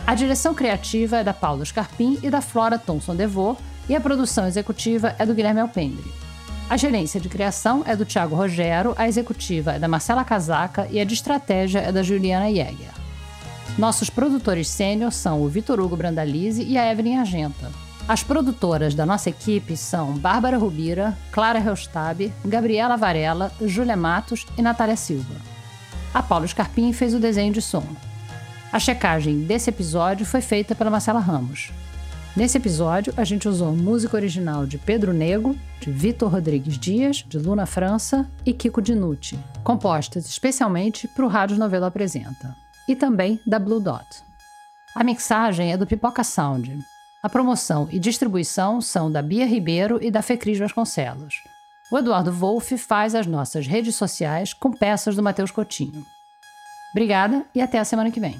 A 0.06 0.14
direção 0.14 0.54
criativa 0.54 1.20
é 1.20 1.24
da 1.24 1.34
Paula 1.34 1.64
Scarpim 1.64 2.20
e 2.22 2.30
da 2.30 2.42
Flora 2.42 2.78
Thomson 2.78 3.16
Devô, 3.16 3.56
e 3.88 3.96
a 3.96 4.02
produção 4.02 4.46
executiva 4.46 5.16
é 5.18 5.26
do 5.26 5.34
Guilherme 5.34 5.62
Alpendre. 5.62 6.29
A 6.70 6.78
gerência 6.78 7.20
de 7.20 7.28
criação 7.28 7.82
é 7.84 7.96
do 7.96 8.06
Tiago 8.06 8.36
Rogero, 8.36 8.94
a 8.96 9.08
executiva 9.08 9.74
é 9.74 9.80
da 9.80 9.88
Marcela 9.88 10.24
Casaca 10.24 10.88
e 10.92 11.00
a 11.00 11.04
de 11.04 11.16
estratégia 11.16 11.80
é 11.80 11.92
da 11.92 12.04
Juliana 12.04 12.46
Jäger. 12.46 12.94
Nossos 13.76 14.08
produtores 14.08 14.68
sênior 14.68 15.12
são 15.12 15.42
o 15.42 15.48
Vitor 15.48 15.80
Hugo 15.80 15.98
Brandalize 15.98 16.62
e 16.62 16.78
a 16.78 16.92
Evelyn 16.92 17.18
Argenta. 17.18 17.72
As 18.08 18.22
produtoras 18.22 18.94
da 18.94 19.04
nossa 19.04 19.32
equipe 19.32 19.76
são 19.76 20.14
Bárbara 20.14 20.60
Rubira, 20.60 21.18
Clara 21.32 21.58
Reustab, 21.58 22.32
Gabriela 22.46 22.96
Varela, 22.96 23.52
Júlia 23.62 23.96
Matos 23.96 24.46
e 24.56 24.62
Natália 24.62 24.96
Silva. 24.96 25.36
A 26.14 26.22
Paulo 26.22 26.48
Scarpim 26.48 26.94
fez 26.94 27.16
o 27.16 27.20
desenho 27.20 27.52
de 27.52 27.64
som. 27.64 27.84
A 28.72 28.78
checagem 28.78 29.42
desse 29.42 29.72
episódio 29.72 30.24
foi 30.24 30.42
feita 30.42 30.76
pela 30.76 30.92
Marcela 30.92 31.20
Ramos. 31.20 31.72
Nesse 32.40 32.58
episódio, 32.58 33.14
a 33.18 33.26
gente 33.26 33.50
usou 33.50 33.76
música 33.76 34.16
original 34.16 34.66
de 34.66 34.78
Pedro 34.78 35.12
Nego, 35.12 35.58
de 35.82 35.92
Vitor 35.92 36.32
Rodrigues 36.32 36.80
Dias, 36.80 37.18
de 37.18 37.38
Luna 37.38 37.66
França 37.66 38.32
e 38.46 38.54
Kiko 38.54 38.82
Dinucci, 38.82 39.38
compostas 39.62 40.26
especialmente 40.26 41.06
para 41.06 41.26
o 41.26 41.28
Rádio 41.28 41.58
Novela 41.58 41.88
Apresenta, 41.88 42.56
e 42.88 42.96
também 42.96 43.42
da 43.46 43.60
Blue 43.60 43.82
Dot. 43.82 44.24
A 44.96 45.04
mixagem 45.04 45.74
é 45.74 45.76
do 45.76 45.86
Pipoca 45.86 46.24
Sound. 46.24 46.80
A 47.22 47.28
promoção 47.28 47.90
e 47.92 48.00
distribuição 48.00 48.80
são 48.80 49.12
da 49.12 49.22
Bia 49.22 49.46
Ribeiro 49.46 50.00
e 50.02 50.10
da 50.10 50.22
Fecris 50.22 50.58
Vasconcelos. 50.58 51.44
O 51.92 51.98
Eduardo 51.98 52.32
Wolff 52.32 52.78
faz 52.78 53.16
as 53.16 53.28
nossas 53.28 53.68
redes 53.68 53.98
sociais 53.98 54.54
com 54.54 54.72
peças 54.72 55.14
do 55.14 55.22
Matheus 55.22 55.52
Coutinho. 55.52 56.06
Obrigada 56.92 57.46
e 57.54 57.62
até 57.62 57.80
a 57.80 57.84
semana 57.84 58.10
que 58.10 58.20
vem. 58.22 58.40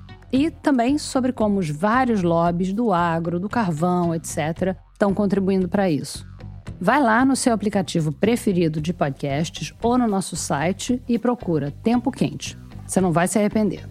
E 0.31 0.49
também 0.49 0.97
sobre 0.97 1.33
como 1.33 1.59
os 1.59 1.69
vários 1.69 2.23
lobbies 2.23 2.71
do 2.71 2.93
agro, 2.93 3.39
do 3.39 3.49
carvão, 3.49 4.15
etc., 4.15 4.75
estão 4.93 5.13
contribuindo 5.13 5.67
para 5.67 5.89
isso. 5.89 6.25
Vai 6.79 7.01
lá 7.01 7.23
no 7.25 7.35
seu 7.35 7.53
aplicativo 7.53 8.11
preferido 8.11 8.81
de 8.81 8.93
podcasts 8.93 9.73
ou 9.83 9.97
no 9.97 10.07
nosso 10.07 10.35
site 10.35 11.01
e 11.07 11.19
procura 11.19 11.71
Tempo 11.83 12.11
Quente. 12.11 12.57
Você 12.87 12.99
não 13.01 13.11
vai 13.11 13.27
se 13.27 13.37
arrepender. 13.37 13.90